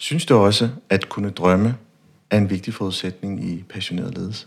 Synes 0.00 0.26
du 0.26 0.36
også, 0.36 0.70
at 0.88 1.08
kunne 1.08 1.30
drømme 1.30 1.76
er 2.30 2.38
en 2.38 2.50
vigtig 2.50 2.74
forudsætning 2.74 3.44
i 3.44 3.62
passioneret 3.62 4.14
ledelse? 4.14 4.46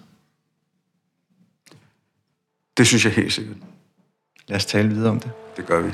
Det 2.78 2.88
synes 2.88 3.06
jeg 3.06 3.14
helt 3.14 3.34
sikkert. 3.34 3.58
Lad 4.48 4.58
os 4.58 4.66
tale 4.66 4.90
videre 4.90 5.10
om 5.10 5.20
det. 5.20 5.32
Det 5.58 5.66
gør 5.66 5.82
vi. 5.82 5.92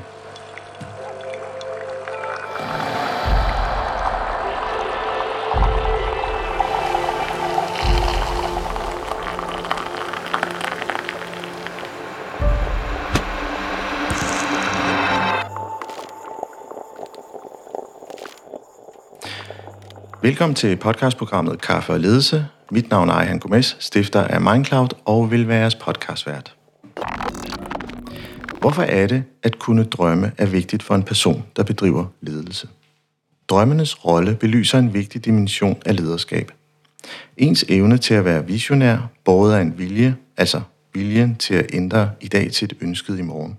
Velkommen 20.28 20.56
til 20.56 20.76
podcastprogrammet 20.76 21.62
Kaffe 21.62 21.94
og 21.94 22.00
Ledelse. 22.00 22.46
Mit 22.72 22.90
navn 22.90 23.10
er 23.10 23.14
Ejhan 23.14 23.40
Gomes, 23.40 23.78
stifter 23.80 24.24
af 24.24 24.42
Mindcloud 24.42 24.88
og 25.06 25.32
vil 25.32 25.48
være 25.48 25.60
jeres 25.60 25.76
podcastvært. 25.76 26.56
Hvorfor 28.60 28.82
er 28.82 29.08
det, 29.08 29.24
at 29.44 29.60
kunne 29.60 29.84
drømme 29.84 30.32
er 30.38 30.46
vigtigt 30.46 30.84
for 30.84 30.96
en 30.96 31.04
person, 31.04 31.44
der 31.56 31.64
bedriver 31.64 32.06
ledelse? 32.22 32.68
Drømmenes 33.50 34.06
rolle 34.06 34.36
belyser 34.36 34.80
en 34.80 34.94
vigtig 34.94 35.26
dimension 35.26 35.82
af 35.86 35.96
lederskab. 35.96 36.52
Ens 37.38 37.66
evne 37.70 37.98
til 37.98 38.14
at 38.14 38.26
være 38.26 38.48
visionær, 38.48 38.98
båret 39.26 39.56
af 39.56 39.62
en 39.62 39.78
vilje, 39.78 40.16
altså 40.38 40.62
viljen 40.94 41.36
til 41.36 41.54
at 41.54 41.66
ændre 41.74 42.10
i 42.22 42.28
dag 42.28 42.52
til 42.52 42.66
et 42.66 42.78
ønsket 42.82 43.20
i 43.20 43.22
morgen. 43.22 43.58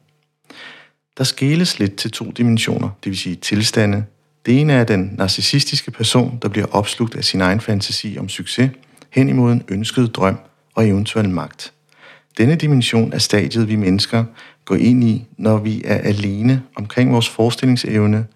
Der 1.18 1.24
skæles 1.24 1.78
lidt 1.78 1.96
til 1.96 2.10
to 2.10 2.30
dimensioner, 2.30 2.88
det 3.04 3.10
vil 3.10 3.18
sige 3.18 3.36
tilstande, 3.36 4.04
det 4.48 4.60
ene 4.60 4.72
er 4.72 4.84
den 4.84 5.14
narcissistiske 5.18 5.90
person, 5.90 6.38
der 6.42 6.48
bliver 6.48 6.66
opslugt 6.66 7.16
af 7.16 7.24
sin 7.24 7.40
egen 7.40 7.60
fantasi 7.60 8.16
om 8.18 8.28
succes, 8.28 8.70
hen 9.10 9.28
imod 9.28 9.52
en 9.52 9.62
ønsket 9.68 10.16
drøm 10.16 10.38
og 10.74 10.88
eventuel 10.88 11.28
magt. 11.28 11.72
Denne 12.38 12.54
dimension 12.54 13.12
er 13.12 13.18
stadiet, 13.18 13.68
vi 13.68 13.76
mennesker 13.76 14.24
går 14.64 14.74
ind 14.74 15.04
i, 15.04 15.26
når 15.36 15.58
vi 15.58 15.82
er 15.84 15.98
alene 15.98 16.62
omkring 16.74 17.12
vores 17.12 17.28
forestillingsevne 17.28 18.26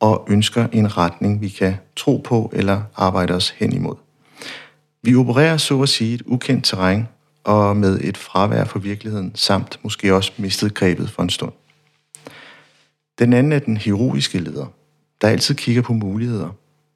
og 0.00 0.26
ønsker 0.30 0.66
en 0.72 0.96
retning, 0.96 1.40
vi 1.40 1.48
kan 1.48 1.76
tro 1.96 2.16
på 2.24 2.52
eller 2.54 2.82
arbejde 2.96 3.34
os 3.34 3.50
hen 3.50 3.72
imod. 3.72 3.96
Vi 5.02 5.14
opererer 5.14 5.56
så 5.56 5.82
at 5.82 5.88
sige 5.88 6.14
et 6.14 6.22
ukendt 6.26 6.64
terræn 6.64 7.08
og 7.44 7.76
med 7.76 8.00
et 8.00 8.16
fravær 8.16 8.64
for 8.64 8.78
virkeligheden, 8.78 9.32
samt 9.34 9.80
måske 9.82 10.14
også 10.14 10.32
mistet 10.36 10.74
grebet 10.74 11.10
for 11.10 11.22
en 11.22 11.30
stund. 11.30 11.52
Den 13.18 13.32
anden 13.32 13.52
er 13.52 13.58
den 13.58 13.76
heroiske 13.76 14.38
leder– 14.38 14.66
der 15.22 15.28
altid 15.28 15.54
kigger 15.54 15.82
på 15.82 15.92
muligheder, 15.92 16.48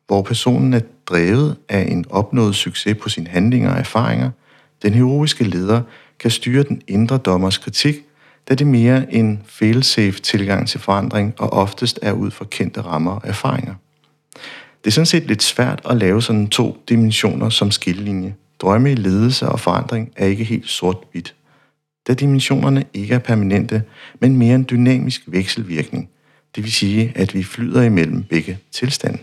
hvor 0.06 0.22
personen 0.22 0.74
er 0.74 0.80
drevet 1.06 1.56
af 1.68 1.88
en 1.92 2.04
opnået 2.10 2.54
succes 2.54 2.96
på 3.02 3.08
sine 3.08 3.26
handlinger 3.26 3.70
og 3.70 3.78
erfaringer. 3.78 4.30
Den 4.82 4.94
heroiske 4.94 5.44
leder 5.44 5.82
kan 6.18 6.30
styre 6.30 6.62
den 6.62 6.82
indre 6.88 7.18
dommers 7.18 7.58
kritik, 7.58 7.96
da 8.48 8.54
det 8.54 8.66
mere 8.66 9.14
en 9.14 9.42
fail-safe 9.46 10.12
tilgang 10.12 10.68
til 10.68 10.80
forandring 10.80 11.34
og 11.38 11.52
oftest 11.52 11.98
er 12.02 12.12
ud 12.12 12.30
fra 12.30 12.44
kendte 12.44 12.80
rammer 12.80 13.12
og 13.12 13.22
erfaringer. 13.24 13.74
Det 14.84 14.90
er 14.90 14.94
sådan 14.94 15.06
set 15.06 15.26
lidt 15.26 15.42
svært 15.42 15.80
at 15.90 15.96
lave 15.96 16.22
sådan 16.22 16.48
to 16.48 16.76
dimensioner 16.88 17.48
som 17.48 17.70
skillelinje. 17.70 18.34
Drømme 18.60 18.92
i 18.92 18.94
ledelse 18.94 19.48
og 19.48 19.60
forandring 19.60 20.12
er 20.16 20.26
ikke 20.26 20.44
helt 20.44 20.68
sort-hvidt, 20.68 21.34
da 22.08 22.14
dimensionerne 22.14 22.84
ikke 22.94 23.14
er 23.14 23.18
permanente, 23.18 23.82
men 24.20 24.36
mere 24.36 24.54
en 24.54 24.66
dynamisk 24.70 25.22
vekselvirkning, 25.26 26.08
det 26.56 26.64
vil 26.64 26.72
sige, 26.72 27.12
at 27.14 27.34
vi 27.34 27.42
flyder 27.42 27.82
imellem 27.82 28.22
begge 28.22 28.58
tilstande. 28.72 29.18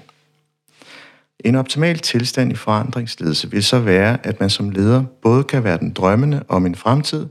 En 1.40 1.56
optimal 1.56 2.00
tilstand 2.00 2.52
i 2.52 2.56
forandringsledelse 2.56 3.52
vil 3.52 3.64
så 3.64 3.80
være, 3.80 4.26
at 4.26 4.40
man 4.40 4.50
som 4.50 4.70
leder 4.70 5.04
både 5.22 5.44
kan 5.44 5.64
være 5.64 5.78
den 5.78 5.94
drømmende 5.94 6.44
om 6.48 6.66
en 6.66 6.76
fremtid, 6.76 7.28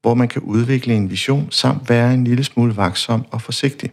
hvor 0.00 0.14
man 0.14 0.28
kan 0.28 0.42
udvikle 0.42 0.94
en 0.94 1.10
vision, 1.10 1.48
samt 1.50 1.88
være 1.88 2.14
en 2.14 2.24
lille 2.24 2.44
smule 2.44 2.76
vaksom 2.76 3.24
og 3.30 3.42
forsigtig. 3.42 3.92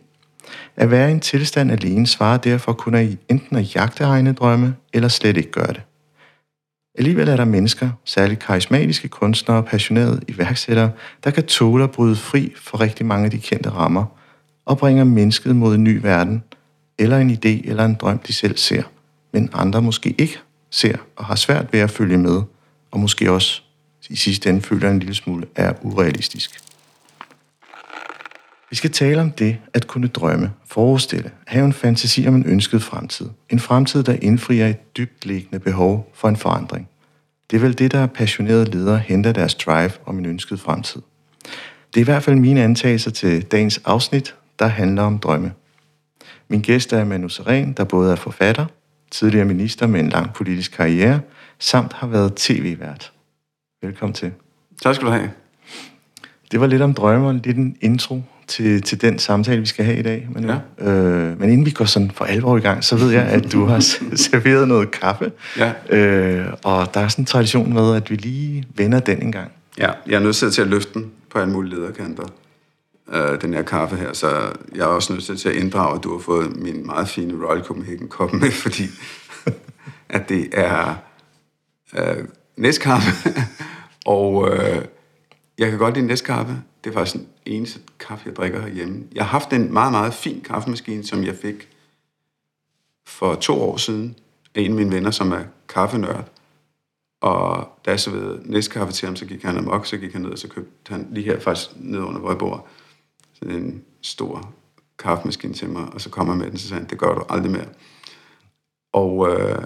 At 0.76 0.92
være 0.92 1.10
i 1.10 1.12
en 1.12 1.20
tilstand 1.20 1.72
alene 1.72 2.08
svarer 2.08 2.38
derfor 2.38 2.74
kun 2.74 2.96
at 2.96 3.18
enten 3.30 3.56
at 3.56 3.76
jagte 3.76 4.04
egne 4.04 4.34
drømme, 4.34 4.76
eller 4.94 5.08
slet 5.08 5.38
ikke 5.38 5.52
gøre 5.52 5.74
det. 5.74 5.82
Alligevel 6.98 7.28
er 7.30 7.36
der 7.36 7.46
mennesker, 7.46 7.90
særligt 8.06 8.40
karismatiske 8.40 9.08
kunstnere 9.08 9.58
og 9.58 9.66
passionerede 9.66 10.22
iværksættere, 10.28 10.92
der 11.24 11.32
kan 11.32 11.46
tåle 11.46 11.84
at 11.84 11.92
bryde 11.92 12.16
fri 12.16 12.54
for 12.58 12.82
rigtig 12.82 13.06
mange 13.06 13.26
af 13.26 13.32
de 13.32 13.40
kendte 13.40 13.70
rammer– 13.70 14.06
og 14.66 14.78
bringer 14.78 15.04
mennesket 15.04 15.56
mod 15.56 15.76
en 15.76 15.84
ny 15.84 16.02
verden, 16.02 16.44
eller 16.98 17.18
en 17.18 17.32
idé 17.32 17.70
eller 17.70 17.86
en 17.86 17.96
drøm, 17.96 18.18
de 18.18 18.34
selv 18.34 18.58
ser, 18.58 18.84
men 19.34 19.50
andre 19.54 19.82
måske 19.82 20.16
ikke 20.18 20.40
ser 20.72 20.98
og 21.16 21.26
har 21.26 21.36
svært 21.36 21.74
ved 21.74 21.80
at 21.80 21.92
følge 21.92 22.18
med, 22.18 22.42
og 22.92 23.00
måske 23.00 23.32
også 23.32 23.62
i 24.10 24.16
sidste 24.16 24.50
ende 24.50 24.62
føler 24.62 24.90
en 24.90 25.00
lille 25.00 25.16
smule 25.16 25.48
er 25.56 25.74
urealistisk. 25.82 26.62
Vi 28.70 28.76
skal 28.76 28.92
tale 28.92 29.22
om 29.22 29.32
det 29.32 29.58
at 29.74 29.88
kunne 29.88 30.08
drømme, 30.08 30.52
forestille, 30.66 31.32
have 31.48 31.66
en 31.66 31.74
fantasi 31.74 32.28
om 32.28 32.36
en 32.36 32.46
ønsket 32.46 32.84
fremtid. 32.84 33.30
En 33.50 33.60
fremtid, 33.60 34.04
der 34.04 34.18
indfrier 34.22 34.68
et 34.68 34.98
dybt 34.98 35.26
liggende 35.26 35.60
behov 35.60 36.12
for 36.14 36.30
en 36.30 36.36
forandring. 36.36 36.90
Det 37.52 37.58
er 37.58 37.62
vel 37.62 37.78
det, 37.78 37.92
der 37.92 38.06
passionerede 38.08 38.66
ledere 38.66 38.98
henter 38.98 39.32
deres 39.32 39.56
drive 39.56 39.92
om 40.06 40.18
en 40.18 40.26
ønsket 40.26 40.60
fremtid. 40.60 41.02
Det 41.94 42.00
er 42.00 42.04
i 42.04 42.04
hvert 42.04 42.24
fald 42.24 42.36
mine 42.36 42.64
antagelser 42.64 43.12
til 43.12 43.42
dagens 43.42 43.82
afsnit, 43.86 44.36
der 44.60 44.68
handler 44.68 45.04
om 45.04 45.20
drømme. 45.20 45.52
Min 46.48 46.62
gæst 46.62 46.94
er 46.94 47.06
Manu 47.06 47.30
Seren, 47.30 47.74
der 47.74 47.84
både 47.84 48.12
er 48.12 48.16
forfatter, 48.16 48.66
tidligere 49.12 49.46
minister 49.46 49.88
med 49.88 50.00
en 50.00 50.10
lang 50.10 50.34
politisk 50.34 50.72
karriere, 50.72 51.20
samt 51.60 51.94
har 51.94 52.08
været 52.08 52.36
tv-vært. 52.36 53.12
Velkommen 53.82 54.14
til. 54.14 54.32
Tak 54.82 54.96
skal 54.96 55.08
du 55.08 55.12
have. 55.12 55.32
Det 56.52 56.60
var 56.60 56.68
lidt 56.68 56.82
om 56.82 56.94
drømme 56.94 57.28
og 57.28 57.34
lidt 57.34 57.58
en 57.58 57.76
intro 57.82 58.22
til, 58.48 58.82
til 58.82 59.02
den 59.02 59.20
samtale, 59.20 59.60
vi 59.60 59.66
skal 59.66 59.86
have 59.86 59.98
i 59.98 60.02
dag. 60.02 60.28
Men, 60.32 60.46
ja. 60.80 60.90
øh, 60.92 61.40
men 61.40 61.50
inden 61.50 61.66
vi 61.66 61.72
går 61.72 61.86
sådan 61.86 62.12
for 62.12 62.26
alvor 62.26 62.58
i 62.58 62.60
gang, 62.60 62.84
så 62.84 62.96
ved 62.96 63.12
jeg, 63.12 63.24
at 63.24 63.52
du 63.52 63.66
har 63.66 63.80
serveret 64.30 64.68
noget 64.68 64.92
kaffe. 64.92 65.32
Ja. 65.58 65.72
Øh, 65.90 66.54
og 66.64 66.94
der 66.94 67.00
er 67.00 67.08
sådan 67.08 67.22
en 67.22 67.26
tradition 67.26 67.74
med, 67.74 67.96
at 67.96 68.12
vi 68.12 68.16
lige 68.16 68.66
vender 68.76 69.00
den 69.00 69.22
en 69.22 69.32
gang. 69.32 69.52
Ja, 69.78 69.92
jeg 70.08 70.16
er 70.16 70.20
nødt 70.20 70.36
til 70.36 70.62
at 70.62 70.68
løfte 70.68 70.94
den 70.94 71.12
på 71.30 71.40
alle 71.40 71.54
mulige 71.54 71.76
lederkanter 71.76 72.24
øh, 73.14 73.42
den 73.42 73.54
her 73.54 73.62
kaffe 73.62 73.96
her, 73.96 74.14
så 74.14 74.54
jeg 74.76 74.82
er 74.82 74.86
også 74.86 75.14
nødt 75.14 75.40
til 75.40 75.50
at 75.50 75.56
inddrage, 75.56 75.96
at 75.96 76.04
du 76.04 76.12
har 76.12 76.20
fået 76.20 76.56
min 76.56 76.86
meget 76.86 77.10
fine 77.10 77.46
Royal 77.46 77.64
Copenhagen 77.64 78.08
kop 78.08 78.34
med, 78.34 78.52
fordi 78.66 78.84
at 80.10 80.30
det 80.30 80.50
er 80.54 80.96
øh, 81.98 82.26
næstkaffe, 82.58 83.30
og 84.06 84.50
øh, 84.50 84.86
jeg 85.58 85.70
kan 85.70 85.80
godt 85.80 85.96
lide 85.96 86.08
næstkaffe. 86.08 86.62
Det 86.84 86.90
er 86.90 86.94
faktisk 86.94 87.16
den 87.16 87.28
eneste 87.46 87.80
kaffe, 88.00 88.24
jeg 88.28 88.36
drikker 88.36 88.62
herhjemme. 88.62 89.04
Jeg 89.16 89.24
har 89.24 89.30
haft 89.30 89.54
en 89.54 89.74
meget, 89.74 89.92
meget 89.92 90.14
fin 90.14 90.42
kaffemaskine, 90.42 91.04
som 91.04 91.24
jeg 91.24 91.36
fik 91.36 91.70
for 93.08 93.36
to 93.36 93.62
år 93.62 93.78
siden 93.78 94.16
af 94.56 94.62
en 94.62 94.72
af 94.72 94.76
mine 94.76 94.92
venner, 94.92 95.12
som 95.12 95.32
er 95.32 95.44
kaffenørd. 95.70 96.30
Og 97.22 97.70
da 97.86 97.92
jeg 97.92 98.00
serverede 98.00 98.42
næstkaffe 98.46 98.94
til 98.94 99.06
ham, 99.06 99.16
så 99.16 99.26
gik 99.26 99.44
han 99.44 99.58
amok, 99.58 99.86
så 99.86 99.98
gik 99.98 100.14
han 100.14 100.22
ned, 100.22 100.32
og 100.32 100.38
så 100.38 100.48
købte 100.48 100.94
han 100.94 101.08
lige 101.12 101.26
her 101.26 101.40
faktisk 101.40 101.70
ned 101.76 102.00
under, 102.00 102.20
hvor 102.20 102.30
jeg 102.30 102.38
bor, 102.38 102.68
sådan 103.40 103.56
en 103.56 103.84
stor 104.02 104.54
kaffemaskine 105.00 105.54
til 105.54 105.70
mig, 105.70 105.86
og 105.94 106.02
så 106.02 106.10
kommer 106.10 106.34
jeg 106.34 106.38
med 106.38 106.50
den, 106.50 106.58
så 106.58 106.68
sagde 106.68 106.82
han, 106.82 106.90
det 106.90 106.98
gør 106.98 107.16
du 107.16 107.24
aldrig 107.30 107.52
mere. 107.52 107.68
Og 108.94 109.30
øh, 109.30 109.64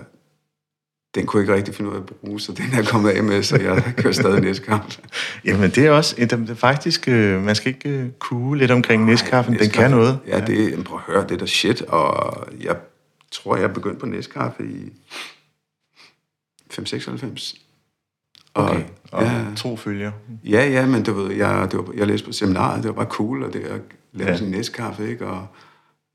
den 1.16 1.26
kunne 1.26 1.40
jeg 1.40 1.44
ikke 1.44 1.56
rigtig 1.56 1.76
finde 1.76 1.92
ud 1.92 1.96
af 1.96 2.00
at 2.00 2.06
bruge, 2.06 2.40
så 2.40 2.52
den 2.52 2.66
er 2.74 2.84
kommet 2.84 3.10
af 3.10 3.24
med, 3.24 3.44
så 3.44 3.58
jeg 3.58 3.94
kører 3.98 4.14
stadig 4.14 4.42
næstkaffe. 4.48 5.02
Jamen 5.46 5.72
det 5.72 5.86
er 5.86 5.92
også, 5.92 6.16
det 6.16 6.50
er 6.50 6.56
faktisk, 6.56 7.08
øh, 7.08 7.44
man 7.44 7.56
skal 7.56 7.68
ikke 7.74 7.90
øh, 7.90 8.10
kuge 8.20 8.58
lidt 8.58 8.72
omkring 8.72 9.06
næstkaffen, 9.06 9.60
den 9.60 9.70
kan 9.70 9.92
noget. 9.92 10.20
Ja, 10.28 10.46
det, 10.46 10.84
prøv 10.84 10.98
at 10.98 11.04
høre, 11.04 11.24
det 11.24 11.32
er 11.32 11.38
der 11.38 11.46
shit, 11.46 11.82
og 11.82 12.48
jeg 12.62 12.78
tror, 13.32 13.58
jeg 13.58 13.74
begyndte 13.74 14.00
på 14.00 14.06
næstkaffe 14.06 14.64
i 14.64 14.94
596. 16.70 17.56
Okay, 18.54 18.76
og 18.76 18.82
ja, 19.14 19.46
tro 19.56 19.76
følger. 19.76 20.12
Ja, 20.44 20.70
ja, 20.70 20.86
men 20.86 21.04
du 21.04 21.14
ved, 21.14 21.32
jeg, 21.32 21.72
det 21.72 21.80
var, 21.80 21.94
jeg 21.96 22.08
læste 22.08 22.26
på 22.26 22.32
seminaret, 22.32 22.84
det 22.84 22.90
var 22.90 22.96
bare 22.96 23.06
cool, 23.06 23.44
og 23.44 23.54
det 23.54 23.60
at 23.60 23.82
lave 24.14 24.30
ja. 24.30 24.38
sin 24.38 24.52
næstkaffe, 24.52 25.10
ikke? 25.10 25.28
Og 25.28 25.48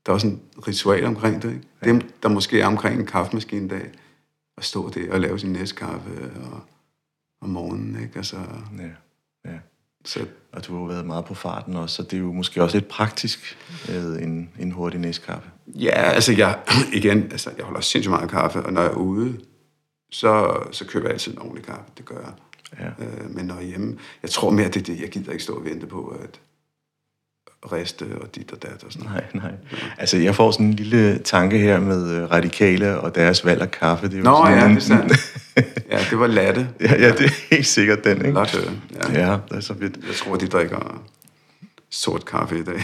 der 0.05 0.11
var 0.11 0.19
sådan 0.19 0.39
et 0.57 0.67
ritual 0.67 1.05
omkring 1.05 1.41
det, 1.41 1.53
ikke? 1.53 1.67
Ja. 1.85 1.93
Det, 1.93 2.23
der 2.23 2.29
måske 2.29 2.61
er 2.61 2.67
omkring 2.67 2.99
en 2.99 3.05
kaffemaskine 3.05 3.69
dag, 3.69 3.91
at 4.57 4.63
stå 4.63 4.89
der 4.89 5.13
og 5.13 5.19
lave 5.19 5.39
sin 5.39 5.51
næstkaffe 5.51 6.31
og, 6.35 6.61
om 7.41 7.49
morgenen, 7.49 8.03
ikke? 8.03 8.13
Altså, 8.15 8.37
ja, 8.77 9.51
ja. 9.51 9.57
Så, 10.05 10.25
og 10.51 10.67
du 10.67 10.79
har 10.79 10.87
været 10.87 11.05
meget 11.05 11.25
på 11.25 11.33
farten 11.33 11.75
også, 11.75 11.95
så 11.95 12.03
det 12.03 12.13
er 12.13 12.17
jo 12.17 12.31
måske 12.31 12.63
også 12.63 12.77
lidt 12.77 12.87
praktisk 12.87 13.57
med 13.87 14.19
en, 14.19 14.49
en 14.59 14.71
hurtig 14.71 14.99
næstkaffe. 14.99 15.49
Ja, 15.67 15.91
altså 15.91 16.33
jeg, 16.33 16.59
igen, 16.99 17.23
altså 17.23 17.51
jeg 17.57 17.65
holder 17.65 17.81
sindssygt 17.81 18.11
meget 18.11 18.29
kaffe, 18.29 18.61
og 18.61 18.73
når 18.73 18.81
jeg 18.81 18.91
er 18.91 18.95
ude, 18.95 19.39
så, 20.11 20.63
så 20.71 20.85
køber 20.85 21.05
jeg 21.05 21.13
altid 21.13 21.31
en 21.33 21.39
ordentlig 21.39 21.65
kaffe. 21.65 21.83
Det 21.97 22.05
gør 22.05 22.19
jeg. 22.19 22.33
Ja. 22.79 22.85
Øh, 23.05 23.35
men 23.35 23.45
når 23.45 23.55
jeg 23.59 23.65
hjemme, 23.67 23.97
jeg 24.23 24.29
tror 24.31 24.49
mere, 24.49 24.67
det 24.67 24.75
er 24.75 24.81
det, 24.93 25.01
jeg 25.01 25.09
gider 25.09 25.31
ikke 25.31 25.43
stå 25.43 25.53
og 25.53 25.65
vente 25.65 25.87
på, 25.87 26.17
at, 26.23 26.39
riste 27.71 28.05
og 28.21 28.35
dit 28.35 28.51
og 28.51 28.63
dat 28.63 28.83
og 28.83 28.91
sådan 28.93 29.07
Nej, 29.09 29.23
nej. 29.33 29.51
Altså, 29.97 30.17
jeg 30.17 30.35
får 30.35 30.51
sådan 30.51 30.65
en 30.65 30.73
lille 30.73 31.17
tanke 31.19 31.57
her 31.57 31.79
med 31.79 32.09
øh, 32.11 32.31
radikale 32.31 32.99
og 32.99 33.15
deres 33.15 33.45
valg 33.45 33.61
af 33.61 33.71
kaffe. 33.71 34.07
Det 34.07 34.13
er 34.13 34.17
jo 34.17 34.23
Nå 34.23 34.35
sådan 34.45 34.57
ja, 34.57 34.65
en- 34.65 34.69
det 34.75 34.77
er 34.77 34.81
sandt. 34.81 35.13
Ja, 35.91 35.99
det 36.09 36.19
var 36.19 36.27
latte. 36.27 36.69
ja, 36.81 36.91
ja, 37.01 37.11
det 37.11 37.25
er 37.25 37.55
helt 37.55 37.65
sikkert 37.67 38.03
den, 38.03 38.17
ikke? 38.17 38.31
Latte, 38.33 38.57
ja. 39.13 39.27
Ja, 39.31 39.37
det 39.49 39.55
er 39.57 39.59
så 39.59 39.73
fedt. 39.79 39.97
Jeg 40.07 40.15
tror, 40.15 40.35
de 40.35 40.47
drikker 40.47 41.01
sort 41.89 42.25
kaffe 42.25 42.59
i 42.59 42.63
dag. 42.63 42.79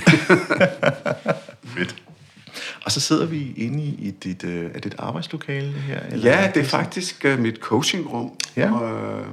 fedt. 1.76 1.96
Og 2.86 2.92
så 2.92 3.00
sidder 3.00 3.26
vi 3.26 3.54
inde 3.58 3.84
i, 3.84 3.88
i 4.00 4.12
dit, 4.12 4.44
øh, 4.44 4.66
er 4.74 4.78
et 4.78 4.96
arbejdslokale 4.98 5.72
her? 5.72 6.00
Eller? 6.12 6.32
ja, 6.32 6.52
det 6.54 6.60
er 6.62 6.66
faktisk 6.66 7.26
uh, 7.34 7.40
mit 7.40 7.56
coachingrum. 7.58 8.32
Ja. 8.56 8.74
Og, 8.74 9.20
øh, 9.20 9.26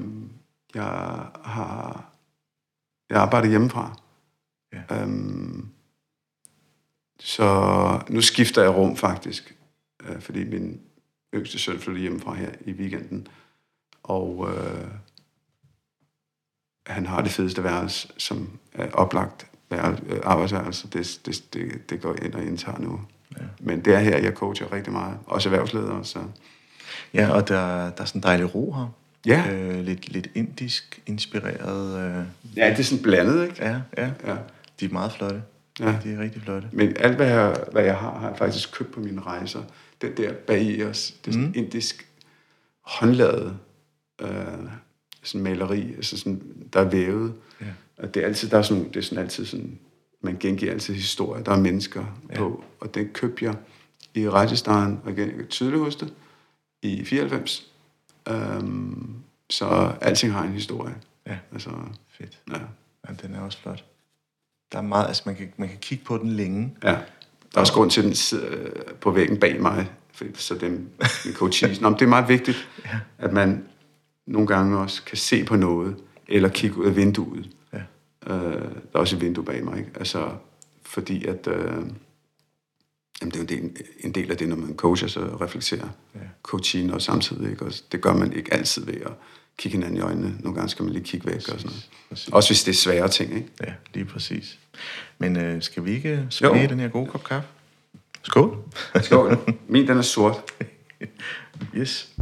jeg 0.82 1.26
har 1.44 2.04
jeg 3.10 3.18
arbejder 3.18 3.48
hjemmefra. 3.48 3.98
Ja. 4.72 5.02
Øhm, 5.02 5.68
så 7.20 8.00
nu 8.08 8.20
skifter 8.20 8.62
jeg 8.62 8.74
rum 8.74 8.96
faktisk, 8.96 9.56
øh, 10.04 10.20
fordi 10.20 10.44
min 10.44 10.80
yngste 11.34 11.58
søn 11.58 11.78
flyttede 11.78 12.02
hjemmefra 12.02 12.34
her 12.34 12.50
i 12.60 12.72
weekenden. 12.72 13.28
Og 14.02 14.50
øh, 14.50 14.88
han 16.86 17.06
har 17.06 17.22
det 17.22 17.30
fedeste 17.30 17.64
værelse, 17.64 18.08
som 18.18 18.58
er 18.72 18.90
oplagt 18.90 19.46
værelse, 19.70 20.04
øh, 20.06 20.20
arbejdsværelse. 20.24 20.88
Det, 20.88 21.20
det, 21.26 21.54
det, 21.54 21.90
det 21.90 22.02
går 22.02 22.16
ind 22.22 22.34
og 22.34 22.42
indtager 22.42 22.78
nu. 22.78 23.00
Ja. 23.36 23.44
Men 23.60 23.84
det 23.84 23.94
er 23.94 23.98
her, 23.98 24.18
jeg 24.18 24.32
coacher 24.32 24.72
rigtig 24.72 24.92
meget. 24.92 25.18
Også 25.26 25.48
erhvervsledere. 25.48 26.04
Så. 26.04 26.24
Ja, 27.14 27.30
og 27.30 27.48
der, 27.48 27.90
der 27.90 28.02
er 28.02 28.04
sådan 28.04 28.18
en 28.18 28.22
dejlig 28.22 28.54
ro 28.54 28.72
her. 28.72 28.97
Ja. 29.26 29.52
Øh, 29.52 29.84
lidt, 29.84 30.12
lidt 30.12 30.28
indisk 30.34 31.02
inspireret. 31.06 31.98
Øh, 31.98 32.24
ja, 32.56 32.70
det 32.70 32.78
er 32.78 32.82
sådan 32.82 33.02
blandet, 33.02 33.44
ikke? 33.44 33.64
ja, 33.64 33.80
ja. 33.96 34.10
Ja. 34.26 34.36
De 34.80 34.84
er 34.84 34.92
meget 34.92 35.12
flotte. 35.12 35.42
Ja. 35.80 35.98
De 36.04 36.12
er 36.12 36.18
rigtig 36.18 36.42
flotte. 36.42 36.68
Men 36.72 36.96
alt, 36.96 37.16
hvad 37.16 37.26
jeg, 37.26 37.56
hvad 37.72 37.84
jeg 37.84 37.96
har, 37.96 38.18
har 38.18 38.28
jeg 38.28 38.38
faktisk 38.38 38.72
købt 38.72 38.92
på 38.92 39.00
mine 39.00 39.20
rejser. 39.20 39.62
Den 40.02 40.16
der 40.16 40.32
bag 40.32 40.86
os, 40.86 41.14
det 41.24 41.30
er 41.30 41.32
sådan 41.32 41.48
mm. 41.48 41.52
indisk 41.56 42.08
håndlavet 42.80 43.56
øh, 44.20 44.28
sådan 45.22 45.42
maleri, 45.42 45.94
altså 45.94 46.16
sådan, 46.18 46.42
der 46.72 46.80
er 46.80 46.90
vævet. 46.90 47.34
Ja. 47.60 47.66
Og 47.98 48.14
det 48.14 48.22
er 48.22 48.26
altid, 48.26 48.48
der 48.48 48.58
er 48.58 48.62
sådan, 48.62 48.88
det 48.88 48.96
er 48.96 49.00
sådan 49.00 49.24
altid 49.24 49.44
sådan, 49.46 49.78
man 50.20 50.36
gengiver 50.40 50.72
altid 50.72 50.94
historier, 50.94 51.42
der 51.42 51.52
er 51.52 51.60
mennesker 51.60 52.18
ja. 52.30 52.36
på. 52.36 52.64
Og 52.80 52.94
den 52.94 53.08
købte 53.08 53.44
jeg 53.44 53.54
i 54.14 54.28
Rajasthan, 54.28 55.00
og 55.04 55.10
igen, 55.10 55.28
jeg 55.28 55.36
kan 55.36 55.46
tydeligt 55.46 55.82
huske 55.82 56.00
det, 56.00 56.12
i 56.82 57.04
94. 57.04 57.72
Um, 58.30 59.22
så 59.50 59.92
alting 60.00 60.32
har 60.32 60.44
en 60.44 60.52
historie. 60.52 60.94
Ja. 61.26 61.38
Altså, 61.52 61.70
Fedt. 62.08 62.38
ja. 62.50 62.58
Ja, 63.08 63.12
den 63.22 63.34
er 63.34 63.40
også 63.40 63.58
flot. 63.58 63.84
Der 64.72 64.78
er 64.78 64.82
meget, 64.82 65.06
altså 65.06 65.22
man 65.26 65.36
kan, 65.36 65.52
man 65.56 65.68
kan 65.68 65.78
kigge 65.78 66.04
på 66.04 66.18
den 66.18 66.30
længe. 66.30 66.74
Ja. 66.82 66.88
Der 66.88 67.56
er 67.56 67.60
også 67.60 67.72
grund 67.72 67.90
til, 67.90 68.00
at 68.00 68.04
den 68.04 68.14
sidder 68.14 68.70
på 69.00 69.10
væggen 69.10 69.40
bag 69.40 69.62
mig, 69.62 69.90
så 70.34 70.54
dem, 70.54 70.90
min 71.24 71.34
coaches. 71.34 71.80
Nå, 71.80 71.90
det 71.90 72.02
er 72.02 72.06
meget 72.06 72.28
vigtigt, 72.28 72.68
ja. 72.84 72.98
at 73.18 73.32
man 73.32 73.64
nogle 74.26 74.46
gange 74.46 74.78
også 74.78 75.04
kan 75.04 75.16
se 75.16 75.44
på 75.44 75.56
noget, 75.56 75.96
eller 76.28 76.48
kigge 76.48 76.76
ud 76.76 76.86
af 76.86 76.96
vinduet. 76.96 77.50
Ja. 77.72 77.78
Øh, 78.26 78.62
der 78.62 78.94
er 78.94 78.98
også 78.98 79.16
et 79.16 79.22
vindue 79.22 79.44
bag 79.44 79.64
mig, 79.64 79.78
ikke? 79.78 79.90
Altså, 79.94 80.30
fordi 80.82 81.24
at... 81.24 81.46
Øh, 81.46 81.82
jamen, 83.20 83.32
det 83.32 83.52
er 83.52 83.56
jo 83.56 83.58
en 83.58 83.62
del, 83.62 83.82
en 84.00 84.12
del 84.12 84.30
af 84.30 84.36
det, 84.36 84.48
når 84.48 84.56
man 84.56 84.76
coacher, 84.76 85.08
så 85.08 85.20
reflekterer 85.20 85.88
ja. 86.14 86.20
coaching 86.42 86.94
og 86.94 87.02
samtidig. 87.02 87.50
Ikke? 87.50 87.64
Og 87.64 87.72
det 87.92 88.00
gør 88.00 88.14
man 88.14 88.32
ikke 88.32 88.54
altid 88.54 88.84
ved 88.84 88.94
at 88.94 89.12
kigge 89.58 89.76
hinanden 89.76 89.96
i 89.96 90.00
øjnene. 90.00 90.36
Nogle 90.40 90.54
gange 90.54 90.68
skal 90.68 90.82
man 90.82 90.92
lige 90.92 91.04
kigge 91.04 91.26
væk 91.26 91.34
præcis, 91.34 91.48
og 91.48 91.60
sådan 91.60 91.70
noget. 91.70 91.88
Præcis. 92.08 92.28
Også 92.28 92.48
hvis 92.48 92.64
det 92.64 92.72
er 92.72 92.76
svære 92.76 93.08
ting, 93.08 93.36
ikke? 93.36 93.48
Ja, 93.66 93.72
lige 93.94 94.04
præcis. 94.04 94.58
Men 95.18 95.36
øh, 95.36 95.62
skal 95.62 95.84
vi 95.84 95.90
ikke 95.90 96.26
smage 96.30 96.68
den 96.68 96.80
her 96.80 96.88
gode 96.88 97.06
kop 97.06 97.24
kaffe? 97.24 97.48
Skål. 98.22 98.56
Skål. 99.02 99.38
Min, 99.68 99.88
den 99.88 99.98
er 99.98 100.02
sort. 100.02 100.36
yes. 101.74 102.12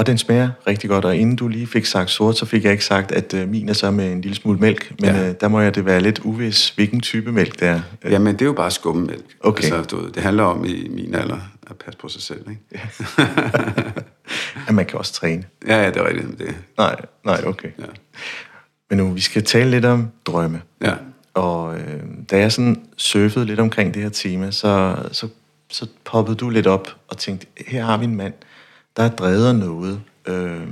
Og 0.00 0.06
den 0.06 0.18
smager 0.18 0.50
rigtig 0.66 0.90
godt, 0.90 1.04
og 1.04 1.16
inden 1.16 1.36
du 1.36 1.48
lige 1.48 1.66
fik 1.66 1.84
sagt 1.84 2.10
sort, 2.10 2.38
så 2.38 2.46
fik 2.46 2.64
jeg 2.64 2.72
ikke 2.72 2.84
sagt, 2.84 3.12
at 3.12 3.34
øh, 3.34 3.48
min 3.48 3.68
er 3.68 3.72
så 3.72 3.90
med 3.90 4.12
en 4.12 4.20
lille 4.20 4.36
smule 4.36 4.58
mælk, 4.58 4.94
men 5.00 5.10
ja. 5.10 5.28
øh, 5.28 5.34
der 5.40 5.48
må 5.48 5.60
jeg 5.60 5.74
det 5.74 5.84
være 5.84 6.00
lidt 6.00 6.18
uvis, 6.18 6.70
hvilken 6.70 7.00
type 7.00 7.32
mælk 7.32 7.60
det 7.60 7.68
er. 7.68 7.80
Jamen, 8.04 8.32
det 8.34 8.42
er 8.42 8.46
jo 8.46 8.52
bare 8.52 8.70
skummemælk. 8.70 9.24
Okay. 9.40 9.64
Altså, 9.64 9.96
du 9.96 10.08
det 10.08 10.22
handler 10.22 10.42
om 10.42 10.64
i 10.64 10.88
min 10.88 11.14
alder 11.14 11.38
at 11.70 11.76
passe 11.76 11.98
på 11.98 12.08
sig 12.08 12.22
selv, 12.22 12.40
ikke? 12.50 12.62
Ja. 12.72 13.24
at 14.68 14.74
man 14.74 14.86
kan 14.86 14.98
også 14.98 15.12
træne. 15.12 15.44
Ja, 15.66 15.82
ja, 15.82 15.86
det 15.86 15.96
er 15.96 16.08
rigtigt. 16.08 16.38
Det. 16.38 16.54
Nej, 16.78 16.96
nej, 17.24 17.42
okay. 17.46 17.68
Ja. 17.78 17.84
Men 18.90 18.98
nu, 18.98 19.12
vi 19.12 19.20
skal 19.20 19.44
tale 19.44 19.70
lidt 19.70 19.84
om 19.84 20.08
drømme. 20.26 20.62
Ja. 20.82 20.94
Og 21.34 21.78
øh, 21.78 22.00
da 22.30 22.38
jeg 22.38 22.52
sådan 22.52 22.82
surfede 22.96 23.46
lidt 23.46 23.60
omkring 23.60 23.94
det 23.94 24.02
her 24.02 24.10
tema, 24.10 24.50
så, 24.50 24.96
så, 25.12 25.28
så 25.70 25.86
poppede 26.04 26.36
du 26.36 26.48
lidt 26.48 26.66
op 26.66 26.96
og 27.08 27.18
tænkte, 27.18 27.46
her 27.66 27.84
har 27.84 27.96
vi 27.96 28.04
en 28.04 28.16
mand, 28.16 28.34
der 28.96 29.02
er 29.02 29.08
drevet 29.08 29.46
af 29.46 29.54
noget, 29.54 30.00
øh, 30.26 30.66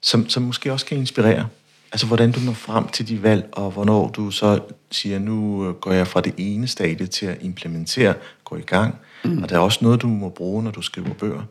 som, 0.00 0.28
som 0.28 0.42
måske 0.42 0.72
også 0.72 0.86
kan 0.86 0.98
inspirere. 0.98 1.48
Altså, 1.92 2.06
hvordan 2.06 2.32
du 2.32 2.40
når 2.40 2.52
frem 2.52 2.88
til 2.88 3.08
de 3.08 3.22
valg, 3.22 3.48
og 3.52 3.70
hvornår 3.70 4.08
du 4.08 4.30
så 4.30 4.60
siger, 4.90 5.18
nu 5.18 5.68
øh, 5.68 5.74
går 5.74 5.92
jeg 5.92 6.06
fra 6.06 6.20
det 6.20 6.34
ene 6.36 6.66
stadie 6.66 7.06
til 7.06 7.26
at 7.26 7.38
implementere, 7.40 8.14
gå 8.44 8.56
i 8.56 8.62
gang. 8.62 8.98
Mm. 9.24 9.42
Og 9.42 9.48
der 9.48 9.56
er 9.56 9.60
også 9.60 9.78
noget, 9.82 10.02
du 10.02 10.06
må 10.06 10.28
bruge, 10.28 10.62
når 10.62 10.70
du 10.70 10.82
skriver 10.82 11.14
bøger. 11.14 11.42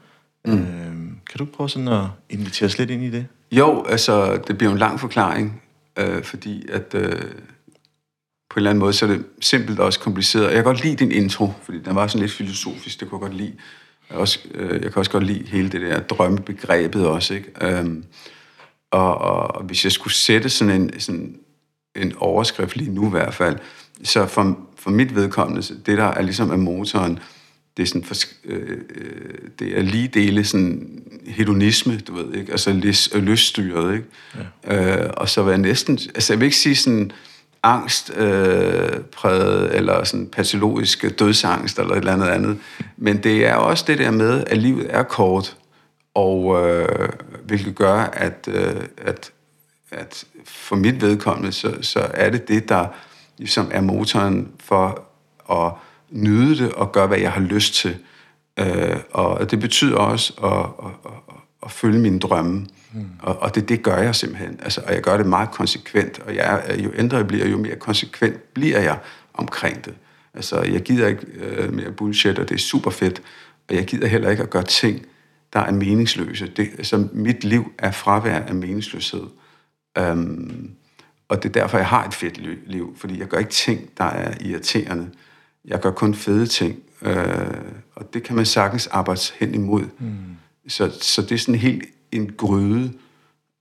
Mm. 0.45 0.53
Øh, 0.53 0.93
kan 1.29 1.37
du 1.37 1.45
prøve 1.45 1.69
sådan 1.69 1.87
at 1.87 2.05
invitere 2.29 2.67
os 2.67 2.77
lidt 2.77 2.89
ind 2.89 3.03
i 3.03 3.09
det? 3.09 3.25
Jo, 3.51 3.85
altså, 3.89 4.37
det 4.47 4.57
bliver 4.57 4.71
en 4.71 4.77
lang 4.77 4.99
forklaring, 4.99 5.61
øh, 5.97 6.23
fordi 6.23 6.65
at 6.71 6.93
øh, 6.95 7.21
på 8.49 8.55
en 8.55 8.57
eller 8.57 8.69
anden 8.69 8.79
måde, 8.79 8.93
så 8.93 9.05
er 9.05 9.09
det 9.09 9.25
simpelt 9.41 9.79
og 9.79 9.85
også 9.85 9.99
kompliceret. 9.99 10.43
Jeg 10.43 10.53
kan 10.53 10.63
godt 10.63 10.83
lide 10.83 10.95
din 10.95 11.11
intro, 11.11 11.53
fordi 11.63 11.79
den 11.79 11.95
var 11.95 12.07
sådan 12.07 12.21
lidt 12.21 12.31
filosofisk, 12.31 12.99
det 12.99 13.09
kunne 13.09 13.17
jeg 13.21 13.29
godt 13.29 13.37
lide. 13.41 13.53
Jeg, 14.09 14.17
også, 14.17 14.39
øh, 14.53 14.71
jeg 14.71 14.91
kan 14.91 14.95
også 14.95 15.11
godt 15.11 15.23
lide 15.23 15.44
hele 15.47 15.69
det 15.69 15.81
der 15.81 16.00
drømmebegrebet 16.00 17.07
også, 17.07 17.33
ikke? 17.33 17.51
Øhm, 17.61 18.03
og, 18.91 19.17
og, 19.17 19.56
og 19.56 19.63
hvis 19.63 19.83
jeg 19.83 19.91
skulle 19.91 20.13
sætte 20.13 20.50
sådan 20.50 20.81
en, 20.81 21.00
sådan 21.00 21.35
en 21.95 22.13
overskrift 22.17 22.75
lige 22.75 22.91
nu 22.91 23.07
i 23.07 23.09
hvert 23.09 23.33
fald, 23.33 23.57
så 24.03 24.25
for, 24.25 24.59
for 24.77 24.89
mit 24.89 25.15
vedkommende, 25.15 25.61
det 25.85 25.97
der 25.97 26.03
er 26.03 26.21
ligesom 26.21 26.51
af 26.51 26.59
motoren, 26.59 27.19
det 27.77 27.83
er, 27.83 27.88
sådan 27.88 28.03
for, 28.03 28.15
øh, 28.45 28.77
det 29.59 29.77
er 29.77 29.81
lige 29.81 30.07
dele 30.07 30.45
sådan 30.45 31.03
hedonisme, 31.27 32.00
du 32.00 32.15
ved, 32.15 32.33
ikke? 32.33 32.51
Altså 32.51 32.73
lyst, 32.73 33.15
lyststyret, 33.15 33.94
ikke? 33.94 34.05
Ja. 34.67 35.03
Øh, 35.05 35.09
og 35.17 35.29
så 35.29 35.44
var 35.44 35.50
jeg 35.50 35.59
næsten, 35.59 36.00
altså 36.15 36.33
jeg 36.33 36.39
vil 36.39 36.45
ikke 36.45 36.57
sige 36.57 36.75
sådan 36.75 37.12
angst 37.63 38.12
øh, 38.16 39.00
præget, 39.00 39.75
eller 39.75 40.04
sådan 40.04 40.28
patologisk 40.28 41.20
dødsangst, 41.20 41.80
eller 41.80 41.92
et 41.92 41.98
eller 41.98 42.13
andet 42.13 42.28
andet, 42.28 42.60
men 42.98 43.24
det 43.24 43.48
er 43.48 43.56
også 43.56 43.84
det 43.88 43.98
der 43.98 44.12
med, 44.12 44.44
at 44.48 44.58
livet 44.58 44.88
er 44.89 45.04
kort, 45.04 45.58
og 46.13 46.68
øh, 46.68 47.10
hvilket 47.46 47.75
gør, 47.75 47.98
at, 48.00 48.50
øh, 48.51 48.84
at, 48.98 49.32
at 49.92 50.24
for 50.46 50.75
mit 50.75 51.01
vedkommende, 51.01 51.51
så, 51.51 51.78
så 51.82 52.08
er 52.13 52.30
det 52.30 52.48
det, 52.48 52.70
der 52.70 52.88
ligesom 53.38 53.72
er 53.74 53.82
motoren 53.82 54.51
for 54.60 55.04
at 55.51 55.74
nyde 56.10 56.63
det 56.63 56.74
og 56.74 56.92
gøre, 56.92 57.08
hvad 57.08 57.20
jeg 57.20 57.32
har 57.32 57.42
lyst 57.42 57.74
til. 57.74 57.98
Øh, 58.60 58.98
og 59.12 59.51
det 59.51 59.60
betyder 59.60 59.98
også 59.98 60.34
at, 60.44 60.86
at, 60.86 61.28
at, 61.66 61.72
følge 61.72 62.00
mine 62.00 62.20
drømme. 62.20 62.68
Mm. 62.94 63.06
Og, 63.20 63.39
og 63.39 63.56
det, 63.56 63.70
det 63.70 63.84
gør 63.84 63.98
jeg 63.98 64.16
simpelthen. 64.16 64.60
Altså, 64.63 64.82
og 64.88 64.94
jeg 64.94 65.01
gør 65.01 65.18
det 65.18 65.25
meget 65.25 65.51
konsekvent. 65.51 66.20
Og 66.20 66.36
jeg, 66.36 66.80
jo 66.84 66.92
ældre 66.96 67.18
jeg 67.18 67.28
bliver, 67.28 67.48
jo 67.48 67.58
mere 67.58 67.75
konsekvent 67.75 68.54
bliver 68.54 68.80
jeg 68.80 69.00
omkring 69.34 69.86
det. 69.86 69.94
Altså, 70.34 70.62
jeg 70.62 70.82
gider 70.82 71.08
ikke 71.08 71.25
øh, 71.25 71.74
mere 71.74 71.92
bullshit, 71.92 72.39
og 72.39 72.50
det 72.50 72.56
er 72.56 72.60
super 72.60 72.92
fedt. 72.92 73.22
Og 73.70 73.75
jeg 73.75 73.86
gider 73.86 74.08
heller 74.08 74.30
ikke 74.30 74.44
at 74.44 74.50
gøre 74.50 74.63
ting, 74.63 75.06
der 75.54 75.60
er 75.60 75.72
meningsløse. 75.72 76.48
Det, 76.48 76.70
altså, 76.78 77.08
mit 77.13 77.44
liv 77.44 77.72
er 77.78 77.92
fravær 77.92 78.39
af 78.39 78.56
meningsløshed. 78.56 79.24
Um, 80.01 80.72
og 81.30 81.44
det 81.44 81.50
er 81.50 81.62
derfor, 81.62 81.78
jeg 81.78 81.88
har 81.88 82.06
et 82.06 82.13
fedt 82.13 82.68
liv. 82.68 82.98
Fordi 82.98 83.20
jeg 83.20 83.28
gør 83.28 83.38
ikke 83.38 83.51
ting, 83.51 83.89
der 83.98 84.04
er 84.04 84.34
irriterende. 84.42 85.10
Jeg 85.66 85.80
gør 85.80 85.92
kun 85.92 86.16
fede 86.16 86.46
ting. 86.46 86.80
Uh, 87.01 87.12
og 87.96 88.13
det 88.13 88.24
kan 88.24 88.36
man 88.36 88.46
sagtens 88.46 88.88
arbejde 88.88 89.22
hen 89.39 89.54
imod. 89.54 89.84
Mm. 90.00 90.10
Så, 90.68 90.92
så 91.01 91.22
det 91.22 91.32
er 91.32 91.38
sådan 91.38 91.60
helt 91.60 91.84
en 92.12 92.32
gryde, 92.38 92.94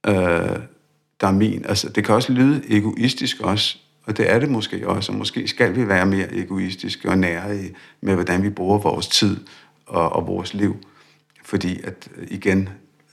uh, 0.09 0.15
der 1.21 1.27
er 1.27 1.33
min. 1.33 1.65
Altså, 1.65 1.89
det 1.89 2.05
kan 2.05 2.15
også 2.15 2.33
lyde 2.33 2.63
egoistisk 2.69 3.41
også, 3.41 3.79
og 4.05 4.17
det 4.17 4.31
er 4.31 4.39
det 4.39 4.51
måske 4.51 4.89
også, 4.89 5.13
og 5.13 5.19
måske 5.19 5.49
skal 5.49 5.77
vi 5.77 5.89
være 5.89 6.07
mere 6.07 6.35
egoistiske 6.35 7.09
og 7.09 7.19
nære 7.19 7.59
med, 8.01 8.15
hvordan 8.15 8.43
vi 8.43 8.51
bruger 8.51 8.79
vores 8.79 9.09
tid 9.09 9.37
og, 9.87 10.13
og 10.13 10.27
vores 10.27 10.55
liv. 10.55 10.77
Fordi 11.45 11.81
at 11.85 12.09
igen, 12.29 12.69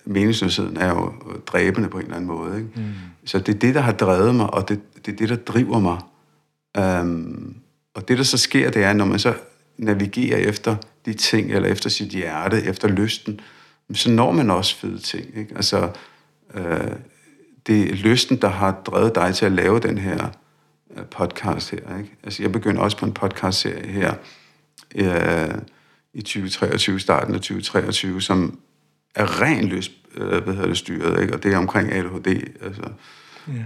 meningsløsheden 0.06 0.78
er 0.78 0.90
jo 0.90 1.14
dræbende 1.46 1.90
på 1.90 1.98
en 1.98 2.04
eller 2.04 2.16
anden 2.16 2.28
måde. 2.28 2.58
Ikke? 2.58 2.70
Mm. 2.76 2.84
Så 3.26 3.40
det 3.40 3.56
er 3.56 3.60
det, 3.60 3.76
der 3.76 3.82
har 3.82 3.92
drevet 3.92 4.36
mig, 4.36 4.54
og 4.54 4.70
det, 4.70 4.80
det 5.06 5.12
er 5.12 5.16
det, 5.16 5.30
der 5.30 5.36
driver 5.36 5.80
mig. 5.80 6.00
Um, 7.02 7.56
og 7.94 8.08
det, 8.08 8.18
der 8.18 8.24
så 8.24 8.38
sker, 8.38 8.70
det 8.72 8.84
er, 8.84 8.94
når 8.94 9.06
man 9.06 9.20
så 9.20 9.34
navigerer 9.78 10.38
efter 10.38 10.76
de 11.06 11.14
ting, 11.14 11.52
eller 11.52 11.70
efter 11.70 11.90
sit 11.90 12.08
hjerte, 12.08 12.64
efter 12.64 12.88
lysten, 12.88 13.40
så 13.94 14.12
når 14.12 14.32
man 14.32 14.50
også 14.50 14.76
fede 14.76 15.00
ting. 15.00 15.38
Ikke? 15.38 15.56
Altså, 15.56 15.90
øh, 16.54 16.92
det 17.68 17.92
er 17.92 17.96
lysten, 17.96 18.42
der 18.42 18.48
har 18.48 18.82
drevet 18.86 19.16
dig 19.16 19.36
til 19.36 19.46
at 19.46 19.52
lave 19.52 19.80
den 19.80 19.98
her 19.98 20.30
øh, 20.98 21.06
podcast 21.06 21.72
her. 21.72 21.98
Ikke? 21.98 22.16
Altså, 22.24 22.44
jeg 22.44 22.52
begynder 22.52 22.82
også 22.82 22.98
på 22.98 23.06
en 23.06 23.14
podcast-serie 23.14 23.88
her 23.88 24.14
øh, 24.96 25.56
i 26.14 26.22
2023, 26.22 27.00
starten 27.00 27.34
af 27.34 27.40
2023, 27.40 28.22
som 28.22 28.60
er 29.16 29.42
ren 29.42 29.66
lyst, 29.66 29.92
øh, 30.16 30.44
hvad 30.44 30.54
hedder 30.54 30.68
det, 30.68 30.78
styret, 30.78 31.22
ikke? 31.22 31.34
og 31.34 31.44
det 31.44 31.54
er 31.54 31.58
omkring 31.58 31.92
ADHD. 31.92 32.28
Altså. 32.62 32.84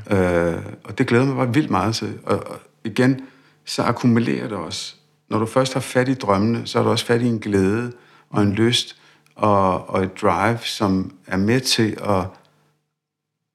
Ja. 0.10 0.56
Øh, 0.56 0.64
og 0.84 0.98
det 0.98 1.08
glæder 1.08 1.26
mig 1.26 1.36
bare 1.36 1.54
vildt 1.54 1.70
meget 1.70 1.96
til. 1.96 2.20
Og, 2.24 2.48
og 2.48 2.60
igen, 2.84 3.22
så 3.66 3.84
akkumulerer 3.84 4.48
det 4.48 4.58
også. 4.58 4.96
Når 5.30 5.40
du 5.40 5.46
først 5.46 5.74
har 5.74 5.80
fat 5.80 6.10
i 6.10 6.14
drømmene, 6.14 6.68
så 6.68 6.78
har 6.78 6.84
du 6.84 6.92
også 6.92 7.06
fat 7.06 7.22
i 7.22 7.26
en 7.26 7.40
glæde 7.40 7.92
og 8.30 8.44
en 8.44 8.54
lyst 8.54 8.99
og, 9.40 9.90
og 9.90 10.04
et 10.04 10.22
drive, 10.22 10.60
som 10.64 11.14
er 11.28 11.38
med 11.38 11.60
til 11.62 11.98
at, 12.02 12.26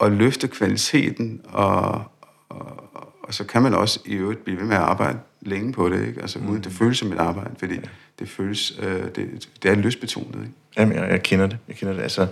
at 0.00 0.12
løfte 0.12 0.48
kvaliteten, 0.48 1.40
og, 1.48 2.04
og, 2.48 2.84
og 3.22 3.34
så 3.34 3.44
kan 3.44 3.62
man 3.62 3.74
også 3.74 4.00
i 4.06 4.14
øvrigt 4.14 4.44
blive 4.44 4.58
ved 4.58 4.66
med 4.66 4.76
at 4.76 4.82
arbejde 4.82 5.18
længe 5.40 5.72
på 5.72 5.88
det, 5.88 6.06
ikke? 6.06 6.20
Altså, 6.20 6.38
uden 6.38 6.64
det 6.64 6.72
føles 6.72 6.98
som 6.98 7.12
et 7.12 7.18
arbejde, 7.18 7.54
fordi 7.58 7.74
det 8.18 8.28
føles, 8.28 8.78
øh, 8.82 9.04
det, 9.04 9.48
det 9.62 9.70
er 9.70 9.74
lystbetonet, 9.74 10.40
ikke? 10.40 10.52
Jamen, 10.76 10.96
jeg, 10.96 11.10
jeg 11.10 11.22
kender 11.22 11.46
det. 11.46 11.58
Jeg 11.68 11.76
kender 11.76 11.94
det. 11.94 12.02
Altså, 12.02 12.26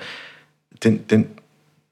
den, 0.82 1.04
den, 1.10 1.28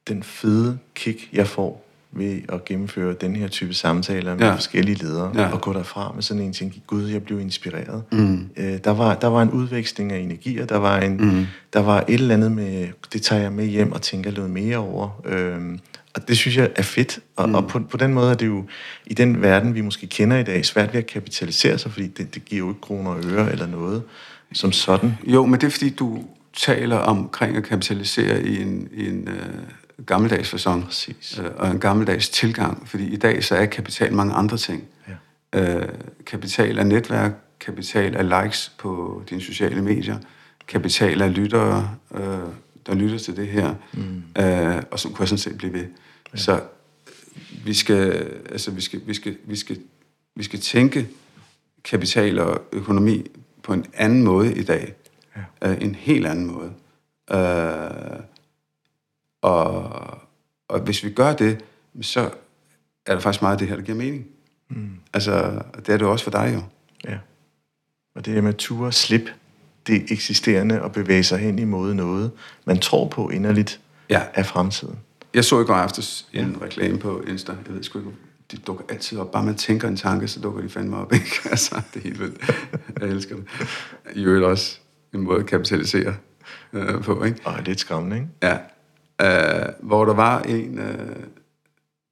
den 0.07 0.23
fede 0.23 0.79
kick, 0.95 1.33
jeg 1.33 1.47
får 1.47 1.90
ved 2.11 2.41
at 2.49 2.65
gennemføre 2.65 3.13
den 3.13 3.35
her 3.35 3.47
type 3.47 3.73
samtaler 3.73 4.35
med 4.35 4.45
ja. 4.45 4.55
forskellige 4.55 4.95
ledere, 4.95 5.31
ja. 5.35 5.51
og 5.51 5.61
gå 5.61 5.73
derfra 5.73 6.11
med 6.15 6.23
sådan 6.23 6.43
en 6.43 6.53
ting, 6.53 6.83
gud, 6.87 7.07
jeg 7.07 7.23
blev 7.23 7.39
inspireret. 7.39 8.03
Mm. 8.11 8.49
Øh, 8.57 8.77
der, 8.83 8.91
var, 8.91 9.15
der 9.15 9.27
var 9.27 9.41
en 9.41 9.51
udveksling 9.51 10.11
af 10.11 10.19
energier, 10.19 10.65
der 10.65 10.77
var, 10.77 10.99
en, 10.99 11.17
mm. 11.17 11.45
der 11.73 11.79
var 11.79 12.03
et 12.07 12.13
eller 12.13 12.35
andet 12.35 12.51
med, 12.51 12.87
det 13.13 13.21
tager 13.21 13.41
jeg 13.41 13.51
med 13.51 13.65
hjem 13.65 13.91
og 13.91 14.01
tænker 14.01 14.31
lidt 14.31 14.49
mere 14.49 14.77
over. 14.77 15.21
Øh, 15.25 15.77
og 16.15 16.27
det 16.27 16.37
synes 16.37 16.57
jeg 16.57 16.69
er 16.75 16.81
fedt, 16.81 17.19
og, 17.35 17.49
mm. 17.49 17.55
og 17.55 17.67
på, 17.67 17.79
på 17.79 17.97
den 17.97 18.13
måde 18.13 18.31
er 18.31 18.35
det 18.35 18.45
jo, 18.47 18.65
i 19.05 19.13
den 19.13 19.41
verden, 19.41 19.75
vi 19.75 19.81
måske 19.81 20.07
kender 20.07 20.37
i 20.37 20.43
dag, 20.43 20.65
svært 20.65 20.93
ved 20.93 20.99
at 20.99 21.07
kapitalisere 21.07 21.77
sig, 21.77 21.91
fordi 21.91 22.07
det, 22.07 22.35
det 22.35 22.45
giver 22.45 22.59
jo 22.59 22.69
ikke 22.69 22.81
kroner 22.81 23.11
og 23.11 23.19
øre 23.25 23.51
eller 23.51 23.67
noget 23.67 24.03
som 24.53 24.71
sådan. 24.71 25.17
Jo, 25.23 25.45
men 25.45 25.61
det 25.61 25.67
er 25.67 25.71
fordi, 25.71 25.89
du 25.89 26.23
taler 26.53 26.97
omkring 26.97 27.57
at 27.57 27.63
kapitalisere 27.63 28.43
i 28.43 28.61
en, 28.61 28.87
i 28.93 29.07
en 29.07 29.27
øh, 29.27 29.45
gammeldags 30.05 30.49
fasong, 30.49 30.85
Præcis. 30.85 31.39
Øh, 31.39 31.51
og 31.55 31.71
en 31.71 31.79
gammeldags 31.79 32.29
tilgang, 32.29 32.87
fordi 32.89 33.05
i 33.13 33.15
dag 33.15 33.43
så 33.43 33.55
er 33.55 33.65
kapital 33.65 34.13
mange 34.13 34.33
andre 34.33 34.57
ting. 34.57 34.83
Ja. 35.53 35.77
Øh, 35.77 35.89
kapital 36.25 36.77
er 36.77 36.83
netværk, 36.83 37.31
kapital 37.59 38.15
er 38.15 38.43
likes 38.43 38.71
på 38.77 39.23
dine 39.29 39.41
sociale 39.41 39.81
medier, 39.81 40.17
kapital 40.67 41.21
er 41.21 41.27
lyttere, 41.27 41.95
øh, 42.15 42.39
der 42.85 42.95
lytter 42.95 43.17
til 43.17 43.35
det 43.35 43.47
her, 43.47 43.75
mm. 43.93 44.23
øh, 44.43 44.83
og 44.91 44.99
som 44.99 45.13
kunne 45.13 45.21
jeg 45.21 45.27
sådan 45.27 45.37
set 45.37 45.57
blive 45.57 45.73
ved. 45.73 45.85
Ja. 46.33 46.37
Så 46.37 46.61
vi 47.65 47.73
skal, 47.73 48.27
altså, 48.51 48.71
vi 48.71 48.81
skal, 48.81 49.01
vi 49.05 49.13
skal, 49.13 49.37
vi 49.45 49.55
skal, 49.55 49.77
vi 50.35 50.43
skal 50.43 50.59
tænke 50.59 51.07
kapital 51.83 52.39
og 52.39 52.61
økonomi 52.71 53.27
på 53.63 53.73
en 53.73 53.85
anden 53.93 54.23
måde 54.23 54.55
i 54.55 54.63
dag. 54.63 54.93
Ja. 55.35 55.71
Øh, 55.71 55.77
en 55.81 55.95
helt 55.95 56.27
anden 56.27 56.45
måde. 56.45 56.71
Øh, 57.31 58.19
og, 59.41 59.91
og 60.67 60.79
hvis 60.79 61.03
vi 61.03 61.09
gør 61.09 61.33
det, 61.33 61.63
så 62.01 62.29
er 63.05 63.13
der 63.13 63.19
faktisk 63.19 63.41
meget 63.41 63.53
af 63.53 63.59
det 63.59 63.67
her, 63.67 63.75
der 63.75 63.83
giver 63.83 63.97
mening. 63.97 64.25
Mm. 64.69 64.89
Altså, 65.13 65.61
det 65.77 65.89
er 65.89 65.97
det 65.97 66.07
også 66.07 66.23
for 66.23 66.31
dig 66.31 66.51
jo. 66.53 66.61
Ja. 67.11 67.17
Og 68.15 68.25
det 68.25 68.37
er 68.37 68.41
med 68.41 68.53
ture 68.53 68.91
slip 68.91 69.29
det 69.87 70.11
eksisterende 70.11 70.81
og 70.81 70.91
bevæge 70.91 71.23
sig 71.23 71.39
hen 71.39 71.59
imod 71.59 71.93
noget, 71.93 72.31
man 72.65 72.79
tror 72.79 73.07
på 73.07 73.29
inderligt 73.29 73.79
ja. 74.09 74.21
af 74.33 74.45
fremtiden. 74.45 74.99
Jeg 75.33 75.45
så 75.45 75.61
i 75.61 75.63
går 75.63 75.73
aftes 75.73 76.27
en 76.33 76.57
ja. 76.59 76.65
reklame 76.65 76.97
på 76.97 77.21
Insta. 77.27 77.51
Jeg 77.51 77.75
ved 77.75 77.83
sgu 77.83 77.99
ikke, 77.99 78.11
de 78.51 78.57
dukker 78.57 78.83
altid 78.89 79.17
op. 79.17 79.31
Bare 79.31 79.43
man 79.43 79.55
tænker 79.55 79.87
en 79.87 79.97
tanke, 79.97 80.27
så 80.27 80.39
dukker 80.39 80.61
de 80.61 80.69
fandme 80.69 80.97
op. 80.97 81.13
Ikke? 81.13 81.25
altså, 81.45 81.81
det 81.93 81.99
er 81.99 82.03
helt 82.03 82.19
vildt. 82.19 82.51
Jeg 83.01 83.09
elsker 83.09 83.35
det. 83.35 83.45
I 84.13 84.23
øvrigt 84.23 84.45
også 84.45 84.79
en 85.13 85.21
måde 85.21 85.39
at 85.39 85.45
kapitalisere 85.45 86.15
øh, 86.73 87.03
på. 87.03 87.23
Ikke? 87.23 87.41
Og 87.45 87.61
lidt 87.65 87.79
skræmmende, 87.79 88.15
ikke? 88.15 88.27
Ja. 88.43 88.57
Uh, 89.23 89.87
hvor 89.87 90.05
der 90.05 90.13
var 90.13 90.41
en, 90.41 90.79
uh, 90.79 91.23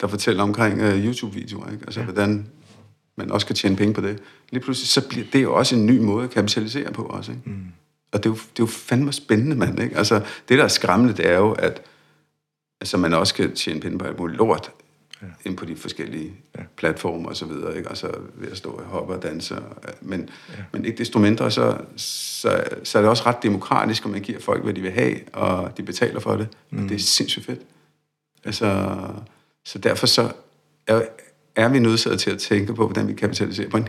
der 0.02 0.08
fortæller 0.08 0.44
omkring 0.44 0.82
uh, 0.82 1.06
YouTube-videoer. 1.06 1.72
Ikke? 1.72 1.84
Altså, 1.86 2.00
ja. 2.00 2.04
hvordan 2.04 2.48
man 3.16 3.32
også 3.32 3.48
kan 3.48 3.56
tjene 3.56 3.76
penge 3.76 3.94
på 3.94 4.02
det. 4.02 4.20
Lige 4.50 4.64
pludselig, 4.64 4.88
så 4.88 5.08
bliver 5.08 5.26
det 5.34 5.44
jo 5.44 5.54
også 5.56 5.76
en 5.76 5.86
ny 5.86 6.00
måde 6.00 6.24
at 6.24 6.30
kapitalisere 6.30 6.92
på 6.92 7.04
også. 7.04 7.32
Ikke? 7.32 7.50
Mm. 7.50 7.66
Og 8.12 8.24
det 8.24 8.26
er, 8.26 8.34
jo, 8.34 8.36
det 8.36 8.60
er 8.60 8.64
jo 8.64 8.66
fandme 8.66 9.14
spændende, 9.14 9.56
mand. 9.56 9.80
Ikke? 9.80 9.98
Altså, 9.98 10.22
det, 10.50 10.58
der 10.58 10.64
er 10.64 10.68
skræmmende, 10.68 11.14
det 11.14 11.28
er 11.28 11.38
jo, 11.38 11.52
at 11.52 11.82
altså, 12.82 12.98
man 12.98 13.14
også 13.14 13.34
kan 13.34 13.56
tjene 13.56 13.80
penge 13.80 13.98
på 13.98 14.06
alt 14.06 14.20
muligt 14.20 14.38
lort 14.38 14.72
ja. 15.22 15.28
ind 15.46 15.58
på 15.58 15.66
de 15.66 15.76
forskellige 15.76 16.32
ja. 16.58 16.62
platformer 16.78 17.30
og 17.30 17.36
så 17.36 17.46
videre, 17.46 17.78
ikke? 17.78 17.90
Altså 17.90 18.12
ved 18.36 18.52
at 18.52 18.58
stå 18.58 18.70
og 18.70 18.84
hoppe 18.84 19.14
og 19.14 19.24
danse. 19.24 19.56
Men, 20.02 20.30
ja. 20.50 20.64
men 20.72 20.86
ikke 20.86 20.98
desto 20.98 21.20
mindre, 21.20 21.52
så, 21.52 21.78
så, 21.96 22.64
så 22.84 22.98
er 22.98 23.02
det 23.02 23.10
også 23.10 23.24
ret 23.26 23.44
demokratisk, 23.44 24.06
at 24.06 24.12
man 24.12 24.22
giver 24.22 24.40
folk, 24.40 24.64
hvad 24.64 24.74
de 24.74 24.82
vil 24.82 24.92
have, 24.92 25.16
og 25.34 25.78
de 25.78 25.84
betaler 25.84 26.20
for 26.20 26.36
det. 26.36 26.48
Mm. 26.70 26.84
Og 26.84 26.90
det 26.90 26.96
er 26.96 27.00
sindssygt 27.00 27.46
fedt. 27.46 27.62
Altså, 28.44 28.98
så 29.66 29.78
derfor 29.78 30.08
så 30.08 30.32
er, 30.88 31.02
er 31.56 31.70
vi 31.70 31.80
nødsaget 31.80 32.20
til 32.20 32.32
at 32.32 32.40
tænke 32.40 32.74
på, 32.74 32.86
hvordan 32.86 33.08
vi 33.08 33.14
kapitaliserer 33.14 33.70
på 33.70 33.78
en 33.78 33.88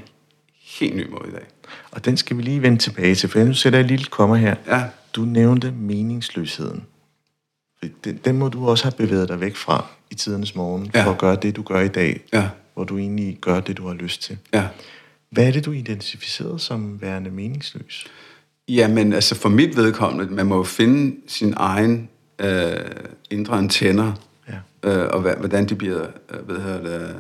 helt 0.79 0.97
ny 0.97 1.11
måde 1.11 1.29
i 1.29 1.33
dag. 1.33 1.47
Og 1.91 2.05
den 2.05 2.17
skal 2.17 2.37
vi 2.37 2.43
lige 2.43 2.63
vende 2.63 2.79
tilbage 2.79 3.15
til, 3.15 3.29
for 3.29 3.39
nu 3.39 3.55
sætter 3.55 3.79
jeg 3.79 3.85
et 3.85 3.91
lille 3.91 4.05
kommer 4.05 4.37
her. 4.37 4.55
Ja. 4.67 4.85
Du 5.17 5.21
nævnte 5.23 5.73
meningsløsheden. 5.73 6.87
Den, 8.05 8.21
den 8.25 8.39
må 8.39 8.49
du 8.49 8.69
også 8.69 8.85
have 8.85 8.93
bevæget 8.97 9.29
dig 9.29 9.41
væk 9.41 9.57
fra 9.57 9.87
i 10.11 10.15
tidernes 10.15 10.55
morgen, 10.55 10.91
ja. 10.95 11.05
for 11.05 11.11
at 11.11 11.19
gøre 11.19 11.37
det, 11.37 11.57
du 11.57 11.63
gør 11.63 11.81
i 11.81 11.89
dag, 11.89 12.21
ja. 12.33 12.49
hvor 12.75 12.85
du 12.85 12.99
egentlig 12.99 13.39
gør 13.41 13.61
det, 13.61 13.77
du 13.77 13.87
har 13.87 13.95
lyst 13.95 14.23
til. 14.23 14.39
Ja. 14.53 14.69
Hvad 15.31 15.47
er 15.47 15.53
det, 15.53 15.65
du 15.65 15.73
identificerede 15.73 16.59
som 16.59 17.03
værende 17.03 17.31
meningsløs? 17.31 18.07
Jamen, 18.69 19.13
altså 19.13 19.35
for 19.35 19.49
mit 19.49 19.77
vedkommende, 19.77 20.35
man 20.35 20.47
må 20.47 20.57
jo 20.57 20.63
finde 20.63 21.17
sin 21.27 21.55
egen 21.57 22.09
øh, 22.39 22.73
indre 23.31 23.59
antenner, 23.59 24.13
ja. 24.49 24.91
øh, 24.91 25.09
og 25.13 25.21
hvordan 25.21 25.69
de 25.69 25.75
bliver 25.75 26.07
øh, 26.31 26.63
hedder 26.63 26.99
det, 26.99 27.17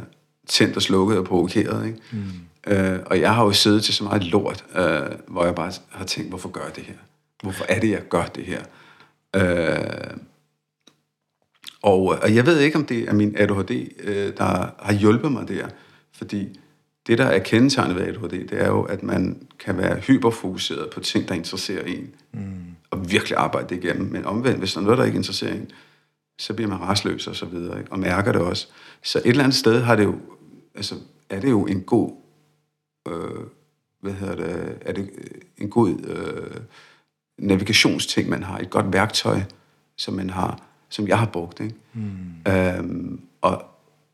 tændt 0.48 0.76
og 0.76 0.82
slukket 0.82 1.18
og 1.18 1.24
provokeret. 1.24 1.86
Ikke? 1.86 1.98
Mm. 2.12 2.72
Øh, 2.72 2.98
og 3.06 3.20
jeg 3.20 3.34
har 3.34 3.44
jo 3.44 3.52
siddet 3.52 3.84
til 3.84 3.94
så 3.94 4.04
meget 4.04 4.24
lort, 4.24 4.64
øh, 4.76 5.00
hvor 5.28 5.44
jeg 5.44 5.54
bare 5.54 5.72
har 5.88 6.04
tænkt, 6.04 6.30
hvorfor 6.30 6.48
gør 6.48 6.60
jeg 6.60 6.76
det 6.76 6.84
her? 6.84 6.94
Hvorfor 7.42 7.64
er 7.68 7.80
det, 7.80 7.90
jeg 7.90 8.02
gør 8.08 8.24
det 8.24 8.44
her? 8.44 8.62
Øh, 9.36 10.16
og, 11.82 12.02
og 12.22 12.34
jeg 12.34 12.46
ved 12.46 12.60
ikke, 12.60 12.76
om 12.76 12.84
det 12.84 13.08
er 13.08 13.12
min 13.12 13.34
ADHD, 13.36 13.70
øh, 14.02 14.36
der 14.36 14.70
har 14.78 14.92
hjulpet 14.92 15.32
mig 15.32 15.48
der. 15.48 15.68
Fordi 16.12 16.58
det, 17.06 17.18
der 17.18 17.24
er 17.24 17.38
kendetegnet 17.38 17.96
ved 17.96 18.02
ADHD, 18.02 18.48
det 18.48 18.52
er 18.52 18.68
jo, 18.68 18.82
at 18.82 19.02
man 19.02 19.46
kan 19.58 19.78
være 19.78 19.96
hyperfokuseret 19.96 20.90
på 20.90 21.00
ting, 21.00 21.28
der 21.28 21.34
interesserer 21.34 21.84
en. 21.84 22.14
Mm. 22.32 22.40
Og 22.90 23.10
virkelig 23.10 23.38
arbejde 23.38 23.68
det 23.68 23.84
igennem. 23.84 24.12
Men 24.12 24.24
omvendt, 24.24 24.58
hvis 24.58 24.72
der 24.72 24.80
er 24.80 24.84
noget, 24.84 24.98
der 24.98 25.04
ikke 25.04 25.16
interesserer 25.16 25.54
en, 25.54 25.70
så 26.38 26.54
bliver 26.54 26.68
man 26.68 26.80
rastløs 26.80 27.26
og 27.26 27.36
så 27.36 27.46
videre, 27.46 27.78
ikke? 27.78 27.92
og 27.92 27.98
mærker 27.98 28.32
det 28.32 28.40
også. 28.40 28.68
Så 29.02 29.18
et 29.18 29.26
eller 29.26 29.44
andet 29.44 29.56
sted 29.56 29.80
har 29.80 29.96
det 29.96 30.04
jo, 30.04 30.14
altså, 30.74 30.94
er 31.30 31.40
det 31.40 31.50
jo 31.50 31.66
en 31.66 31.82
god, 31.82 32.12
øh, 33.08 33.44
hvad 34.00 34.12
hedder 34.12 34.34
det, 34.34 34.78
er 34.80 34.92
det 34.92 35.10
en 35.58 35.70
god 35.70 35.90
øh, 36.04 36.60
navigationsting, 37.38 38.28
man 38.28 38.42
har, 38.42 38.58
et 38.58 38.70
godt 38.70 38.92
værktøj, 38.92 39.40
som 39.96 40.14
man 40.14 40.30
har, 40.30 40.69
som 40.90 41.08
jeg 41.08 41.18
har 41.18 41.26
brugt. 41.26 41.60
Ikke? 41.60 41.74
Mm. 41.94 42.52
Øhm, 42.52 43.20
og 43.40 43.64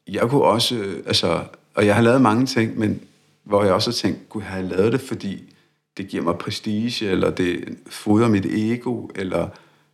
jeg 0.09 0.31
kunne 0.31 0.43
også, 0.45 0.95
altså, 1.07 1.45
og 1.75 1.87
jeg 1.87 1.95
har 1.95 2.03
lavet 2.03 2.23
mange 2.23 2.47
ting, 2.47 2.79
men 2.79 3.01
hvor 3.45 3.65
jeg 3.65 3.73
også 3.73 3.91
har 3.91 3.95
tænkt, 3.95 4.29
kunne 4.29 4.45
jeg 4.45 4.53
have 4.53 4.69
lavet 4.69 4.93
det, 4.93 5.01
fordi 5.01 5.55
det 5.97 6.09
giver 6.09 6.23
mig 6.23 6.39
prestige, 6.39 7.11
eller 7.11 7.31
det 7.31 7.79
fodrer 7.87 8.29
mit 8.29 8.47
ego, 8.47 9.09
eller 9.15 9.49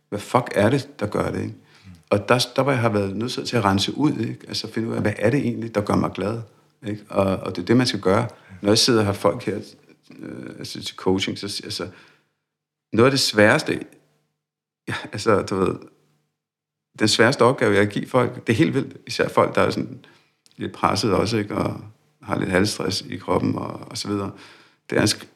hvad 0.09 0.19
fuck 0.19 0.49
er 0.55 0.69
det, 0.69 0.99
der 0.99 1.05
gør 1.05 1.31
det, 1.31 1.41
ikke? 1.41 1.55
Og 2.09 2.29
der, 2.29 2.47
der 2.55 2.61
var 2.61 2.71
jeg 2.71 2.81
har 2.81 2.89
været 2.89 3.15
nødt 3.15 3.47
til 3.47 3.57
at 3.57 3.65
rense 3.65 3.97
ud, 3.97 4.17
ikke? 4.19 4.45
altså 4.47 4.71
finde 4.71 4.89
ud 4.89 4.93
af, 4.93 5.01
hvad 5.01 5.13
er 5.17 5.29
det 5.29 5.39
egentlig, 5.39 5.75
der 5.75 5.81
gør 5.81 5.95
mig 5.95 6.11
glad? 6.11 6.41
Ikke? 6.87 7.01
Og, 7.09 7.25
og 7.37 7.55
det 7.55 7.61
er 7.61 7.65
det, 7.65 7.77
man 7.77 7.87
skal 7.87 7.99
gøre. 7.99 8.27
Når 8.61 8.69
jeg 8.69 8.77
sidder 8.77 8.99
og 8.99 9.05
har 9.05 9.13
folk 9.13 9.43
her 9.43 9.59
øh, 10.19 10.49
altså 10.59 10.83
til 10.83 10.95
coaching, 10.95 11.39
så 11.39 11.61
altså, 11.63 11.87
noget 12.93 13.05
af 13.05 13.11
det 13.11 13.19
sværeste, 13.19 13.79
ja, 14.87 14.93
altså, 15.11 15.41
du 15.41 15.55
ved, 15.55 15.75
den 16.99 17.07
sværeste 17.07 17.41
opgave, 17.41 17.75
jeg 17.75 17.87
giver 17.87 18.07
folk, 18.07 18.47
det 18.47 18.53
er 18.53 18.57
helt 18.57 18.73
vildt, 18.73 18.97
især 19.07 19.29
folk, 19.29 19.55
der 19.55 19.61
er 19.61 19.69
sådan 19.69 20.05
lidt 20.57 20.71
presset 20.71 21.13
også, 21.13 21.37
ikke? 21.37 21.55
og 21.55 21.81
har 22.21 22.39
lidt 22.39 22.49
halsstress 22.49 23.01
i 23.09 23.17
kroppen 23.17 23.55
og, 23.55 23.79
og 23.89 23.97
så 23.97 24.07
videre. 24.07 24.31
Det 24.89 24.97
er 24.97 25.01
at 25.01 25.27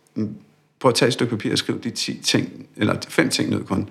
prøv 0.80 0.90
at 0.90 0.96
tage 0.96 1.08
et 1.08 1.14
stykke 1.14 1.30
papir 1.30 1.52
og 1.52 1.58
skrive 1.58 1.80
de 1.80 1.90
10 1.90 2.22
ting, 2.22 2.68
eller 2.76 2.96
fem 3.08 3.30
ting 3.30 3.50
ned 3.50 3.64
kun, 3.64 3.90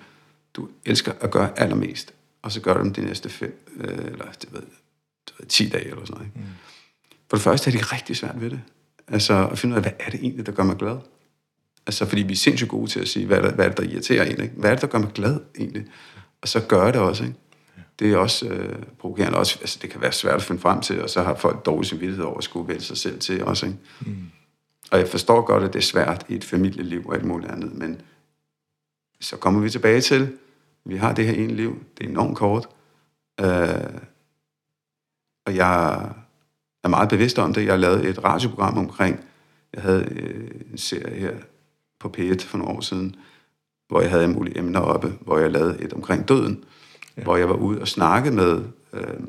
du 0.54 0.68
elsker 0.84 1.12
at 1.20 1.30
gøre 1.30 1.58
allermest, 1.58 2.14
og 2.42 2.52
så 2.52 2.60
gør 2.60 2.74
du 2.74 2.80
dem 2.80 2.92
de 2.92 3.00
næste 3.00 3.28
fem, 3.28 3.66
øh, 3.76 3.88
eller 3.88 4.24
det 4.42 4.52
ved, 4.52 4.60
det 5.28 5.34
ved, 5.38 5.46
10 5.46 5.68
dage 5.68 5.84
eller 5.84 6.04
sådan 6.04 6.14
noget. 6.14 6.26
Ikke? 6.26 6.38
Mm. 6.38 6.44
For 7.30 7.36
det 7.36 7.44
første 7.44 7.70
er 7.70 7.72
det 7.72 7.92
rigtig 7.92 8.16
svært 8.16 8.40
ved 8.40 8.50
det. 8.50 8.60
Altså 9.08 9.48
at 9.48 9.58
finde 9.58 9.72
ud 9.72 9.76
af, 9.76 9.82
hvad 9.82 9.92
er 9.98 10.10
det 10.10 10.20
egentlig, 10.20 10.46
der 10.46 10.52
gør 10.52 10.62
mig 10.62 10.76
glad? 10.76 10.98
Altså, 11.86 12.06
fordi 12.06 12.22
vi 12.22 12.32
er 12.32 12.36
sindssygt 12.36 12.70
gode 12.70 12.90
til 12.90 13.00
at 13.00 13.08
sige, 13.08 13.26
hvad 13.26 13.38
er 13.38 13.42
det, 13.42 13.52
hvad 13.52 13.64
er 13.64 13.68
det 13.68 13.78
der 13.78 13.84
irriterer 13.84 14.24
en, 14.24 14.42
ikke? 14.42 14.54
Hvad 14.56 14.70
er 14.70 14.74
det, 14.74 14.82
der 14.82 14.88
gør 14.88 14.98
mig 14.98 15.12
glad, 15.12 15.40
egentlig? 15.58 15.84
Og 16.42 16.48
så 16.48 16.60
gør 16.60 16.90
det 16.90 17.00
også, 17.00 17.24
ikke? 17.24 17.36
Det 17.98 18.12
er 18.12 18.16
også 18.16 18.46
øh, 18.46 18.82
provokerende. 18.98 19.38
Også, 19.38 19.58
altså, 19.60 19.78
det 19.82 19.90
kan 19.90 20.00
være 20.00 20.12
svært 20.12 20.34
at 20.34 20.42
finde 20.42 20.60
frem 20.60 20.80
til, 20.80 21.02
og 21.02 21.10
så 21.10 21.22
har 21.22 21.34
folk 21.34 21.66
dårlig 21.66 21.88
samvittighed 21.88 22.24
over 22.24 22.38
at 22.38 22.44
skulle 22.44 22.68
vælge 22.68 22.80
sig 22.80 22.96
selv 22.96 23.20
til 23.20 23.44
også, 23.44 23.66
ikke? 23.66 23.78
Mm. 24.00 24.16
Og 24.90 24.98
jeg 24.98 25.08
forstår 25.08 25.40
godt, 25.40 25.64
at 25.64 25.72
det 25.72 25.78
er 25.78 25.82
svært 25.82 26.26
i 26.28 26.34
et 26.34 26.44
familieliv 26.44 27.06
og 27.06 27.14
alt 27.14 27.24
muligt 27.24 27.52
andet, 27.52 27.74
men 27.74 28.00
så 29.20 29.36
kommer 29.36 29.60
vi 29.60 29.70
tilbage 29.70 30.00
til, 30.00 30.38
vi 30.84 30.96
har 30.96 31.12
det 31.12 31.26
her 31.26 31.34
ene 31.34 31.54
liv, 31.54 31.84
det 31.98 32.06
er 32.06 32.10
enormt 32.10 32.36
kort, 32.36 32.68
øh, 33.40 34.00
og 35.46 35.56
jeg 35.56 35.94
er 36.84 36.88
meget 36.88 37.08
bevidst 37.08 37.38
om 37.38 37.54
det. 37.54 37.66
Jeg 37.66 37.78
lavet 37.78 38.08
et 38.08 38.24
radioprogram 38.24 38.78
omkring, 38.78 39.20
jeg 39.72 39.82
havde 39.82 40.08
øh, 40.10 40.50
en 40.72 40.78
serie 40.78 41.20
her 41.20 41.34
på 42.00 42.14
P1 42.18 42.46
for 42.46 42.58
nogle 42.58 42.74
år 42.74 42.80
siden, 42.80 43.16
hvor 43.88 44.00
jeg 44.00 44.10
havde 44.10 44.28
mulige 44.28 44.58
emner 44.58 44.80
oppe, 44.80 45.12
hvor 45.20 45.38
jeg 45.38 45.50
lavede 45.50 45.82
et 45.82 45.92
omkring 45.92 46.28
døden, 46.28 46.64
ja. 47.16 47.22
hvor 47.22 47.36
jeg 47.36 47.48
var 47.48 47.54
ude 47.54 47.80
og 47.80 47.88
snakke 47.88 48.30
med 48.30 48.64
øh, 48.92 49.20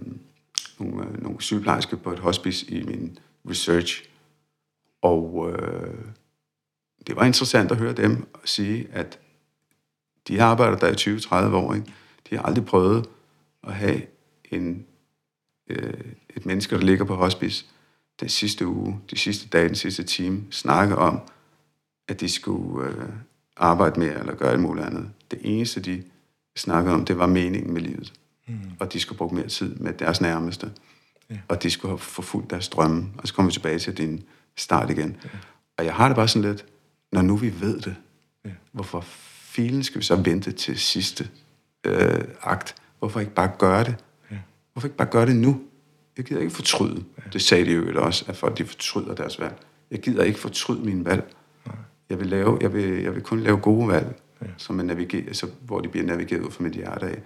nogle, 0.80 1.08
øh, 1.08 1.24
nogle 1.24 1.42
sygeplejersker 1.42 1.98
på 1.98 2.12
et 2.12 2.20
hospice 2.20 2.72
i 2.72 2.84
min 2.84 3.20
research. 3.50 4.04
Og 5.02 5.50
øh, 5.52 5.96
det 7.08 7.16
var 7.16 7.26
interessant 7.26 7.72
at 7.72 7.78
høre 7.78 7.94
dem 7.94 8.28
sige, 8.46 8.88
at 8.92 9.20
de 10.28 10.40
har 10.40 10.48
arbejdet 10.48 10.82
der 10.82 10.88
i 10.88 11.52
20-30 11.52 11.56
år. 11.56 11.74
Ikke? 11.74 11.94
De 12.30 12.36
har 12.36 12.44
aldrig 12.44 12.66
prøvet 12.66 13.10
at 13.64 13.74
have 13.74 14.02
en, 14.52 14.86
øh, 15.70 15.94
et 16.30 16.46
menneske, 16.46 16.76
der 16.76 16.82
ligger 16.82 17.06
på 17.06 17.16
hospice 17.16 17.66
den 18.20 18.30
sidste 18.30 18.68
uge, 18.68 19.00
de 19.12 19.18
sidste 19.18 19.48
dage, 19.48 19.68
den 19.68 19.76
sidste 19.76 20.04
time, 20.04 20.44
snakke 20.52 20.96
om, 20.96 21.20
at 22.08 22.20
de 22.20 22.30
skulle 22.30 22.90
øh, 22.90 23.10
arbejde 23.58 24.00
mere 24.00 24.20
eller 24.20 24.36
gøre 24.36 24.52
alt 24.52 24.60
muligt 24.60 24.86
andet. 24.86 25.12
Det 25.32 25.40
eneste, 25.44 25.82
de 25.82 26.04
snakkede 26.60 26.96
om, 26.96 27.06
det 27.06 27.18
var 27.18 27.28
meningen 27.28 27.74
med 27.74 27.82
livet. 27.82 28.14
Mm. 28.48 28.60
Og 28.80 28.94
de 28.94 29.00
skulle 29.00 29.18
bruge 29.18 29.36
mere 29.36 29.48
tid 29.48 29.76
med 29.76 29.94
deres 29.94 30.22
nærmeste. 30.22 30.72
Ja. 31.30 31.38
Og 31.48 31.64
de 31.64 31.70
skulle 31.70 31.92
have 31.92 32.00
forfulgt 32.00 32.50
deres 32.50 32.70
drømme. 32.70 33.08
Og 33.18 33.28
så 33.28 33.34
kommer 33.34 33.50
vi 33.50 33.54
tilbage 33.54 33.80
til 33.80 33.98
din 33.98 34.24
start 34.56 34.90
igen. 34.90 35.18
Ja. 35.24 35.30
Og 35.78 35.86
jeg 35.86 35.94
har 35.94 36.08
det 36.08 36.16
bare 36.16 36.28
sådan 36.28 36.50
lidt, 36.50 36.66
når 37.12 37.22
nu 37.22 37.36
vi 37.36 37.62
ved 37.62 37.80
det, 37.80 37.96
ja. 38.46 38.52
hvorfor 38.72 39.02
filen 39.58 39.84
skal 39.84 40.00
vi 40.00 40.06
så 40.06 40.16
vente 40.16 40.52
til 40.52 40.80
sidste 40.80 41.30
øh, 41.84 42.24
akt? 42.42 42.76
Hvorfor 43.00 43.20
ikke 43.20 43.34
bare 43.34 43.52
gøre 43.58 43.84
det? 43.84 43.96
Ja. 44.32 44.38
Hvorfor 44.74 44.88
ikke 44.88 44.98
bare 44.98 45.08
gøre 45.08 45.26
det 45.26 45.36
nu? 45.36 45.62
Jeg 46.18 46.26
gider 46.26 46.42
ikke 46.42 46.54
fortryde. 46.54 47.04
Ja. 47.18 47.24
Det 47.34 47.42
sagde 47.42 47.66
de 47.66 47.72
jo 47.72 48.04
også, 48.04 48.26
at 48.28 48.38
folk 48.38 48.58
de 48.58 48.66
fortryder 48.66 49.16
deres 49.16 49.40
valg. 49.40 49.56
Jeg 49.92 50.00
gider 50.00 50.24
ikke 50.24 50.40
fortryde 50.40 50.86
min 50.86 51.06
valg. 51.06 51.34
Nej. 51.66 51.76
Jeg 52.10 52.20
vil, 52.20 52.28
lave, 52.28 52.58
jeg, 52.62 52.74
vil, 52.74 53.04
jeg 53.04 53.16
vil 53.16 53.24
kun 53.24 53.40
lave 53.40 53.58
gode 53.58 53.88
valg, 53.88 54.20
ja. 54.42 54.48
som 54.58 54.80
er 54.80 54.84
naviger, 54.84 55.28
altså, 55.28 55.48
hvor 55.62 55.82
de 55.82 55.90
bliver 55.90 56.06
navigeret 56.06 56.42
ud 56.42 56.52
fra 56.52 56.64
mit 56.64 56.74
hjerte 56.74 57.06
af. 57.06 57.22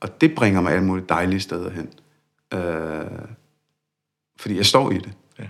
Og 0.00 0.20
det 0.20 0.34
bringer 0.34 0.60
mig 0.60 0.72
alle 0.72 0.84
mulige 0.84 1.06
dejlige 1.08 1.40
steder 1.40 1.70
hen. 1.70 1.88
Øh, 2.54 3.28
fordi 4.40 4.56
jeg 4.56 4.66
står 4.66 4.90
i 4.90 4.98
det. 4.98 5.12
Ja. 5.38 5.44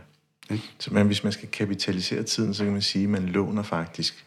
Okay? 0.45 0.59
Så 0.79 0.95
man, 0.95 1.07
hvis 1.07 1.25
man 1.25 1.33
skal 1.33 1.49
kapitalisere 1.49 2.23
tiden, 2.23 2.55
så 2.55 2.65
kan 2.65 2.73
man 2.73 2.83
sige, 2.83 3.05
at 3.05 3.11
man 3.11 3.27
låner 3.27 3.63
faktisk 3.63 4.27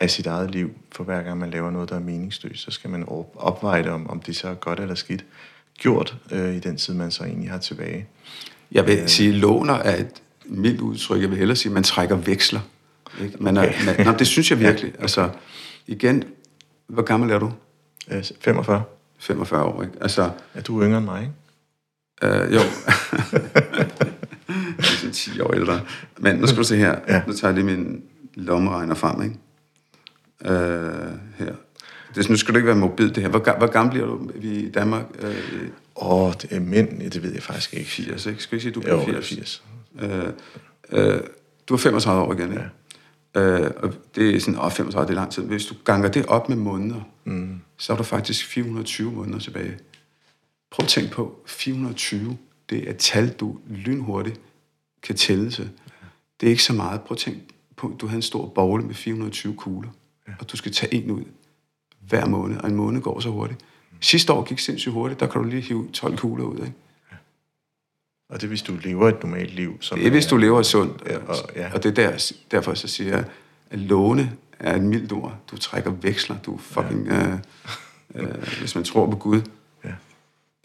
af 0.00 0.10
sit 0.10 0.26
eget 0.26 0.50
liv, 0.50 0.70
for 0.92 1.04
hver 1.04 1.22
gang 1.22 1.38
man 1.38 1.50
laver 1.50 1.70
noget, 1.70 1.88
der 1.88 1.96
er 1.96 2.00
meningsløst, 2.00 2.62
så 2.62 2.70
skal 2.70 2.90
man 2.90 3.04
opveje 3.36 3.82
det, 3.82 3.90
om, 3.90 4.10
om 4.10 4.20
det 4.20 4.36
så 4.36 4.48
er 4.48 4.54
godt 4.54 4.80
eller 4.80 4.94
skidt 4.94 5.24
gjort 5.78 6.16
øh, 6.30 6.54
i 6.54 6.58
den 6.58 6.76
tid, 6.76 6.94
man 6.94 7.10
så 7.10 7.24
egentlig 7.24 7.50
har 7.50 7.58
tilbage. 7.58 8.06
Jeg 8.72 8.86
vil 8.86 8.98
øh. 8.98 9.08
sige, 9.08 9.32
låner 9.32 9.74
er 9.74 9.96
et 9.96 10.22
mildt 10.44 10.80
udtryk. 10.80 11.20
Jeg 11.22 11.30
vil 11.30 11.38
hellere 11.38 11.56
sige, 11.56 11.70
at 11.70 11.74
man 11.74 11.82
trækker 11.82 12.16
veksler. 12.16 12.60
Ikke? 13.22 13.36
Man 13.40 13.56
er, 13.56 13.68
okay. 13.68 13.84
man, 13.86 14.06
nå, 14.06 14.12
det 14.12 14.26
synes 14.26 14.50
jeg 14.50 14.58
virkelig. 14.68 14.92
ja. 14.96 15.02
Altså, 15.02 15.30
igen, 15.86 16.24
hvor 16.86 17.02
gammel 17.02 17.30
er 17.30 17.38
du? 17.38 17.52
45. 18.40 18.82
45 19.18 19.64
år, 19.64 19.82
ikke? 19.82 19.94
Altså, 20.00 20.30
er 20.54 20.60
du 20.60 20.82
yngre 20.82 20.98
end 20.98 21.04
mig, 21.04 21.20
ikke? 21.20 21.32
Øh, 22.22 22.54
jo. 22.54 22.60
det 24.76 25.04
er 25.08 25.12
10 25.12 25.40
år 25.40 25.54
ældre. 25.54 25.80
Men 26.18 26.36
nu 26.36 26.46
skal 26.46 26.58
du 26.58 26.64
se 26.64 26.76
her. 26.76 26.98
Ja. 27.08 27.22
Nu 27.26 27.32
tager 27.32 27.54
jeg 27.54 27.64
lige 27.64 27.76
min 27.76 28.02
lommeregner 28.34 28.94
frem, 28.94 29.22
ikke? 29.22 29.36
Øh, 30.44 31.10
her. 31.38 31.54
Det, 32.14 32.30
nu 32.30 32.36
skal 32.36 32.54
du 32.54 32.58
ikke 32.58 32.66
være 32.66 32.76
mobil, 32.76 33.14
det 33.14 33.22
her. 33.22 33.30
Hvor, 33.30 33.58
hvor 33.58 33.66
gammel 33.66 33.90
bliver 33.92 34.06
du 34.06 34.30
i 34.40 34.70
Danmark? 34.70 35.04
Øh, 35.22 35.34
Åh, 35.96 36.22
oh, 36.22 36.32
det 36.42 36.52
er 36.52 36.60
mænd, 36.60 37.10
det 37.10 37.22
ved 37.22 37.32
jeg 37.32 37.42
faktisk 37.42 37.74
ikke. 37.74 37.90
80, 37.90 38.26
ikke? 38.26 38.42
Skal 38.42 38.56
vi 38.56 38.62
sige, 38.62 38.72
du 38.72 38.80
bliver 38.80 39.04
80? 39.04 39.28
80. 39.28 39.62
Øh, 40.00 40.22
øh, 40.92 41.20
du 41.68 41.74
er 41.74 41.78
35 41.78 42.22
år 42.22 42.32
igen, 42.32 42.50
ikke? 42.50 42.62
Ja. 42.62 42.68
Øh, 43.36 43.70
og 43.76 43.94
det 44.14 44.36
er 44.36 44.40
sådan, 44.40 44.60
åh, 44.60 44.70
35, 44.70 45.06
det 45.06 45.10
er 45.10 45.20
lang 45.20 45.32
tid. 45.32 45.42
Hvis 45.42 45.66
du 45.66 45.74
ganger 45.84 46.08
det 46.08 46.26
op 46.26 46.48
med 46.48 46.56
måneder, 46.56 47.00
mm. 47.24 47.60
så 47.76 47.92
er 47.92 47.96
du 47.96 48.02
faktisk 48.02 48.46
420 48.46 49.12
måneder 49.12 49.38
tilbage. 49.38 49.78
Prøv 50.70 50.84
at 50.84 50.88
tænke 50.88 51.10
på, 51.10 51.40
420, 51.46 52.36
det 52.70 52.86
er 52.86 52.90
et 52.90 52.96
tal, 52.96 53.32
du 53.32 53.58
lynhurtigt 53.66 54.40
kan 55.02 55.16
tælle 55.16 55.50
til. 55.50 55.70
Det 56.40 56.46
er 56.46 56.50
ikke 56.50 56.62
så 56.62 56.72
meget. 56.72 57.00
Prøv 57.00 57.14
at 57.14 57.18
tænke 57.18 57.40
på, 57.76 57.96
du 58.00 58.06
har 58.06 58.16
en 58.16 58.22
stor 58.22 58.46
bogle 58.46 58.84
med 58.84 58.94
420 58.94 59.54
kugler, 59.56 59.90
ja. 60.28 60.32
og 60.40 60.52
du 60.52 60.56
skal 60.56 60.72
tage 60.72 60.94
en 60.94 61.10
ud 61.10 61.24
hver 62.08 62.26
måned, 62.26 62.56
og 62.56 62.68
en 62.68 62.76
måned 62.76 63.00
går 63.02 63.20
så 63.20 63.28
hurtigt. 63.30 63.64
Sidste 64.00 64.32
år 64.32 64.44
gik 64.44 64.58
sindssygt 64.58 64.92
hurtigt, 64.92 65.20
der 65.20 65.26
kan 65.26 65.42
du 65.42 65.48
lige 65.48 65.62
hive 65.62 65.88
12 65.92 66.16
kugler 66.16 66.44
ud, 66.44 66.58
ikke? 66.58 66.72
Og 68.32 68.40
det 68.40 68.46
er, 68.46 68.48
hvis 68.48 68.62
du 68.62 68.76
lever 68.82 69.08
et 69.08 69.22
normalt 69.22 69.54
liv. 69.54 69.76
Som 69.80 69.98
det 69.98 70.06
er, 70.06 70.10
hvis 70.10 70.26
du 70.26 70.36
lever 70.36 70.62
sundt. 70.62 71.02
Ja, 71.06 71.18
og, 71.26 71.36
ja. 71.56 71.72
og 71.74 71.82
det 71.82 71.98
er 71.98 72.10
der, 72.10 72.32
derfor 72.50 72.74
så 72.74 72.88
siger 72.88 73.16
jeg, 73.16 73.24
at 73.70 73.78
låne 73.78 74.36
er 74.58 74.76
et 74.76 74.82
mildt 74.82 75.12
ord. 75.12 75.38
Du 75.50 75.56
trækker 75.56 75.90
veksler, 75.90 76.36
du 76.38 76.56
fucking... 76.58 77.06
Ja. 77.06 77.26
Øh, 77.30 77.38
øh, 78.14 78.58
hvis 78.58 78.74
man 78.74 78.84
tror 78.84 79.10
på 79.10 79.16
Gud, 79.16 79.40
ja. 79.84 79.92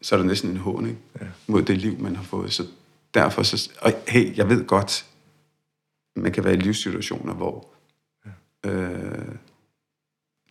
så 0.02 0.16
er 0.16 0.18
det 0.18 0.28
næsten 0.28 0.50
en 0.50 0.58
hån, 0.58 0.86
ikke? 0.86 1.00
Ja. 1.22 1.26
Mod 1.48 1.62
det 1.62 1.78
liv, 1.78 2.00
man 2.00 2.16
har 2.16 2.24
fået. 2.24 2.54
Så 2.54 2.66
derfor 3.14 3.44
så... 3.44 3.72
Og 3.82 3.94
hey, 4.08 4.38
jeg 4.38 4.50
ved 4.50 4.66
godt, 4.66 5.06
man 6.16 6.32
kan 6.32 6.44
være 6.44 6.54
i 6.54 6.58
livssituationer, 6.58 7.34
hvor... 7.34 7.68
Ja. 8.26 8.72
Øh, 8.72 9.26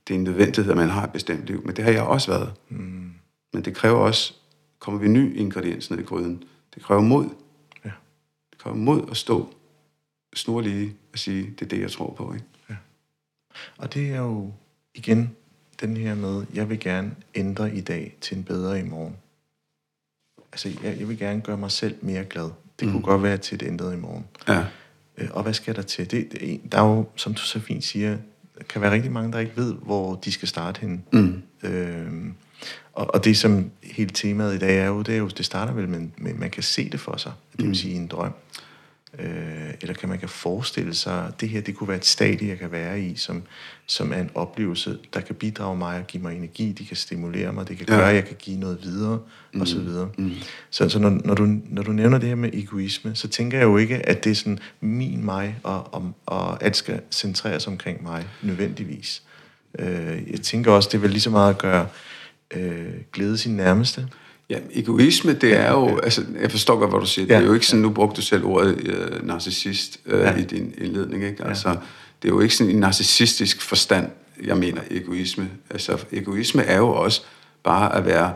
det 0.09 0.15
er 0.15 0.19
en 0.19 0.25
nødvendighed, 0.25 0.71
at 0.71 0.77
man 0.77 0.89
har 0.89 1.05
et 1.05 1.13
bestemt 1.13 1.47
liv, 1.47 1.67
men 1.67 1.77
det 1.77 1.85
har 1.85 1.93
jeg 1.93 2.03
også 2.03 2.31
været. 2.31 2.53
Mm. 2.69 3.13
Men 3.53 3.65
det 3.65 3.75
kræver 3.75 3.99
også, 3.99 4.35
kommer 4.79 5.01
vi 5.01 5.09
ny 5.09 5.37
ingrediens 5.37 5.91
ned 5.91 5.99
i 5.99 6.03
gryden, 6.03 6.45
det 6.77 6.85
kræver 6.85 7.03
mod. 7.03 7.29
Ja. 7.85 7.91
Det 8.51 8.59
kræver 8.59 8.77
mod 8.77 9.11
at 9.11 9.17
stå 9.17 9.55
snorlige 10.35 10.97
og 11.13 11.19
sige, 11.19 11.51
det 11.51 11.63
er 11.63 11.69
det, 11.69 11.81
jeg 11.81 11.91
tror 11.91 12.15
på. 12.15 12.35
Ikke? 12.35 12.47
Ja. 12.71 12.77
Og 13.79 13.95
det 13.95 14.11
er 14.11 14.19
jo 14.19 14.53
igen 14.95 15.37
den 15.81 15.97
her 15.97 16.15
med, 16.15 16.47
jeg 16.55 16.69
vil 16.69 16.81
gerne 16.81 17.15
ændre 17.35 17.75
i 17.75 17.81
dag 17.81 18.17
til 18.21 18.37
en 18.37 18.45
bedre 18.45 18.81
i 18.81 18.83
morgen. 18.83 19.17
Altså, 20.53 20.69
jeg, 20.83 20.99
jeg 20.99 21.09
vil 21.09 21.19
gerne 21.19 21.41
gøre 21.41 21.57
mig 21.57 21.71
selv 21.71 21.97
mere 22.03 22.25
glad. 22.25 22.51
Det 22.81 22.87
mm. 22.87 22.93
kunne 22.93 23.03
godt 23.03 23.23
være 23.23 23.39
til 23.39 23.55
et 23.55 23.63
ændret 23.63 23.93
i 23.95 23.97
morgen. 23.97 24.27
Ja. 24.49 24.65
Øh, 25.17 25.29
og 25.33 25.43
hvad 25.43 25.55
skal 25.55 25.77
der 25.77 25.83
til? 25.83 26.11
Det, 26.11 26.33
det, 26.33 26.73
der 26.73 26.79
er 26.83 26.89
jo, 26.89 27.09
som 27.17 27.35
du 27.35 27.41
så 27.41 27.61
fint 27.61 27.85
siger, 27.85 28.19
kan 28.69 28.83
være 28.83 28.91
rigtig 28.91 29.13
mange, 29.13 29.33
der 29.33 29.39
ikke 29.39 29.57
ved, 29.57 29.75
hvor 29.75 30.15
de 30.15 30.33
skal 30.33 30.49
starte 30.49 30.81
hen. 30.81 31.05
Mm. 31.13 31.43
Øhm, 31.63 32.35
og, 32.93 33.15
og 33.15 33.25
det, 33.25 33.37
som 33.37 33.71
hele 33.83 34.11
temaet 34.11 34.55
i 34.55 34.59
dag 34.59 34.79
er 34.79 34.87
jo, 34.87 35.03
det 35.03 35.15
er 35.15 35.19
jo, 35.19 35.29
det 35.29 35.45
starter 35.45 35.73
vel 35.73 35.89
med, 35.89 36.09
med 36.17 36.35
man 36.35 36.51
kan 36.51 36.63
se 36.63 36.91
det 36.91 37.01
for 37.01 37.17
sig. 37.17 37.33
Det 37.53 37.61
vil 37.61 37.69
mm. 37.69 37.75
sige 37.75 37.95
en 37.95 38.07
drøm. 38.07 38.33
Øh, 39.19 39.75
eller 39.81 39.95
kan 39.95 40.09
man 40.09 40.19
kan 40.19 40.29
forestille 40.29 40.95
sig, 40.95 41.27
at 41.27 41.41
det 41.41 41.49
her 41.49 41.61
det 41.61 41.75
kunne 41.75 41.89
være 41.89 41.97
et 41.97 42.05
stadie, 42.05 42.49
jeg 42.49 42.59
kan 42.59 42.73
være 42.73 43.01
i, 43.01 43.17
som, 43.17 43.43
som 43.87 44.13
er 44.13 44.17
en 44.17 44.31
oplevelse, 44.35 44.99
der 45.15 45.21
kan 45.21 45.35
bidrage 45.35 45.77
mig 45.77 45.99
og 45.99 46.07
give 46.07 46.23
mig 46.23 46.37
energi, 46.37 46.73
det 46.73 46.89
kan 46.89 46.97
stimulere 46.97 47.53
mig, 47.53 47.69
det 47.69 47.77
kan 47.77 47.87
gøre, 47.87 47.99
ja. 47.99 48.09
at 48.09 48.15
jeg 48.15 48.25
kan 48.25 48.37
give 48.39 48.59
noget 48.59 48.79
videre, 48.83 49.21
mm. 49.53 49.61
og 49.61 49.69
så 49.69 49.79
videre. 49.79 50.09
Mm. 50.19 50.33
Så, 50.71 50.89
så 50.89 50.99
når, 50.99 51.11
når, 51.25 51.35
du, 51.35 51.47
når 51.65 51.83
du 51.83 51.93
nævner 51.93 52.19
det 52.19 52.29
her 52.29 52.37
med 52.37 52.51
egoisme, 52.53 53.15
så 53.15 53.29
tænker 53.29 53.59
jeg 53.59 53.65
jo 53.65 53.77
ikke, 53.77 54.09
at 54.09 54.25
det 54.25 54.31
er 54.31 54.35
sådan 54.35 54.59
min, 54.81 55.25
mig, 55.25 55.59
og, 55.63 55.95
og, 55.95 56.13
og 56.27 56.65
alt 56.65 56.77
skal 56.77 57.01
centreres 57.11 57.67
omkring 57.67 58.03
mig, 58.03 58.27
nødvendigvis. 58.43 59.23
Øh, 59.79 60.31
jeg 60.31 60.41
tænker 60.41 60.73
også, 60.73 60.89
det 60.93 61.03
vil 61.03 61.11
lige 61.11 61.21
så 61.21 61.31
meget 61.31 61.51
at 61.51 61.59
gøre 61.59 61.89
øh, 62.55 62.93
glæde 63.13 63.39
sin 63.39 63.57
nærmeste, 63.57 64.09
Ja, 64.51 64.59
egoisme, 64.73 65.33
det 65.33 65.57
er 65.57 65.71
jo, 65.71 65.99
altså, 65.99 66.25
jeg 66.41 66.51
forstår 66.51 66.79
godt, 66.79 66.91
hvad 66.91 67.01
du 67.01 67.07
siger, 67.07 67.27
ja. 67.27 67.35
det 67.35 67.43
er 67.43 67.47
jo 67.47 67.55
ikke 67.55 67.67
sådan, 67.67 67.83
nu 67.83 67.91
brugte 67.91 68.17
du 68.17 68.23
selv 68.23 68.45
ordet 68.45 68.81
øh, 68.87 69.27
narcissist 69.27 70.01
øh, 70.07 70.21
ja. 70.21 70.37
i 70.37 70.43
din 70.43 70.75
indledning, 70.79 71.25
ikke? 71.25 71.45
Altså, 71.45 71.69
ja. 71.69 71.75
det 72.23 72.29
er 72.29 72.33
jo 72.33 72.41
ikke 72.41 72.55
sådan 72.55 72.73
en 72.73 72.81
narcissistisk 72.81 73.63
forstand, 73.63 74.11
jeg 74.45 74.57
mener 74.57 74.81
egoisme. 74.91 75.51
Altså, 75.71 76.05
egoisme 76.13 76.63
er 76.63 76.77
jo 76.77 76.89
også 76.89 77.23
bare 77.65 77.97
at 77.97 78.07
være 78.07 78.33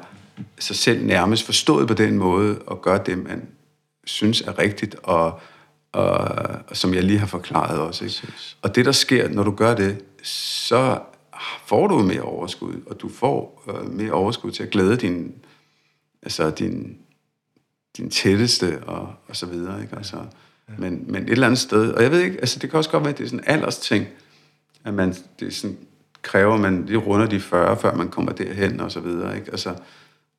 sig 0.59 0.77
selv 0.77 1.07
nærmest 1.07 1.43
forstået 1.43 1.89
på 1.89 1.95
den 1.95 2.19
måde, 2.19 2.59
og 2.59 2.83
gøre 2.83 3.01
det, 3.07 3.19
man 3.19 3.43
synes 4.05 4.41
er 4.41 4.59
rigtigt, 4.59 4.97
og, 5.03 5.41
og, 5.93 6.19
og 6.69 6.77
som 6.77 6.95
jeg 6.95 7.03
lige 7.03 7.19
har 7.19 7.27
forklaret 7.27 7.79
også. 7.79 8.05
Ikke? 8.05 8.29
Og 8.63 8.75
det, 8.75 8.85
der 8.85 8.93
sker, 8.93 9.29
når 9.29 9.43
du 9.43 9.51
gør 9.51 9.75
det, 9.75 9.99
så 10.23 10.99
får 11.67 11.87
du 11.87 11.99
mere 11.99 12.23
overskud, 12.23 12.75
og 12.87 13.01
du 13.01 13.09
får 13.09 13.65
øh, 13.69 13.95
mere 13.95 14.13
overskud 14.13 14.51
til 14.51 14.63
at 14.63 14.71
glæde 14.71 14.97
din 14.97 15.35
altså 16.23 16.51
din, 16.51 16.99
din 17.97 18.11
tætteste 18.11 18.83
og, 18.85 19.15
og 19.29 19.37
så 19.37 19.47
videre. 19.47 19.83
Ikke? 19.83 19.97
Altså, 19.97 20.17
ja. 20.69 20.75
men, 20.79 21.05
men 21.09 21.23
et 21.23 21.31
eller 21.31 21.47
andet 21.47 21.61
sted, 21.61 21.93
og 21.93 22.03
jeg 22.03 22.11
ved 22.11 22.21
ikke, 22.21 22.41
altså 22.41 22.59
det 22.59 22.71
kan 22.71 22.77
også 22.77 22.91
godt 22.91 23.03
være, 23.03 23.13
at 23.13 23.19
det 23.19 23.25
er 23.25 23.29
sådan 23.29 23.45
en 23.45 23.55
alders 23.55 23.79
ting, 23.79 24.07
at 24.85 24.95
man, 24.95 25.15
det 25.41 25.55
sådan, 25.55 25.79
kræver, 26.23 26.57
man 26.57 26.89
det 26.89 27.07
runder 27.07 27.27
de 27.27 27.41
40, 27.41 27.77
før 27.81 27.95
man 27.95 28.09
kommer 28.09 28.33
derhen 28.33 28.81
og 28.81 28.93
så 28.93 29.01
videre. 29.01 29.37
Ikke? 29.39 29.51
Altså, 29.51 29.75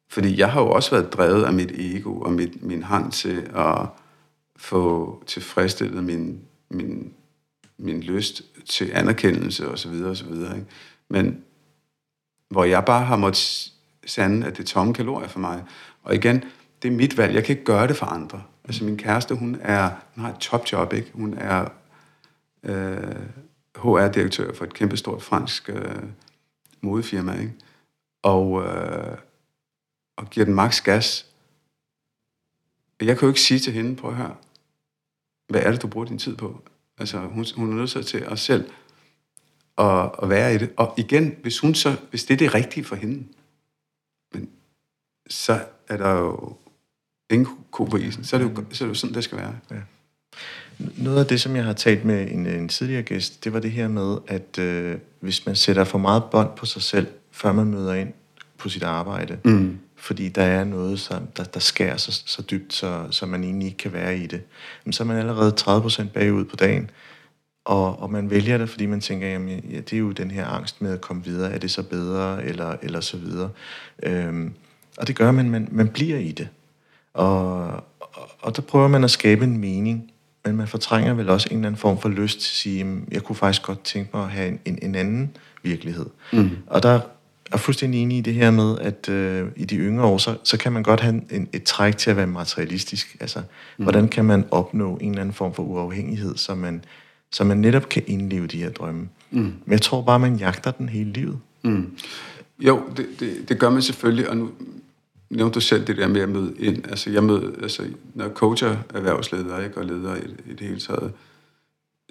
fordi 0.09 0.39
jeg 0.39 0.51
har 0.51 0.61
jo 0.61 0.69
også 0.69 0.91
været 0.91 1.13
drevet 1.13 1.43
af 1.43 1.53
mit 1.53 1.71
ego 1.75 2.19
og 2.19 2.33
mit, 2.33 2.63
min 2.63 2.83
hang 2.83 3.13
til 3.13 3.49
at 3.55 3.87
få 4.55 5.23
tilfredsstillet 5.27 6.03
min, 6.03 6.39
min, 6.69 7.13
min 7.77 8.01
lyst 8.01 8.43
til 8.69 8.91
anerkendelse 8.93 9.69
og 9.69 9.79
så 9.79 9.89
videre 9.89 10.09
og 10.09 10.17
så 10.17 10.25
videre. 10.25 10.55
Ikke? 10.55 10.67
Men 11.11 11.43
hvor 12.49 12.63
jeg 12.63 12.85
bare 12.85 13.05
har 13.05 13.15
måttet 13.15 13.71
sande, 14.05 14.47
at 14.47 14.57
det 14.57 14.63
er 14.63 14.67
tomme 14.67 14.93
kalorier 14.93 15.27
for 15.27 15.39
mig. 15.39 15.63
Og 16.03 16.15
igen, 16.15 16.43
det 16.81 16.87
er 16.87 16.95
mit 16.95 17.17
valg. 17.17 17.35
Jeg 17.35 17.43
kan 17.43 17.53
ikke 17.53 17.65
gøre 17.65 17.87
det 17.87 17.97
for 17.97 18.05
andre. 18.05 18.43
Altså 18.63 18.83
min 18.83 18.97
kæreste, 18.97 19.35
hun, 19.35 19.57
er, 19.61 19.91
hun 20.15 20.23
har 20.23 20.31
et 20.31 20.39
topjob, 20.39 20.93
ikke? 20.93 21.11
Hun 21.13 21.33
er 21.33 21.69
øh, 22.63 23.25
HR-direktør 23.75 24.53
for 24.53 24.65
et 24.65 24.73
kæmpestort 24.73 25.23
fransk 25.23 25.69
øh, 25.69 26.03
modefirma, 26.81 27.33
ikke? 27.33 27.53
Og, 28.23 28.63
øh, 28.63 29.17
og 30.17 30.29
giver 30.29 30.45
den 30.45 30.55
maks 30.55 30.81
gas. 30.81 31.25
Jeg 33.01 33.17
kan 33.17 33.25
jo 33.25 33.27
ikke 33.27 33.41
sige 33.41 33.59
til 33.59 33.73
hende, 33.73 33.95
prøv 33.95 34.11
at 34.11 34.17
høre, 34.17 34.35
hvad 35.47 35.61
er 35.61 35.71
det, 35.71 35.81
du 35.81 35.87
bruger 35.87 36.07
din 36.07 36.19
tid 36.19 36.35
på? 36.35 36.63
Altså, 36.97 37.19
hun, 37.19 37.45
hun 37.55 37.71
er 37.71 37.75
nødt 37.75 38.07
til 38.07 38.17
at 38.17 38.39
selv 38.39 38.69
at, 39.77 40.11
at 40.23 40.29
være 40.29 40.55
i 40.55 40.57
det. 40.57 40.71
Og 40.77 40.93
igen, 40.97 41.35
hvis, 41.41 41.59
hun 41.59 41.75
så, 41.75 41.95
hvis 42.09 42.23
det 42.23 42.33
er 42.33 42.37
det 42.37 42.53
rigtige 42.53 42.83
for 42.83 42.95
hende, 42.95 43.23
men 44.33 44.49
så 45.29 45.59
er 45.87 45.97
der 45.97 46.11
jo 46.11 46.55
ingen 47.29 47.47
ko 47.71 47.83
på 47.83 47.97
isen. 47.97 48.23
Så 48.23 48.35
er 48.35 48.39
det 48.39 48.49
jo, 48.49 48.63
så 48.71 48.83
er 48.83 48.87
det 48.87 48.95
jo 48.95 48.99
sådan, 48.99 49.15
det 49.15 49.23
skal 49.23 49.37
være. 49.37 49.55
Ja. 49.71 49.75
Noget 50.97 51.19
af 51.19 51.25
det, 51.25 51.41
som 51.41 51.55
jeg 51.55 51.63
har 51.63 51.73
talt 51.73 52.05
med 52.05 52.31
en, 52.31 52.45
en 52.45 52.69
tidligere 52.69 53.03
gæst, 53.03 53.43
det 53.43 53.53
var 53.53 53.59
det 53.59 53.71
her 53.71 53.87
med, 53.87 54.17
at 54.27 54.59
øh, 54.59 54.97
hvis 55.19 55.45
man 55.45 55.55
sætter 55.55 55.83
for 55.83 55.97
meget 55.97 56.23
bånd 56.31 56.49
på 56.57 56.65
sig 56.65 56.81
selv, 56.81 57.07
før 57.31 57.51
man 57.51 57.67
møder 57.67 57.93
ind 57.93 58.13
på 58.57 58.69
sit 58.69 58.83
arbejde, 58.83 59.37
mm. 59.45 59.79
fordi 59.95 60.29
der 60.29 60.43
er 60.43 60.63
noget, 60.63 60.99
som, 60.99 61.27
der, 61.37 61.43
der 61.43 61.59
skærer 61.59 61.97
så, 61.97 62.23
så 62.25 62.41
dybt, 62.41 62.73
så, 62.73 63.07
så 63.11 63.25
man 63.25 63.43
egentlig 63.43 63.65
ikke 63.65 63.77
kan 63.77 63.93
være 63.93 64.17
i 64.17 64.27
det, 64.27 64.41
men 64.85 64.93
så 64.93 65.03
er 65.03 65.07
man 65.07 65.17
allerede 65.17 65.55
30% 65.59 66.07
bagud 66.07 66.45
på 66.45 66.55
dagen, 66.55 66.89
og, 67.65 67.99
og 67.99 68.11
man 68.11 68.29
vælger 68.29 68.57
det, 68.57 68.69
fordi 68.69 68.85
man 68.85 69.01
tænker, 69.01 69.27
jamen, 69.27 69.63
ja, 69.71 69.77
det 69.77 69.93
er 69.93 69.97
jo 69.97 70.11
den 70.11 70.31
her 70.31 70.45
angst 70.45 70.81
med 70.81 70.93
at 70.93 71.01
komme 71.01 71.23
videre, 71.23 71.51
er 71.51 71.57
det 71.57 71.71
så 71.71 71.83
bedre, 71.83 72.45
eller, 72.45 72.75
eller 72.81 73.01
så 73.01 73.17
videre. 73.17 73.49
Øhm, 74.03 74.53
og 74.97 75.07
det 75.07 75.15
gør, 75.15 75.31
man, 75.31 75.49
man, 75.49 75.67
man 75.71 75.87
bliver 75.87 76.17
i 76.17 76.31
det. 76.31 76.47
Og, 77.13 77.67
og, 77.99 78.29
og 78.41 78.55
der 78.55 78.61
prøver 78.61 78.87
man 78.87 79.03
at 79.03 79.11
skabe 79.11 79.43
en 79.43 79.57
mening, 79.57 80.11
men 80.45 80.55
man 80.55 80.67
fortrænger 80.67 81.13
vel 81.13 81.29
også 81.29 81.47
en 81.51 81.57
eller 81.57 81.67
anden 81.67 81.79
form 81.79 82.01
for 82.01 82.09
lyst 82.09 82.39
til 82.39 82.49
at 82.49 82.55
sige, 82.55 82.81
at 82.81 83.13
jeg 83.13 83.23
kunne 83.23 83.35
faktisk 83.35 83.63
godt 83.63 83.83
tænke 83.83 84.09
mig 84.13 84.23
at 84.23 84.29
have 84.29 84.47
en, 84.47 84.59
en, 84.65 84.79
en 84.81 84.95
anden 84.95 85.37
virkelighed. 85.63 86.05
Mm. 86.33 86.49
Og 86.67 86.83
der 86.83 86.99
er 87.51 87.57
fuldstændig 87.57 88.01
enig 88.01 88.17
i 88.17 88.21
det 88.21 88.33
her 88.33 88.51
med, 88.51 88.77
at 88.79 89.09
øh, 89.09 89.47
i 89.55 89.65
de 89.65 89.75
yngre 89.75 90.05
år, 90.05 90.17
så, 90.17 90.37
så 90.43 90.57
kan 90.57 90.71
man 90.71 90.83
godt 90.83 90.99
have 90.99 91.21
en, 91.31 91.49
et 91.53 91.63
træk 91.63 91.97
til 91.97 92.09
at 92.09 92.17
være 92.17 92.27
materialistisk. 92.27 93.17
Altså, 93.19 93.39
mm. 93.77 93.83
hvordan 93.83 94.07
kan 94.07 94.25
man 94.25 94.45
opnå 94.51 94.97
en 94.97 95.09
eller 95.09 95.21
anden 95.21 95.33
form 95.33 95.53
for 95.53 95.63
uafhængighed, 95.63 96.37
så 96.37 96.55
man, 96.55 96.83
så 97.31 97.43
man 97.43 97.57
netop 97.57 97.89
kan 97.89 98.03
indleve 98.07 98.47
de 98.47 98.57
her 98.57 98.71
drømme. 98.71 99.09
Mm. 99.31 99.39
Men 99.39 99.71
jeg 99.71 99.81
tror 99.81 100.01
bare, 100.01 100.19
man 100.19 100.35
jagter 100.35 100.71
den 100.71 100.89
hele 100.89 101.11
livet. 101.11 101.39
Mm. 101.63 101.97
Jo, 102.59 102.83
det, 102.97 103.07
det, 103.19 103.49
det 103.49 103.59
gør 103.59 103.69
man 103.69 103.81
selvfølgelig, 103.81 104.29
og 104.29 104.37
nu 104.37 104.51
nævnte 105.29 105.53
du 105.53 105.61
selv 105.61 105.87
det 105.87 105.97
der 105.97 106.07
med 106.07 106.21
at 106.21 106.29
møde 106.29 106.53
ind. 106.59 106.85
Altså, 106.85 107.09
jeg 107.09 107.23
møder, 107.23 107.51
altså, 107.63 107.83
når 108.13 108.25
jeg 108.25 108.33
coacher 108.33 108.77
erhvervsledere 108.93 109.63
ikke, 109.63 109.77
og 109.77 109.85
ledere 109.85 110.19
i, 110.19 110.27
i 110.51 110.53
det 110.53 110.67
hele 110.67 110.79
taget, 110.79 111.13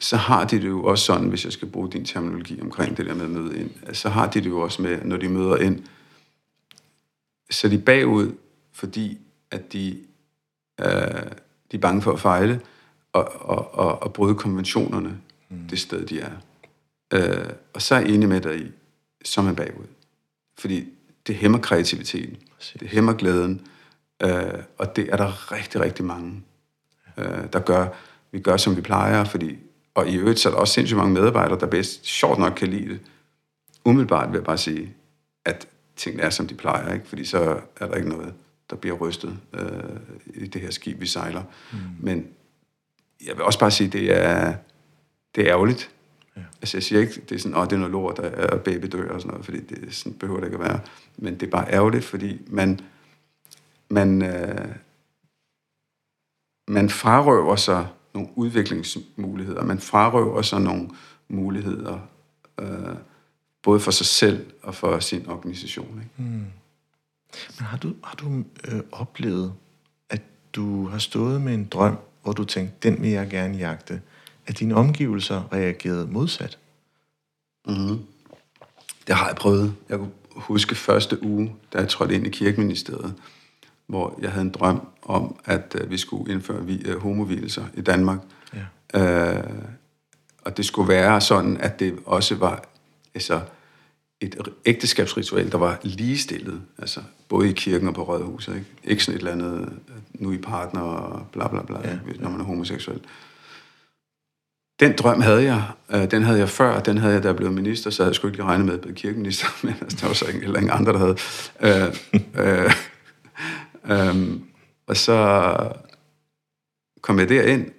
så 0.00 0.16
har 0.16 0.44
de 0.44 0.56
det 0.56 0.68
jo 0.68 0.84
også 0.84 1.04
sådan, 1.04 1.28
hvis 1.28 1.44
jeg 1.44 1.52
skal 1.52 1.68
bruge 1.68 1.90
din 1.90 2.04
terminologi 2.04 2.60
omkring 2.60 2.96
det 2.96 3.06
der 3.06 3.14
med 3.14 3.24
at 3.24 3.30
møde 3.30 3.60
ind, 3.60 3.70
så 3.92 4.08
har 4.08 4.30
de 4.30 4.40
det 4.40 4.48
jo 4.48 4.60
også 4.60 4.82
med, 4.82 4.98
når 5.04 5.16
de 5.16 5.28
møder 5.28 5.56
ind, 5.56 5.82
så 7.50 7.68
de 7.68 7.78
bagud, 7.78 8.32
fordi 8.72 9.18
at 9.50 9.72
de, 9.72 9.98
øh, 10.80 10.86
de 11.72 11.76
er 11.76 11.78
bange 11.78 12.02
for 12.02 12.12
at 12.12 12.20
fejle, 12.20 12.60
og, 13.12 13.32
og, 13.40 13.74
og, 13.74 14.02
og 14.02 14.12
bryde 14.12 14.34
konventionerne 14.34 15.20
mm. 15.48 15.68
det 15.68 15.78
sted, 15.78 16.06
de 16.06 16.20
er. 16.20 16.30
Øh, 17.12 17.50
og 17.74 17.82
så 17.82 17.94
er 17.94 18.00
jeg 18.00 18.08
enig 18.08 18.28
med 18.28 18.40
dig 18.40 18.60
i, 18.60 18.70
så 19.24 19.40
er 19.40 19.44
man 19.44 19.56
bagud. 19.56 19.86
Fordi 20.58 20.88
det 21.26 21.34
hæmmer 21.34 21.58
kreativiteten. 21.58 22.36
Det 22.80 22.88
hæmmer 22.88 23.12
glæden. 23.12 23.66
Øh, 24.22 24.62
og 24.78 24.96
det 24.96 25.12
er 25.12 25.16
der 25.16 25.52
rigtig, 25.52 25.80
rigtig 25.80 26.04
mange, 26.04 26.42
øh, 27.16 27.52
der 27.52 27.58
gør. 27.58 27.86
Vi 28.32 28.40
gør, 28.40 28.56
som 28.56 28.76
vi 28.76 28.80
plejer, 28.80 29.24
fordi... 29.24 29.58
Og 29.94 30.08
i 30.08 30.16
øvrigt 30.16 30.38
så 30.38 30.48
er 30.48 30.52
der 30.52 30.60
også 30.60 30.74
sindssygt 30.74 30.96
mange 30.96 31.14
medarbejdere, 31.14 31.60
der 31.60 31.66
bedst 31.66 32.06
sjovt 32.06 32.38
nok 32.38 32.52
kan 32.52 32.68
lide 32.68 32.88
det. 32.88 33.00
Umiddelbart 33.84 34.28
vil 34.28 34.36
jeg 34.36 34.44
bare 34.44 34.58
sige, 34.58 34.94
at 35.44 35.68
tingene 35.96 36.22
er, 36.22 36.30
som 36.30 36.46
de 36.46 36.54
plejer, 36.54 36.94
ikke? 36.94 37.08
fordi 37.08 37.24
så 37.24 37.60
er 37.76 37.86
der 37.86 37.94
ikke 37.94 38.08
noget, 38.08 38.34
der 38.70 38.76
bliver 38.76 38.96
rystet 38.96 39.38
øh, 39.52 39.70
i 40.34 40.46
det 40.46 40.60
her 40.60 40.70
skib, 40.70 41.00
vi 41.00 41.06
sejler. 41.06 41.42
Mm. 41.72 41.78
Men 41.98 42.26
jeg 43.26 43.36
vil 43.36 43.44
også 43.44 43.58
bare 43.58 43.70
sige, 43.70 43.90
det 43.90 44.16
er, 44.16 44.54
det 45.34 45.42
er 45.46 45.52
ærgerligt. 45.52 45.90
Ja. 46.36 46.42
Altså 46.62 46.76
jeg 46.76 46.82
siger 46.82 47.00
ikke, 47.00 47.20
det 47.28 47.34
er 47.34 47.38
sådan, 47.38 47.56
åh, 47.56 47.64
det 47.64 47.72
er 47.72 47.76
noget 47.76 47.92
lort, 47.92 48.16
der 48.16 48.22
er 48.22 48.58
baby 48.58 48.86
dør 48.86 49.12
og 49.12 49.20
sådan 49.20 49.30
noget, 49.30 49.44
fordi 49.44 49.60
det 49.60 49.94
sådan 49.94 50.18
behøver 50.18 50.40
det 50.40 50.46
ikke 50.46 50.58
at 50.58 50.64
være. 50.64 50.80
Men 51.16 51.34
det 51.34 51.46
er 51.46 51.50
bare 51.50 51.72
ærgerligt, 51.72 52.04
fordi 52.04 52.40
man, 52.46 52.80
man, 53.88 54.22
øh, 54.22 54.74
man 56.68 56.90
frarøver 56.90 57.56
sig 57.56 57.88
nogle 58.14 58.28
udviklingsmuligheder. 58.34 59.64
Man 59.64 59.78
frarøver 59.78 60.42
sig 60.42 60.60
nogle 60.60 60.90
muligheder, 61.28 61.98
øh, 62.60 62.96
både 63.62 63.80
for 63.80 63.90
sig 63.90 64.06
selv 64.06 64.52
og 64.62 64.74
for 64.74 64.98
sin 64.98 65.28
organisation. 65.28 66.02
Ikke? 66.02 66.10
Mm. 66.16 66.44
Men 67.58 67.66
har 67.66 67.76
du, 67.76 67.94
har 68.04 68.14
du 68.14 68.44
øh, 68.68 68.80
oplevet, 68.92 69.54
at 70.08 70.22
du 70.52 70.86
har 70.86 70.98
stået 70.98 71.40
med 71.40 71.54
en 71.54 71.64
drøm, 71.64 71.98
hvor 72.22 72.32
du 72.32 72.44
tænkte, 72.44 72.88
den 72.90 73.02
vil 73.02 73.10
jeg 73.10 73.28
gerne 73.30 73.56
jagte, 73.58 74.00
at 74.46 74.58
dine 74.58 74.74
omgivelser 74.74 75.52
reagerede 75.52 76.06
modsat? 76.06 76.58
Mm. 77.66 77.98
Det 79.06 79.14
har 79.14 79.26
jeg 79.26 79.36
prøvet. 79.36 79.74
Jeg 79.88 79.98
kunne 79.98 80.10
huske 80.34 80.74
første 80.74 81.22
uge, 81.22 81.54
da 81.72 81.78
jeg 81.78 81.88
trådte 81.88 82.14
ind 82.14 82.26
i 82.26 82.30
kirkeministeriet, 82.30 83.14
hvor 83.86 84.18
jeg 84.22 84.30
havde 84.30 84.44
en 84.44 84.50
drøm 84.50 84.86
om, 85.02 85.36
at 85.44 85.76
uh, 85.82 85.90
vi 85.90 85.98
skulle 85.98 86.32
indføre 86.32 86.66
vi, 86.66 86.90
uh, 86.90 87.02
homovilelser 87.02 87.64
i 87.74 87.80
Danmark. 87.80 88.18
Ja. 88.94 89.38
Uh, 89.38 89.44
og 90.44 90.56
det 90.56 90.64
skulle 90.64 90.88
være 90.88 91.20
sådan, 91.20 91.56
at 91.56 91.80
det 91.80 91.98
også 92.06 92.34
var 92.34 92.64
altså, 93.14 93.40
et 94.20 94.48
ægteskabsritual, 94.66 95.52
der 95.52 95.58
var 95.58 95.80
ligestillet, 95.82 96.62
altså 96.78 97.00
både 97.28 97.50
i 97.50 97.52
kirken 97.52 97.88
og 97.88 97.94
på 97.94 98.02
rådhuset. 98.02 98.54
Ikke, 98.54 98.66
ikke 98.84 99.04
sådan 99.04 99.16
et 99.16 99.18
eller 99.18 99.32
andet, 99.32 99.72
nu 100.14 100.32
i 100.32 100.38
partner 100.38 100.80
og 100.80 101.26
bla 101.32 101.48
bla 101.48 101.62
bla, 101.62 101.78
ja, 101.88 101.98
når 102.18 102.30
man 102.30 102.40
er 102.40 102.44
homoseksuel. 102.44 103.00
Den 104.80 104.94
drøm 104.98 105.20
havde 105.20 105.44
jeg. 105.44 105.62
Øh, 105.90 106.10
den 106.10 106.22
havde 106.22 106.38
jeg 106.38 106.48
før. 106.48 106.80
Den 106.80 106.98
havde 106.98 107.14
jeg, 107.14 107.22
da 107.22 107.28
jeg 107.28 107.36
blev 107.36 107.52
minister, 107.52 107.90
så 107.90 108.02
havde 108.02 108.10
jeg 108.10 108.14
sgu 108.14 108.28
ikke 108.28 108.44
regnet 108.44 108.66
med 108.66 108.74
at 108.74 108.80
blive 108.80 108.94
kirkeminister, 108.94 109.46
men 109.66 109.74
altså, 109.80 109.98
der 110.00 110.06
var 110.06 110.14
så 110.14 110.26
ikke, 110.26 110.40
heller 110.40 110.58
ingen 110.58 110.72
andre, 110.72 110.92
der 110.92 110.98
havde. 110.98 111.16
Øh, 111.60 111.94
øh, 112.34 112.72
øh, 113.84 114.40
og 114.86 114.96
så 114.96 115.56
kom 117.00 117.18
jeg 117.18 117.28
derind, 117.28 117.70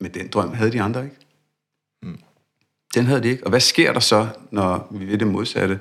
men 0.00 0.14
den 0.14 0.28
drøm 0.28 0.54
havde 0.54 0.72
de 0.72 0.82
andre 0.82 1.04
ikke. 1.04 1.16
Den 2.94 3.06
havde 3.06 3.22
de 3.22 3.28
ikke. 3.28 3.44
Og 3.44 3.50
hvad 3.50 3.60
sker 3.60 3.92
der 3.92 4.00
så, 4.00 4.28
når 4.50 4.88
vi 4.90 5.06
ved 5.06 5.18
det 5.18 5.26
modsatte? 5.26 5.80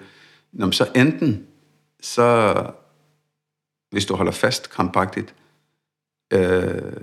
Når 0.51 0.65
man 0.65 0.73
så 0.73 0.91
enten, 0.95 1.47
så 2.01 2.53
hvis 3.89 4.05
du 4.05 4.15
holder 4.15 4.31
fast 4.31 4.69
krampagtigt, 4.69 5.35
øh, 6.33 7.01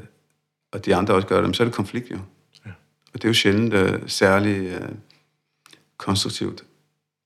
og 0.72 0.84
de 0.84 0.94
andre 0.96 1.14
også 1.14 1.28
gør 1.28 1.40
det, 1.40 1.56
så 1.56 1.62
er 1.62 1.64
det 1.64 1.74
konflikt 1.74 2.10
jo. 2.10 2.18
Ja. 2.66 2.70
Og 3.12 3.22
det 3.22 3.24
er 3.24 3.28
jo 3.28 3.34
sjældent 3.34 3.74
uh, 3.74 4.08
særlig 4.08 4.76
uh, 4.76 4.88
konstruktivt. 5.96 6.64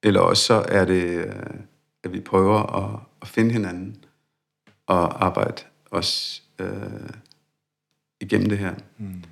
Eller 0.02 0.20
også 0.20 0.44
så 0.44 0.64
er 0.68 0.84
det, 0.84 1.26
uh, 1.26 1.56
at 2.04 2.12
vi 2.12 2.20
prøver 2.20 2.62
at, 2.62 3.00
at 3.22 3.28
finde 3.28 3.52
hinanden 3.52 4.04
og 4.86 5.26
arbejde 5.26 5.62
os 5.90 6.42
uh, 6.62 7.08
igennem 8.20 8.48
det 8.48 8.58
her. 8.58 8.74
Mm. 8.98 9.24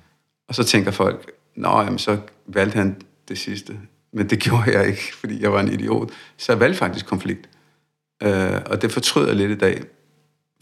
Og 0.47 0.55
så 0.55 0.63
tænker 0.63 0.91
folk, 0.91 1.31
nå, 1.55 1.81
jamen, 1.81 1.99
så 1.99 2.19
valgte 2.45 2.75
han 2.75 3.01
det 3.27 3.37
sidste. 3.37 3.79
Men 4.11 4.29
det 4.29 4.39
gjorde 4.45 4.77
jeg 4.77 4.87
ikke, 4.87 5.15
fordi 5.15 5.41
jeg 5.41 5.53
var 5.53 5.59
en 5.59 5.73
idiot. 5.73 6.11
Så 6.37 6.51
jeg 6.51 6.59
valgte 6.59 6.77
faktisk 6.77 7.05
konflikt. 7.05 7.49
Uh, 8.25 8.29
og 8.65 8.81
det 8.81 8.91
fortryder 8.91 9.27
jeg 9.27 9.35
lidt 9.35 9.51
i 9.51 9.57
dag 9.57 9.83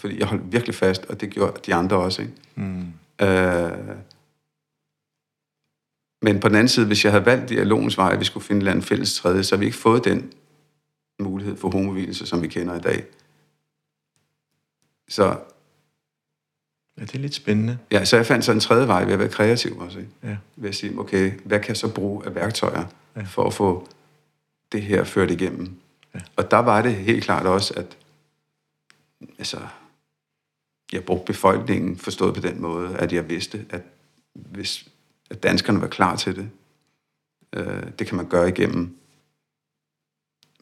fordi 0.02 0.20
jeg 0.20 0.28
holdt 0.28 0.52
virkelig 0.52 0.76
fast, 0.76 1.06
og 1.06 1.22
det 1.22 1.30
gjorde 1.30 1.62
de 1.66 1.76
andre 1.76 1.98
også. 1.98 2.22
Ikke? 2.22 2.34
Mm. 2.56 2.94
Øh, 3.22 3.96
men 6.22 6.40
på 6.40 6.48
den 6.48 6.56
anden 6.56 6.68
side, 6.68 6.86
hvis 6.86 7.04
jeg 7.04 7.12
havde 7.12 7.26
valgt 7.26 7.50
dialogens 7.50 7.98
vej, 7.98 8.14
at 8.14 8.20
vi 8.20 8.26
skulle 8.26 8.44
finde 8.44 8.72
en 8.72 8.82
fælles 8.82 9.16
tredje, 9.16 9.44
så 9.44 9.56
har 9.56 9.60
vi 9.60 9.66
ikke 9.66 9.78
fået 9.78 10.06
den 10.06 10.34
mulighed 11.20 11.58
for 11.58 11.70
homovilelse, 11.70 12.26
som 12.26 12.42
vi 12.42 12.48
kender 12.48 12.76
i 12.76 12.82
dag. 12.82 13.06
Så... 15.10 15.38
Ja, 17.02 17.06
det 17.06 17.16
er 17.16 17.20
lidt 17.20 17.34
spændende. 17.34 17.78
Ja, 17.92 18.06
så 18.06 18.16
jeg 18.16 18.26
fandt 18.26 18.46
så 18.46 18.52
en 18.52 18.60
tredje 18.60 18.88
vej 18.88 19.04
ved 19.04 19.14
at 19.14 19.20
være 19.20 19.30
kreativ 19.30 19.80
også. 19.80 20.00
Ikke? 20.00 20.12
Ja. 20.24 20.38
Ved 20.56 20.70
at 20.70 20.76
sige, 20.76 21.00
okay, 21.00 21.32
hvad 21.46 21.60
kan 21.60 21.68
jeg 21.68 21.78
så 21.78 21.94
bruge 21.94 22.26
af 22.26 22.36
værktøjer 22.36 22.86
ja. 23.16 23.22
for 23.22 23.44
at 23.44 23.54
få 23.54 23.88
det 24.72 24.82
her 24.82 25.04
ført 25.04 25.32
igennem. 25.32 25.76
Ja. 26.16 26.20
Og 26.36 26.52
der 26.52 26.58
var 26.58 26.82
det 26.82 26.96
helt 26.96 27.24
klart 27.24 27.46
også, 27.46 27.74
at 27.78 27.98
altså, 29.38 29.60
jeg 30.94 31.04
brugte 31.04 31.26
befolkningen 31.26 31.98
forstået 31.98 32.36
på 32.36 32.42
den 32.42 32.62
måde, 32.62 32.98
at 32.98 33.14
jeg 33.14 33.30
vidste, 33.30 33.66
at 33.70 33.82
hvis 34.34 34.88
at 35.30 35.44
danskerne 35.44 35.82
var 35.82 35.88
klar 35.88 36.16
til 36.16 36.36
det, 36.36 36.50
øh, 37.54 37.84
det 38.00 38.08
kan 38.08 38.18
man 38.18 38.30
gøre 38.30 38.50
igennem 38.50 38.98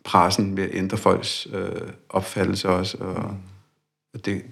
pressen 0.04 0.58
ved 0.58 0.64
at 0.64 0.76
ændre 0.76 0.98
folks 0.98 1.48
øh, 1.54 1.92
opfattelse 2.10 2.70
også, 2.70 2.98
og, 2.98 3.24
mm. 3.24 3.38
og 4.14 4.26
det 4.26 4.44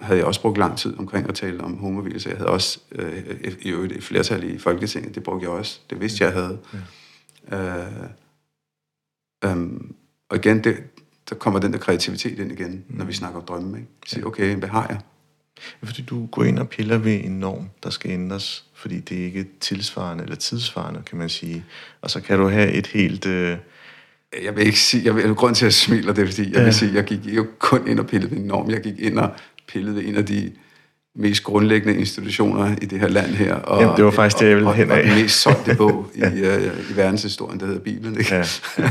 havde 0.00 0.18
jeg 0.18 0.26
også 0.26 0.40
brugt 0.40 0.58
lang 0.58 0.78
tid 0.78 0.98
omkring 0.98 1.28
at 1.28 1.34
tale 1.34 1.60
om 1.60 1.78
homovilse. 1.78 2.28
Jeg 2.28 2.38
havde 2.38 2.50
også 2.50 2.80
øh, 2.92 3.52
i 3.60 3.68
øvrigt 3.68 3.92
et 3.92 4.04
flertal 4.04 4.54
i 4.54 4.58
Folketinget, 4.58 5.14
det 5.14 5.22
brugte 5.22 5.44
jeg 5.44 5.50
også. 5.50 5.80
Det 5.90 6.00
vidste 6.00 6.24
jeg 6.24 6.32
havde. 6.32 6.58
Ja. 7.50 7.86
Øh, 7.86 7.92
øhm, 9.44 9.94
og 10.30 10.36
igen, 10.36 10.64
det, 10.64 10.76
der 11.28 11.34
kommer 11.34 11.60
den 11.60 11.72
der 11.72 11.78
kreativitet 11.78 12.38
ind 12.38 12.52
igen, 12.52 12.84
mm. 12.88 12.96
når 12.96 13.04
vi 13.04 13.08
mm. 13.08 13.14
snakker 13.14 13.40
om 13.40 13.46
drømme. 13.46 13.78
Ikke? 13.78 13.90
Sige, 14.06 14.26
okay, 14.26 14.54
hvad 14.54 14.68
har 14.68 14.86
jeg? 14.88 15.00
Fordi 15.82 16.02
du 16.02 16.26
går 16.26 16.44
ind 16.44 16.58
og 16.58 16.68
piller 16.68 16.98
ved 16.98 17.24
en 17.24 17.40
norm, 17.40 17.68
der 17.82 17.90
skal 17.90 18.10
ændres, 18.10 18.64
fordi 18.74 19.00
det 19.00 19.20
er 19.20 19.24
ikke 19.24 19.46
tilsvarende 19.60 20.24
eller 20.24 20.36
tidsvarende, 20.36 21.02
kan 21.06 21.18
man 21.18 21.28
sige. 21.28 21.64
Og 22.00 22.10
så 22.10 22.20
kan 22.20 22.38
du 22.38 22.48
have 22.48 22.72
et 22.72 22.86
helt... 22.86 23.26
Øh, 23.26 23.58
jeg 24.44 24.56
vil 24.56 24.66
ikke 24.66 24.80
sige, 24.80 25.04
jeg 25.04 25.16
vil, 25.16 25.34
grund 25.34 25.54
til 25.54 25.64
at 25.64 25.66
jeg 25.66 25.74
smiler, 25.74 26.12
det 26.12 26.22
er 26.22 26.26
fordi, 26.26 26.48
jeg 26.48 26.56
ja. 26.56 26.64
vil 26.64 26.74
sige, 26.74 26.94
jeg 26.94 27.04
gik 27.04 27.26
jo 27.26 27.46
kun 27.58 27.88
ind 27.88 28.00
og 28.00 28.06
pillede 28.06 28.30
ved 28.30 28.38
en 28.38 28.44
norm. 28.44 28.70
Jeg 28.70 28.80
gik 28.80 28.98
ind 28.98 29.18
og 29.18 29.30
pillede 29.68 29.96
ved 29.96 30.04
en 30.04 30.16
af 30.16 30.26
de 30.26 30.52
mest 31.16 31.42
grundlæggende 31.42 32.00
institutioner 32.00 32.76
i 32.82 32.86
det 32.86 33.00
her 33.00 33.08
land 33.08 33.26
her. 33.26 33.54
Og, 33.54 33.80
Jamen, 33.80 33.96
det 33.96 34.04
var 34.04 34.10
faktisk 34.10 34.40
det, 34.40 34.48
jeg 34.48 34.56
ville 34.56 34.72
hen 34.72 34.90
af. 34.90 34.98
Og, 34.98 35.04
den 35.04 35.14
mest 35.14 35.40
solgte 35.40 35.74
bog 35.74 36.06
i, 36.14 36.22
uh, 36.22 36.90
i 36.90 36.96
verdenshistorien, 36.96 37.60
der 37.60 37.66
hedder 37.66 37.80
Bibelen. 37.80 38.18
Ikke? 38.18 38.34
Ja, 38.34 38.44
ja. 38.78 38.90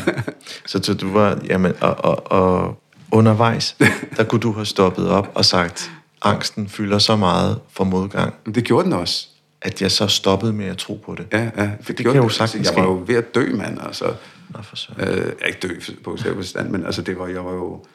Så, 0.66 0.80
så 0.84 0.94
du 0.94 1.14
var, 1.14 1.40
jamen, 1.50 1.74
og, 1.82 1.96
og, 1.98 2.32
og 2.32 2.82
undervejs, 3.12 3.76
der 4.18 4.24
kunne 4.24 4.42
du 4.42 4.52
have 4.52 4.66
stoppet 4.66 5.10
op 5.10 5.32
og 5.34 5.46
sagt, 5.46 5.92
angsten 6.22 6.70
fylder 6.70 7.00
så 7.00 7.16
meget 7.16 7.60
for 7.72 7.84
modgang. 7.84 8.34
Men 8.46 8.56
det 8.56 8.64
gjorde 8.64 8.86
den 8.86 8.94
også. 8.94 9.28
At 9.62 9.82
jeg 9.82 9.92
så 9.92 10.08
stoppede 10.08 10.54
med 10.54 10.66
at 10.66 10.78
tro 10.78 11.02
på 11.06 11.16
det. 11.16 11.28
Ja, 11.32 11.50
ja. 11.58 11.70
For 11.82 11.94
det, 11.94 11.98
det 11.98 12.06
kan 12.06 12.16
jo 12.16 12.30
sagtens 12.30 12.68
Jeg 12.68 12.76
var 12.76 12.84
jo 12.84 13.04
ved 13.08 13.16
at 13.16 13.36
dø, 13.36 13.56
mand. 13.56 13.78
Altså, 13.88 14.06
Nå, 14.50 14.62
for 14.62 14.76
så. 14.76 14.90
Øh, 15.00 15.32
ikke 15.48 15.60
dø 15.62 15.80
på 16.04 16.18
stand, 16.42 16.70
men 16.70 16.86
altså, 16.86 17.02
det 17.02 17.20
var, 17.20 17.28
jeg 17.28 17.46
var 17.46 17.54
jo 17.54 17.86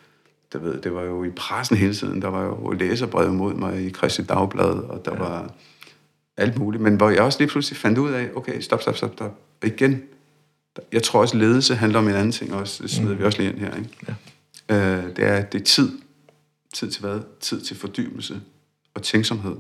det, 0.53 0.63
ved, 0.63 0.81
det 0.81 0.95
var 0.95 1.03
jo 1.03 1.25
i 1.25 1.31
pressen 1.31 1.77
hele 1.77 1.95
tiden. 1.95 2.23
Der 2.23 2.29
var 2.29 2.45
jo 2.45 2.71
læserbrev 2.71 3.33
mod 3.33 3.55
mig 3.55 3.87
i 3.87 3.91
Christi 3.91 4.23
Dagblad, 4.23 4.75
og 4.75 5.05
der 5.05 5.13
ja. 5.13 5.19
var 5.19 5.55
alt 6.37 6.59
muligt. 6.59 6.83
Men 6.83 6.97
hvor 6.97 7.11
jeg 7.11 7.23
også 7.23 7.39
lige 7.39 7.49
pludselig 7.49 7.77
fandt 7.77 7.99
ud 7.99 8.11
af, 8.11 8.31
okay, 8.35 8.61
stop, 8.61 8.83
stop, 8.83 8.97
stop, 8.97 9.13
stop. 9.13 9.39
Igen, 9.65 10.03
jeg 10.93 11.03
tror 11.03 11.21
også, 11.21 11.37
ledelse 11.37 11.75
handler 11.75 11.99
om 11.99 12.09
en 12.09 12.15
anden 12.15 12.33
ting 12.33 12.55
også. 12.55 12.83
Det 12.83 12.91
smider 12.91 13.13
mm. 13.13 13.19
vi 13.19 13.25
også 13.25 13.39
lige 13.39 13.51
ind 13.51 13.59
her. 13.59 13.77
Ikke? 13.77 14.17
Ja. 14.69 14.99
Øh, 14.99 15.17
det, 15.17 15.25
er, 15.25 15.43
det 15.43 15.61
er 15.61 15.65
tid. 15.65 15.91
Tid 16.75 16.91
til 16.91 17.01
hvad? 17.01 17.21
Tid 17.41 17.61
til 17.61 17.77
fordybelse 17.77 18.41
og 18.95 19.03
tænksomhed. 19.03 19.57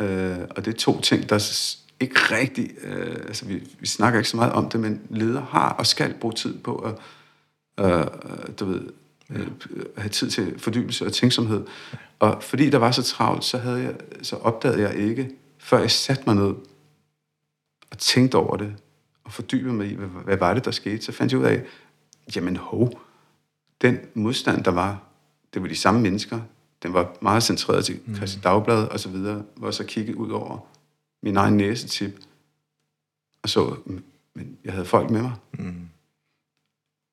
Øh, 0.00 0.38
og 0.50 0.64
det 0.64 0.74
er 0.74 0.78
to 0.78 1.00
ting, 1.00 1.28
der 1.28 1.74
ikke 2.00 2.14
rigtig... 2.14 2.70
Øh, 2.82 3.16
altså, 3.26 3.46
vi, 3.46 3.62
vi 3.80 3.86
snakker 3.86 4.18
ikke 4.18 4.30
så 4.30 4.36
meget 4.36 4.52
om 4.52 4.68
det, 4.68 4.80
men 4.80 5.00
ledere 5.10 5.46
har 5.50 5.68
og 5.68 5.86
skal 5.86 6.14
bruge 6.20 6.34
tid 6.34 6.58
på 6.58 6.76
at 6.76 6.94
øh, 7.84 8.06
du 8.60 8.64
ved, 8.64 8.80
øh, 9.30 9.50
have 9.96 10.08
tid 10.08 10.30
til 10.30 10.58
fordybelse 10.58 11.06
og 11.06 11.12
tænksomhed. 11.12 11.66
Og 12.18 12.42
fordi 12.42 12.70
der 12.70 12.78
var 12.78 12.90
så 12.90 13.02
travlt, 13.02 13.44
så, 13.44 13.58
havde 13.58 13.82
jeg, 13.82 13.94
så 14.22 14.36
opdagede 14.36 14.82
jeg 14.82 14.96
ikke, 14.96 15.30
før 15.58 15.78
jeg 15.78 15.90
satte 15.90 16.22
mig 16.26 16.34
ned 16.34 16.54
og 17.90 17.98
tænkte 17.98 18.36
over 18.36 18.56
det, 18.56 18.76
og 19.24 19.32
fordybede 19.32 19.72
mig 19.72 19.90
i, 19.90 19.94
hvad, 19.94 20.08
hvad 20.08 20.36
var 20.36 20.54
det, 20.54 20.64
der 20.64 20.70
skete, 20.70 21.02
så 21.02 21.12
fandt 21.12 21.32
jeg 21.32 21.40
ud 21.40 21.44
af, 21.44 21.64
jamen 22.36 22.56
hov, 22.56 23.00
den 23.80 23.98
modstand, 24.14 24.64
der 24.64 24.70
var, 24.70 25.02
det 25.54 25.62
var 25.62 25.68
de 25.68 25.76
samme 25.76 26.00
mennesker, 26.00 26.40
den 26.82 26.92
var 26.92 27.16
meget 27.20 27.42
centreret 27.42 27.84
til 27.84 28.00
mm. 28.06 28.16
Christi 28.16 28.40
Dagblad 28.40 28.88
og 28.88 29.00
så 29.00 29.08
videre, 29.08 29.42
hvor 29.56 29.66
jeg 29.66 29.74
så 29.74 29.84
kiggede 29.84 30.18
ud 30.18 30.30
over 30.30 30.66
min 31.22 31.36
egen 31.36 31.56
næsetip, 31.56 32.20
og 33.42 33.48
så, 33.48 33.76
men 34.34 34.58
jeg 34.64 34.72
havde 34.72 34.86
folk 34.86 35.10
med 35.10 35.22
mig. 35.22 35.32
Mm. 35.52 35.88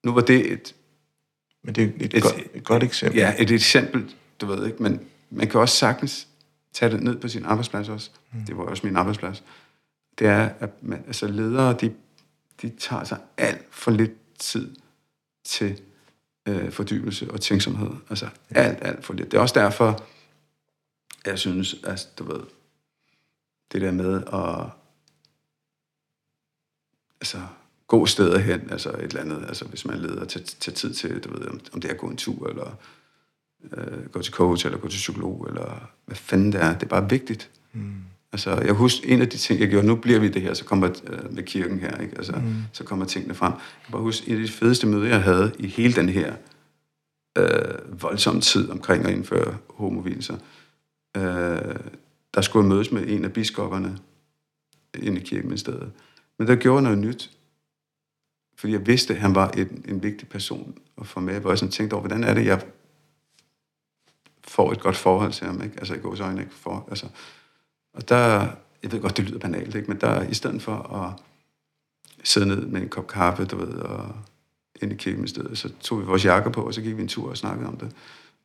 Nu 0.06 0.14
var 0.14 0.22
det 0.22 0.52
et 0.52 0.76
men 1.66 1.76
det 1.76 1.84
er 1.84 2.06
et, 2.06 2.14
et, 2.14 2.24
godt, 2.24 2.36
et 2.54 2.64
godt 2.64 2.84
eksempel. 2.84 3.20
Ja, 3.20 3.34
et 3.40 3.52
eksempel, 3.52 4.16
du 4.42 4.46
ved 4.46 4.66
ikke, 4.66 4.84
men 4.84 5.02
man 5.30 5.48
kan 5.48 5.60
også 5.60 5.76
sagtens 5.76 6.28
tage 6.74 6.92
det 6.92 7.04
ned 7.04 7.16
på 7.16 7.28
sin 7.28 7.46
arbejdsplads 7.46 7.90
også. 7.90 8.10
Mm. 8.32 8.46
Det 8.46 8.58
var 8.58 8.64
også 8.64 8.88
min 8.88 8.96
arbejdsplads. 8.96 9.44
Det 10.20 10.28
er, 10.28 10.50
at 10.60 10.84
man, 10.84 11.04
altså 11.08 11.28
ledere, 11.28 11.78
de, 11.82 11.94
de 12.62 12.70
tager 12.70 13.04
sig 13.04 13.18
alt 13.38 13.66
for 13.72 13.92
lidt 13.92 14.38
tid 14.40 14.76
til 15.44 15.82
øh, 16.46 16.72
fordybelse 16.72 17.32
og 17.32 17.42
tænksomhed. 17.42 17.92
Altså 18.10 18.30
ja. 18.52 18.60
alt, 18.60 18.78
alt 18.82 19.06
for 19.06 19.14
lidt. 19.14 19.32
Det 19.32 19.38
er 19.38 19.42
også 19.42 19.60
derfor, 19.60 20.04
jeg 21.26 21.40
synes, 21.40 21.76
at 21.84 22.10
du 22.20 22.24
ved, 22.24 22.42
det 23.72 23.82
der 23.82 23.92
med 23.92 24.24
at 24.34 24.70
altså, 27.22 27.42
gå 27.88 28.06
steder 28.06 28.40
hen, 28.40 28.62
altså 28.72 28.90
et 28.90 29.04
eller 29.04 29.22
andet, 29.22 29.46
altså 29.48 29.66
hvis 29.66 29.86
man 29.86 29.98
leder 29.98 30.26
til, 30.26 30.44
til 30.44 30.74
tid 30.74 30.94
til, 30.94 31.20
du 31.20 31.38
ved, 31.38 31.48
om, 31.48 31.60
om 31.74 31.82
det 31.82 31.90
er 31.90 31.94
at 31.94 32.00
gå 32.00 32.08
en 32.08 32.18
tur, 32.18 32.50
eller 32.50 32.78
øh, 33.74 34.10
gå 34.12 34.22
til 34.22 34.34
coach, 34.34 34.66
eller 34.66 34.80
gå 34.80 34.88
til 34.88 34.98
psykolog, 34.98 35.46
eller 35.50 35.90
hvad 36.06 36.16
fanden 36.16 36.52
det 36.52 36.62
er. 36.62 36.74
Det 36.74 36.84
er 36.84 36.88
bare 36.88 37.10
vigtigt. 37.10 37.50
Mm. 37.74 37.94
Altså, 38.32 38.62
jeg 38.62 38.74
husker 38.74 39.08
en 39.08 39.22
af 39.22 39.30
de 39.30 39.38
ting, 39.38 39.60
jeg 39.60 39.70
gjorde, 39.70 39.88
nu 39.88 39.96
bliver 39.96 40.20
vi 40.20 40.30
det 40.30 40.42
her, 40.42 40.54
så 40.54 40.66
kommer 40.66 40.90
øh, 41.08 41.34
med 41.34 41.44
kirken 41.44 41.80
her, 41.80 41.98
ikke? 41.98 42.18
Altså, 42.18 42.32
mm. 42.36 42.56
så 42.74 42.84
kommer 42.84 43.06
tingene 43.06 43.34
frem. 43.34 43.52
Jeg 43.54 43.62
kan 43.86 43.92
bare 43.92 44.02
huske, 44.02 44.30
en 44.30 44.36
af 44.36 44.42
de 44.42 44.52
fedeste 44.52 44.88
møder, 44.88 45.08
jeg 45.08 45.24
havde 45.24 45.52
i 45.60 45.68
hele 45.68 45.94
den 45.94 46.10
her 46.10 46.36
øh, 47.38 48.02
voldsomme 48.02 48.42
tid 48.42 48.70
omkring 48.70 49.06
at 49.06 49.12
indføre 49.12 49.58
homovilser, 49.70 50.38
øh, 51.18 51.76
der 52.34 52.42
skulle 52.42 52.66
jeg 52.66 52.70
mødes 52.76 52.92
med 52.92 53.08
en 53.08 53.26
af 53.26 53.34
biskopperne 53.34 53.98
inde 55.02 55.22
i 55.22 55.24
kirkeministeriet. 55.24 55.92
Men 56.40 56.48
der 56.48 56.56
gjorde 56.56 56.84
noget 56.84 56.98
nyt 56.98 57.32
fordi 58.66 58.74
jeg 58.74 58.88
vidste, 58.88 59.14
at 59.14 59.20
han 59.20 59.36
var 59.36 59.50
en, 59.50 59.86
en 59.88 60.04
vigtig 60.04 60.30
person 60.30 60.78
at 61.02 61.08
få 61.08 61.20
med, 61.20 61.40
hvor 61.40 61.52
jeg 61.52 61.58
sådan 61.58 61.72
tænkte 61.72 61.94
over, 61.94 62.02
hvordan 62.02 62.24
er 62.24 62.34
det, 62.34 62.46
jeg 62.46 62.62
får 64.44 64.72
et 64.72 64.80
godt 64.80 64.96
forhold 64.96 65.32
til 65.32 65.48
ham, 65.48 65.62
ikke? 65.64 65.76
Altså 65.78 65.94
i 65.94 65.98
gås 65.98 66.20
øjne, 66.20 66.42
ikke? 66.42 66.54
For, 66.54 66.88
altså, 66.90 67.06
og 67.94 68.10
der, 68.10 68.48
jeg 68.84 68.92
ved 68.92 69.02
godt, 69.02 69.18
det 69.18 69.26
lyder 69.26 69.40
banalt, 69.40 69.76
ikke? 69.76 69.88
Men 69.88 70.02
der, 70.02 70.24
i 70.24 70.34
stedet 70.34 70.62
for 70.62 70.76
at 70.76 71.22
sidde 72.24 72.48
ned 72.48 72.66
med 72.66 72.82
en 72.82 72.90
kop 72.90 73.08
kaffe, 73.08 73.46
du 73.46 73.58
ved, 73.58 73.74
og 73.74 74.16
ind 74.82 74.92
i 74.92 74.96
kirkeministeriet, 74.96 75.58
så 75.58 75.70
tog 75.82 76.00
vi 76.00 76.06
vores 76.06 76.26
jakker 76.26 76.52
på, 76.52 76.62
og 76.62 76.74
så 76.74 76.82
gik 76.82 76.98
vi 76.98 77.02
en 77.02 77.08
tur 77.08 77.30
og 77.30 77.38
snakkede 77.38 77.68
om 77.68 77.78
det. 77.78 77.92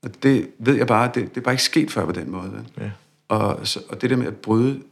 Og 0.02 0.22
det 0.22 0.50
ved 0.58 0.76
jeg 0.76 0.86
bare, 0.86 1.10
det, 1.14 1.34
det 1.34 1.36
er 1.36 1.44
bare 1.44 1.54
ikke 1.54 1.62
sket 1.62 1.90
før 1.90 2.06
på 2.06 2.12
den 2.12 2.30
måde. 2.30 2.66
Ja. 2.78 2.90
Og, 3.28 3.66
så, 3.66 3.82
og 3.88 4.02
det 4.02 4.10
der 4.10 4.16
med 4.16 4.26
at 4.26 4.36
bryde 4.36 4.82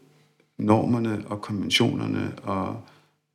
normerne 0.58 1.24
og 1.26 1.42
konventionerne, 1.42 2.38
og 2.42 2.82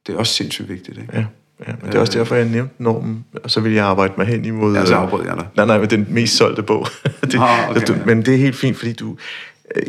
det 0.07 0.15
er 0.15 0.19
også 0.19 0.33
sindssygt 0.33 0.69
vigtigt. 0.69 0.97
Ikke? 0.97 1.17
Ja. 1.17 1.25
Ja, 1.67 1.73
men 1.81 1.91
det 1.91 1.95
er 1.95 1.99
også 1.99 2.19
derfor, 2.19 2.35
jeg 2.35 2.45
nævnte 2.45 2.83
normen, 2.83 3.25
og 3.43 3.51
så 3.51 3.59
vil 3.59 3.73
jeg 3.73 3.85
arbejde 3.85 4.13
mig 4.17 4.27
hen 4.27 4.45
imod... 4.45 4.75
Ja, 4.75 4.85
så 4.85 4.95
afbrød 4.95 5.25
jeg 5.25 5.37
dig. 5.37 5.47
Nej, 5.55 5.65
nej, 5.65 5.79
men 5.79 5.89
den 5.89 6.07
mest 6.09 6.37
solgte 6.37 6.63
bog. 6.63 6.87
det, 7.21 7.35
ah, 7.39 7.69
okay, 7.69 7.87
du, 7.87 7.93
ja. 7.93 8.05
Men 8.05 8.25
det 8.25 8.33
er 8.33 8.37
helt 8.37 8.55
fint, 8.55 8.77
fordi 8.77 8.93
du... 8.93 9.17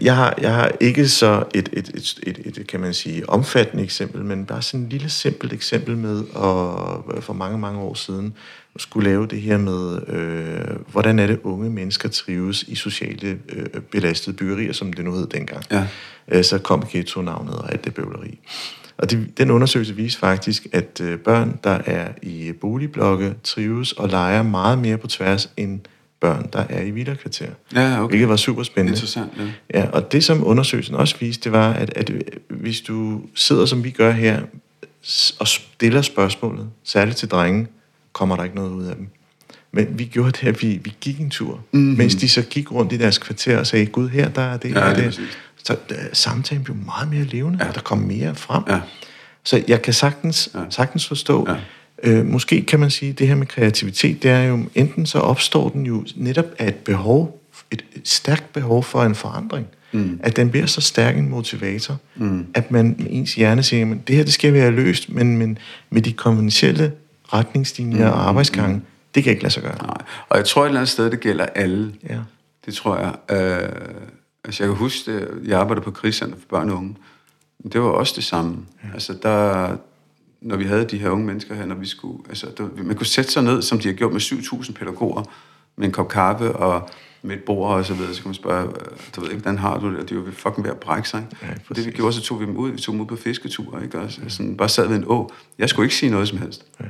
Jeg 0.03 0.17
har, 0.17 0.35
jeg 0.41 0.55
har 0.55 0.71
ikke 0.81 1.09
så 1.09 1.45
et, 1.55 1.69
et, 1.73 1.89
et, 1.95 2.19
et, 2.23 2.59
et, 2.59 2.67
kan 2.67 2.81
man 2.81 2.95
sige, 2.95 3.29
omfattende 3.29 3.85
eksempel, 3.85 4.25
men 4.25 4.45
bare 4.45 4.63
sådan 4.63 4.87
et 4.87 4.93
lille 4.93 5.11
simpelt 5.11 5.53
eksempel 5.53 5.97
med, 5.97 6.23
og 6.35 7.05
for 7.21 7.33
mange, 7.33 7.59
mange 7.59 7.81
år 7.81 7.95
siden, 7.95 8.35
skulle 8.77 9.11
lave 9.11 9.27
det 9.27 9.41
her 9.41 9.59
med, 9.59 10.09
øh, 10.09 10.77
hvordan 10.93 11.19
er 11.19 11.27
det 11.27 11.41
unge 11.43 11.71
mennesker 11.71 12.09
trives 12.09 12.63
i 12.63 12.75
sociale 12.75 13.39
øh, 13.49 13.67
belastede 13.91 14.37
byggerier, 14.37 14.73
som 14.73 14.93
det 14.93 15.05
nu 15.05 15.13
hed 15.13 15.27
dengang. 15.27 15.65
Ja. 15.71 15.87
Øh, 16.29 16.45
så 16.45 16.59
kom 16.59 16.85
ghetto-navnet 16.91 17.55
og 17.55 17.73
alt 17.73 17.85
det 17.85 17.95
bøvleri. 17.95 18.39
Og 18.99 19.11
det, 19.11 19.39
den 19.39 19.51
undersøgelse 19.51 19.97
viser 19.97 20.19
faktisk, 20.19 20.67
at 20.73 21.01
øh, 21.01 21.19
børn, 21.19 21.59
der 21.65 21.79
er 21.87 22.09
i 22.23 22.53
boligblokke, 22.53 23.35
trives 23.45 23.93
og 23.93 24.09
leger 24.09 24.43
meget 24.43 24.79
mere 24.79 24.99
på 24.99 25.07
tværs 25.07 25.51
end 25.57 25.81
børn, 26.21 26.49
der 26.53 26.65
er 26.69 26.83
i 26.83 26.91
villakvarter. 26.91 27.51
Ja, 27.75 28.03
okay. 28.03 28.11
Hvilket 28.11 28.29
var 28.29 28.37
super 28.37 28.63
spændende. 28.63 28.93
Interessant, 28.93 29.33
ja. 29.75 29.79
ja. 29.81 29.91
Og 29.91 30.13
det, 30.13 30.25
som 30.25 30.47
undersøgelsen 30.47 30.95
også 30.95 31.17
viste, 31.21 31.45
det 31.45 31.53
var, 31.53 31.73
at, 31.73 31.93
at 31.97 32.11
øh, 32.11 32.21
hvis 32.49 32.81
du 32.81 33.23
sidder, 33.35 33.67
som 33.67 33.85
vi 33.85 33.91
gør 33.91 34.11
her, 34.11 34.41
og 35.39 35.49
stiller 35.49 36.03
spørgsmålet, 36.03 36.69
særligt 36.85 37.17
til 37.17 37.29
drenge, 37.29 37.67
kommer 38.13 38.37
der 38.37 38.45
ikke 38.45 38.57
noget 38.57 38.71
ud 38.71 38.85
af 38.85 38.97
dem. 38.97 39.09
Men 39.73 39.99
vi 39.99 40.05
gjorde 40.05 40.31
det, 40.31 40.47
at 40.49 40.63
vi, 40.63 40.81
vi 40.85 40.95
gik 41.01 41.21
en 41.21 41.31
tur, 41.31 41.61
mm-hmm. 41.73 41.99
mens 41.99 42.15
de 42.15 42.29
så 42.29 42.43
gik 42.43 42.73
rundt 42.73 42.93
i 42.93 42.97
deres 42.97 43.19
kvarter 43.19 43.59
og 43.59 43.67
sagde, 43.67 43.87
Gud, 43.87 44.09
her 44.09 44.29
der 44.29 44.43
er 44.43 44.57
det, 44.57 44.75
ja, 44.75 44.87
her 44.87 44.95
det. 44.95 45.21
Så 45.64 45.72
uh, 45.72 45.96
samtalen 46.12 46.64
blev 46.64 46.77
meget 46.77 47.11
mere 47.11 47.24
levende, 47.24 47.59
ja. 47.62 47.68
og 47.68 47.74
der 47.74 47.81
kom 47.81 47.98
mere 47.98 48.35
frem. 48.35 48.62
Ja. 48.68 48.81
Så 49.44 49.62
jeg 49.68 49.83
kan 49.83 49.92
sagtens, 49.92 50.48
ja. 50.55 50.61
sagtens 50.70 51.09
forstå, 51.09 51.46
ja. 51.48 51.57
Øh, 52.03 52.27
måske 52.27 52.62
kan 52.62 52.81
man 52.81 52.90
sige, 52.90 53.11
at 53.11 53.18
det 53.18 53.29
her 53.29 53.35
med 53.35 53.46
kreativitet, 53.46 54.22
det 54.22 54.31
er 54.31 54.42
jo, 54.42 54.59
enten 54.74 55.07
så 55.07 55.18
opstår 55.18 55.68
den 55.68 55.87
jo 55.87 56.05
netop 56.16 56.44
af 56.59 56.68
et 56.68 56.74
behov, 56.74 57.40
et, 57.70 57.85
stærkt 58.05 58.53
behov 58.53 58.83
for 58.83 59.03
en 59.03 59.14
forandring. 59.14 59.66
mm. 59.92 60.20
at 60.22 60.37
den 60.37 60.50
bliver 60.50 60.66
så 60.66 60.81
stærk 60.81 61.16
en 61.16 61.29
motivator, 61.29 61.96
mm. 62.16 62.46
at 62.55 62.70
man 62.70 63.07
ens 63.11 63.35
hjerne 63.35 63.62
siger, 63.62 63.90
at 63.90 64.09
det 64.09 64.16
her 64.16 64.24
det 64.24 64.33
skal 64.33 64.53
være 64.53 64.70
løst, 64.70 65.11
men, 65.11 65.38
men 65.38 65.59
med 65.90 66.03
de 66.03 66.12
konventionelle 66.12 66.92
retningslinjer 67.33 68.07
mm. 68.07 68.12
og 68.12 68.29
arbejdsgange, 68.29 68.74
mm. 68.77 68.83
det 69.14 69.24
kan 69.24 69.31
ikke 69.31 69.42
lade 69.42 69.53
sig 69.53 69.62
gøre. 69.62 69.77
Nej. 69.83 69.96
Og 70.29 70.37
jeg 70.37 70.44
tror 70.44 70.62
et 70.62 70.66
eller 70.66 70.81
andet 70.81 70.90
sted, 70.90 71.11
det 71.11 71.20
gælder 71.20 71.46
alle. 71.46 71.92
Ja. 72.09 72.18
Det 72.66 72.74
tror 72.74 72.98
jeg. 72.98 73.37
Øh, 73.37 73.68
altså 74.45 74.63
jeg 74.63 74.71
kan 74.71 74.79
huske, 74.79 75.13
det, 75.13 75.29
jeg 75.45 75.61
arbejdede 75.61 75.85
på 75.85 75.91
krigscenter 75.91 76.39
for 76.39 76.47
børn 76.49 76.71
og 76.71 76.77
unge. 76.77 76.97
Det 77.73 77.81
var 77.81 77.89
også 77.89 78.13
det 78.17 78.25
samme. 78.25 78.57
Ja. 78.85 78.89
Altså 78.95 79.19
der, 79.23 79.77
når 80.41 80.57
vi 80.57 80.65
havde 80.65 80.85
de 80.85 80.99
her 80.99 81.11
unge 81.11 81.27
mennesker 81.27 81.55
her, 81.55 81.67
når 81.67 81.75
vi 81.75 81.87
skulle, 81.87 82.19
altså 82.29 82.47
der, 82.59 82.69
man 82.77 82.97
kunne 82.97 83.07
sætte 83.07 83.31
sig 83.31 83.43
ned, 83.43 83.63
som 83.63 83.79
de 83.79 83.89
har 83.89 83.95
gjort 83.95 84.13
med 84.13 84.21
7.000 84.21 84.73
pædagoger, 84.73 85.23
med 85.77 85.87
en 85.87 85.93
kop 85.93 86.09
kaffe 86.09 86.57
og 86.57 86.89
med 87.23 87.37
et 87.37 87.43
bord 87.43 87.75
og 87.75 87.85
så 87.85 87.95
videre, 87.95 88.15
så 88.15 88.23
kan 88.23 88.29
man 88.29 88.35
spørge, 88.35 88.69
du 89.17 89.21
ved 89.21 89.31
ikke, 89.31 89.43
hvordan 89.43 89.59
har 89.59 89.79
du 89.79 89.91
det? 89.91 89.99
Og 89.99 90.09
de 90.09 90.17
var 90.17 90.31
fucking 90.33 90.65
ved 90.65 90.71
at 90.71 90.81
brække 90.81 91.09
sig. 91.09 91.27
Ja, 91.43 91.49
For 91.65 91.75
det 91.75 91.87
vi 91.87 91.91
gjorde, 91.91 92.13
så 92.13 92.23
tog 92.23 92.41
vi 92.41 92.47
dem 92.47 92.57
ud, 92.57 92.71
vi 92.71 92.79
tog 92.79 92.93
dem 92.93 93.01
ud 93.01 93.07
på 93.07 93.17
fisketur, 93.17 93.81
ikke? 93.81 93.99
Og 93.99 94.11
sådan, 94.29 94.57
bare 94.57 94.69
sad 94.69 94.89
ved 94.89 94.97
en 94.97 95.05
å. 95.07 95.31
Jeg 95.59 95.69
skulle 95.69 95.87
ikke 95.87 95.95
sige 95.95 96.11
noget 96.11 96.29
som 96.29 96.39
helst. 96.39 96.65
Ja. 96.81 96.85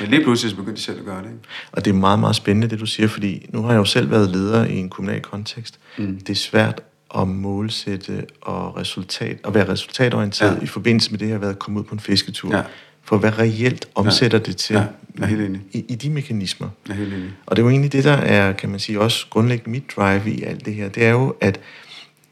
Men 0.00 0.10
lige 0.10 0.22
pludselig 0.22 0.50
så 0.50 0.56
begyndte 0.56 0.78
de 0.78 0.84
selv 0.84 0.98
at 0.98 1.04
gøre 1.04 1.18
det. 1.18 1.28
Ikke? 1.28 1.38
Og 1.72 1.84
det 1.84 1.90
er 1.90 1.94
meget, 1.94 2.18
meget 2.18 2.36
spændende, 2.36 2.70
det 2.70 2.80
du 2.80 2.86
siger, 2.86 3.08
fordi 3.08 3.46
nu 3.48 3.62
har 3.62 3.70
jeg 3.70 3.78
jo 3.78 3.84
selv 3.84 4.10
været 4.10 4.30
leder 4.30 4.64
i 4.64 4.76
en 4.76 4.88
kommunal 4.88 5.20
kontekst. 5.20 5.78
Mm. 5.98 6.20
Det 6.20 6.30
er 6.30 6.34
svært 6.34 6.82
at 7.18 7.28
målsætte 7.28 8.26
og, 8.40 8.76
resultat, 8.76 9.38
og 9.42 9.54
være 9.54 9.68
resultatorienteret 9.68 10.56
ja. 10.56 10.62
i 10.62 10.66
forbindelse 10.66 11.10
med 11.10 11.18
det 11.18 11.28
her, 11.28 11.34
at 11.34 11.40
være 11.40 11.54
kommet 11.54 11.80
ud 11.80 11.84
på 11.84 11.94
en 11.94 12.00
fisketur. 12.00 12.56
Ja. 12.56 12.62
For 13.04 13.18
hvad 13.18 13.38
reelt 13.38 13.86
omsætter 13.94 14.38
ja. 14.38 14.44
det 14.44 14.56
til 14.56 14.74
ja. 14.74 14.84
Jeg 15.18 15.22
er 15.22 15.26
helt 15.26 15.40
enig. 15.40 15.60
I, 15.72 15.84
i 15.88 15.94
de 15.94 16.10
mekanismer. 16.10 16.68
Jeg 16.88 16.92
er 16.92 16.96
helt 16.96 17.14
enig. 17.14 17.30
Og 17.46 17.56
det 17.56 17.62
er 17.62 17.66
jo 17.66 17.70
egentlig 17.70 17.92
det, 17.92 18.04
der 18.04 18.12
er, 18.12 18.52
kan 18.52 18.68
man 18.68 18.80
sige, 18.80 19.00
også 19.00 19.26
grundlæggende 19.30 19.70
mit 19.70 19.84
drive 19.96 20.30
i 20.30 20.42
alt 20.42 20.64
det 20.64 20.74
her. 20.74 20.88
Det 20.88 21.04
er 21.04 21.10
jo, 21.10 21.34
at 21.40 21.60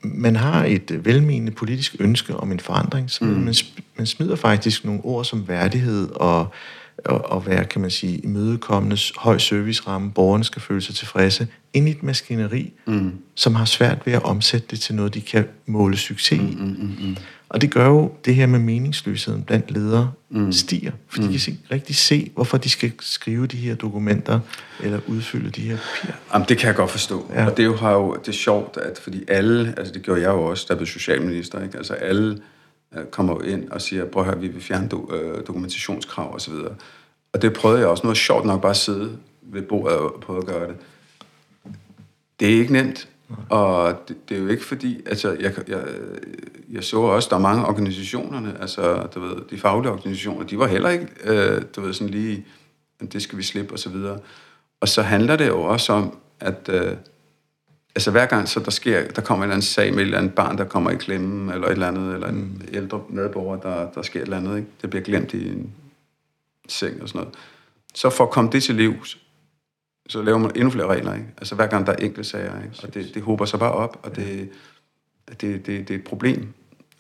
man 0.03 0.37
har 0.37 0.65
et 0.65 1.05
velmenende 1.05 1.53
politisk 1.53 1.97
ønske 1.99 2.37
om 2.37 2.53
en 2.53 2.61
forandring, 2.61 3.11
så 3.11 3.25
mm. 3.25 3.31
man, 3.31 3.55
man 3.97 4.07
smider 4.07 4.37
faktisk 4.37 4.85
nogle 4.85 5.01
ord 5.05 5.25
som 5.25 5.49
værdighed 5.49 6.09
og 6.11 6.53
og, 7.05 7.33
og 7.33 7.47
være, 7.47 7.65
kan 7.65 7.81
man 7.81 7.91
sige, 7.91 8.19
imødekommende, 8.19 8.97
høj 9.17 9.39
serviceramme, 9.39 10.11
borgerne 10.11 10.45
skal 10.45 10.63
føle 10.63 10.81
sig 10.81 10.95
tilfredse, 10.95 11.49
ind 11.75 11.89
i 11.89 11.91
et 11.91 12.03
maskineri, 12.03 12.73
mm. 12.87 13.13
som 13.35 13.55
har 13.55 13.65
svært 13.65 13.99
ved 14.07 14.13
at 14.13 14.23
omsætte 14.23 14.67
det 14.71 14.81
til 14.81 14.95
noget, 14.95 15.15
de 15.15 15.21
kan 15.21 15.45
måle 15.67 15.97
succes 15.97 16.39
i. 16.39 16.57
Mm, 16.59 16.65
mm, 16.65 16.77
mm, 16.79 17.09
mm. 17.09 17.17
Og 17.49 17.61
det 17.61 17.71
gør 17.71 17.87
jo 17.89 18.13
det 18.25 18.35
her 18.35 18.47
med 18.47 18.59
meningsløsheden 18.59 19.43
blandt 19.43 19.71
ledere 19.71 20.13
mm. 20.31 20.53
stiger, 20.53 20.93
for 21.09 21.23
mm. 21.23 21.29
de 21.29 21.39
kan 21.39 21.53
ikke 21.53 21.65
rigtig 21.71 21.97
se, 21.97 22.31
hvorfor 22.35 22.57
de 22.57 22.69
skal 22.69 22.93
skrive 23.01 23.47
de 23.47 23.57
her 23.57 23.75
dokumenter, 23.75 24.41
eller 24.81 25.01
udfylde 25.07 25.51
de 25.51 25.61
her 25.61 25.77
papirer. 25.77 26.17
Jamen, 26.35 26.49
det 26.49 26.59
kan 26.59 26.67
jeg 26.67 26.77
godt 26.77 26.91
forstå. 26.91 27.31
Ja. 27.35 27.47
Og 27.47 27.57
det 27.57 27.63
er 27.63 27.67
jo, 27.67 27.77
har 27.77 27.93
jo, 27.93 28.17
det 28.21 28.29
er 28.29 28.33
sjovt, 28.33 28.77
at 28.77 29.01
fordi 29.03 29.25
alle, 29.29 29.75
altså 29.77 29.93
det 29.93 30.03
gjorde 30.03 30.21
jeg 30.21 30.29
jo 30.29 30.43
også, 30.43 30.67
der 30.69 30.75
blev 30.75 30.87
socialminister, 30.87 31.63
ikke? 31.63 31.79
altså 31.79 31.95
alle 31.95 32.39
kommer 33.11 33.35
jo 33.35 33.41
ind 33.41 33.71
og 33.71 33.83
siger, 33.83 34.05
prøv 34.05 34.23
at 34.23 34.29
høre, 34.29 34.41
vi 34.41 34.49
vil 34.49 34.63
fjerne 34.63 34.89
do, 34.89 35.15
øh, 35.15 35.47
dokumentationskrav 35.47 36.35
osv. 36.35 36.55
Og, 36.55 36.75
og 37.33 37.43
det 37.43 37.53
prøvede 37.53 37.81
jeg 37.81 37.89
også. 37.89 38.07
Nu 38.07 38.11
er 38.11 38.15
sjovt 38.15 38.47
nok 38.47 38.61
bare 38.61 38.71
at 38.71 38.77
sidde 38.77 39.19
ved 39.43 39.63
bordet 39.63 39.99
og 39.99 40.21
prøve 40.21 40.39
at 40.39 40.47
gøre 40.47 40.69
det. 40.69 40.77
Det 42.41 42.49
er 42.49 42.59
ikke 42.59 42.73
nemt. 42.73 43.09
Og 43.49 43.95
det, 44.09 44.29
det 44.29 44.37
er 44.37 44.41
jo 44.41 44.49
ikke 44.49 44.65
fordi, 44.65 45.03
altså 45.07 45.37
jeg, 45.41 45.69
jeg, 45.69 45.85
jeg 46.71 46.85
så 46.85 47.01
også, 47.01 47.29
der 47.31 47.37
er 47.37 47.41
mange 47.41 47.67
organisationerne, 47.67 48.57
altså 48.61 49.09
du 49.15 49.21
ved, 49.21 49.37
de 49.51 49.59
faglige 49.59 49.93
organisationer, 49.93 50.47
de 50.47 50.59
var 50.59 50.67
heller 50.67 50.89
ikke, 50.89 51.07
øh, 51.25 51.63
du 51.77 51.81
ved, 51.81 51.93
sådan 51.93 52.09
lige, 52.09 52.47
det 53.13 53.23
skal 53.23 53.39
vi 53.39 53.43
slippe 53.43 53.73
og 53.73 53.79
så 53.79 53.89
videre. 53.91 54.19
Og 54.81 54.89
så 54.89 55.03
handler 55.03 55.37
det 55.37 55.49
jo 55.49 55.63
også 55.63 55.93
om, 55.93 56.19
at 56.41 56.69
øh, 56.69 56.97
altså 57.95 58.11
hver 58.11 58.27
gang 58.27 58.49
så 58.49 58.61
der 58.61 58.71
sker, 58.71 59.09
der 59.09 59.23
kommer 59.23 59.45
en 59.45 59.49
eller 59.49 59.55
anden 59.55 59.67
sag 59.67 59.91
med 59.91 59.99
et 59.99 60.05
eller 60.05 60.19
andet 60.19 60.35
barn, 60.35 60.59
der 60.59 60.65
kommer 60.65 60.91
i 60.91 60.97
klemme, 60.97 61.55
eller 61.55 61.67
et 61.67 61.73
eller 61.73 61.89
andet, 61.89 62.15
eller 62.15 62.29
en 62.29 62.37
mm. 62.37 62.69
ældre 62.73 63.03
medborger, 63.09 63.57
der, 63.57 63.91
der 63.91 64.03
sker 64.03 64.21
et 64.21 64.25
eller 64.25 64.37
andet, 64.37 64.57
ikke? 64.57 64.69
det 64.83 64.91
bliver 64.91 65.03
glemt 65.03 65.35
i 65.35 65.49
en 65.49 65.73
seng 66.69 67.03
og 67.03 67.09
sådan 67.09 67.19
noget. 67.19 67.35
Så 67.95 68.11
for 68.11 68.25
at 68.25 68.31
komme 68.31 68.51
det 68.53 68.63
til 68.63 68.75
livs, 68.75 69.19
så 70.09 70.23
laver 70.23 70.39
man 70.39 70.51
endnu 70.55 70.71
flere 70.71 70.87
regler, 70.87 71.15
ikke? 71.15 71.27
Altså 71.39 71.55
hver 71.55 71.67
gang 71.67 71.87
der 71.87 71.93
er 71.93 71.97
enkelte 71.97 72.31
sager, 72.31 72.63
ikke? 72.63 72.77
Og 72.83 72.95
det, 72.95 73.15
det 73.15 73.23
håber 73.23 73.45
sig 73.45 73.59
bare 73.59 73.73
op, 73.73 74.01
og 74.03 74.17
det, 74.17 74.49
det, 75.29 75.41
det, 75.41 75.67
det 75.67 75.91
er 75.91 75.95
et 75.95 76.05
problem. 76.05 76.49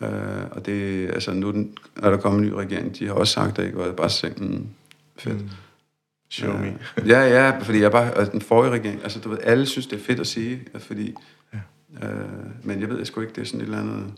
Uh, 0.00 0.08
og 0.50 0.66
det, 0.66 1.08
altså 1.08 1.32
nu 1.32 1.50
den, 1.50 1.76
er 2.02 2.10
der 2.10 2.16
kommet 2.16 2.40
en 2.40 2.46
ny 2.46 2.52
regering, 2.52 2.98
de 2.98 3.06
har 3.06 3.14
også 3.14 3.32
sagt 3.32 3.56
det, 3.56 3.66
ikke? 3.66 3.80
Og 3.80 3.86
jeg 3.86 3.96
bare 3.96 4.10
sagt, 4.10 4.40
mm, 4.40 4.66
fedt. 5.18 5.42
Mm. 5.42 5.50
Show 6.30 6.58
me. 6.58 6.78
ja, 7.06 7.20
ja, 7.20 7.58
fordi 7.58 7.80
jeg 7.80 7.90
bare, 7.90 8.18
altså, 8.18 8.32
den 8.32 8.40
forrige 8.40 8.72
regering, 8.72 9.02
altså 9.02 9.18
du 9.18 9.28
ved, 9.28 9.38
alle 9.42 9.66
synes, 9.66 9.86
det 9.86 10.00
er 10.00 10.04
fedt 10.04 10.20
at 10.20 10.26
sige, 10.26 10.60
fordi, 10.78 11.14
ja. 11.54 11.58
øh, 12.08 12.28
men 12.62 12.80
jeg 12.80 12.88
ved 12.88 12.98
jeg 12.98 13.06
sgu 13.06 13.20
ikke, 13.20 13.32
det 13.34 13.40
er 13.40 13.44
sådan 13.44 13.60
et 13.60 13.64
eller 13.64 13.80
andet... 13.80 14.12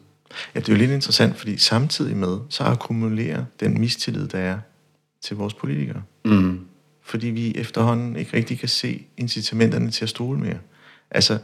Ja, 0.55 0.61
det 0.61 0.69
er 0.69 0.73
jo 0.73 0.79
lidt 0.79 0.91
interessant, 0.91 1.37
fordi 1.37 1.57
samtidig 1.59 2.17
med, 2.17 2.39
så 2.49 2.65
akkumulerer 2.65 3.45
den 3.61 3.81
mistillid, 3.81 4.29
der 4.29 4.39
er 4.39 4.59
til 5.23 5.37
vores 5.37 5.55
politikere. 5.55 6.03
Mm. 6.25 6.61
Fordi 7.03 7.27
vi 7.27 7.57
efterhånden 7.57 8.17
ikke 8.17 8.37
rigtig 8.37 8.59
kan 8.59 8.69
se 8.69 9.07
incitamenterne 9.17 9.91
til 9.91 10.05
at 10.05 10.09
stole 10.09 10.39
mere. 10.39 10.59
Altså, 11.11 11.39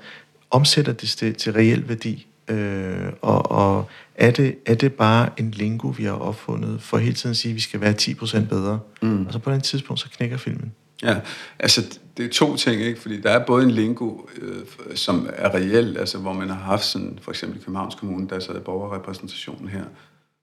omsætter 0.51 0.93
det 0.93 1.09
til, 1.09 1.35
til 1.35 1.53
reel 1.53 1.89
værdi? 1.89 2.27
Øh, 2.49 3.13
og 3.23 3.51
og 3.51 3.85
er, 4.15 4.31
det, 4.31 4.59
er 4.67 4.75
det 4.75 4.93
bare 4.93 5.31
en 5.37 5.51
lingo, 5.51 5.89
vi 5.89 6.05
har 6.05 6.13
opfundet, 6.13 6.83
for 6.83 6.99
hele 6.99 7.15
tiden 7.15 7.31
at 7.31 7.37
sige, 7.37 7.51
at 7.51 7.57
vi 7.57 7.61
skal 7.61 7.81
være 7.81 7.95
10% 8.01 8.49
bedre? 8.49 8.81
Mm. 9.03 9.27
Og 9.27 9.33
så 9.33 9.39
på 9.39 9.53
den 9.53 9.61
tidspunkt, 9.61 10.01
så 10.01 10.09
knækker 10.11 10.37
filmen. 10.37 10.73
Ja, 11.03 11.21
altså 11.59 11.99
det 12.17 12.25
er 12.25 12.31
to 12.31 12.57
ting, 12.57 12.83
ikke? 12.83 13.01
Fordi 13.01 13.21
der 13.21 13.31
er 13.31 13.47
både 13.47 13.65
en 13.65 13.71
lingo, 13.71 14.17
øh, 14.41 14.65
som 14.95 15.29
er 15.33 15.55
reel, 15.55 15.97
altså 15.97 16.19
hvor 16.19 16.33
man 16.33 16.49
har 16.49 16.57
haft 16.57 16.85
sådan, 16.85 17.19
for 17.23 17.31
eksempel 17.31 17.59
i 17.59 17.63
Københavns 17.65 17.95
Kommune, 17.95 18.29
der 18.29 18.41
sad 18.41 18.61
borgerrepræsentationen 18.61 19.69
her, 19.69 19.85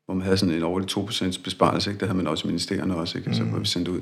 hvor 0.06 0.14
man 0.14 0.24
havde 0.24 0.38
sådan 0.38 0.56
en 0.56 0.64
årlig 0.64 0.98
2% 0.98 1.44
besparelse, 1.44 1.90
ikke? 1.90 2.00
Det 2.00 2.08
havde 2.08 2.18
man 2.18 2.28
også 2.28 2.48
i 2.48 2.48
ministerierne 2.48 2.96
også, 2.96 3.18
ikke? 3.18 3.28
Altså, 3.28 3.44
mm. 3.44 3.50
hvor 3.50 3.60
vi 3.60 3.66
sendte 3.66 3.92
ud. 3.92 4.02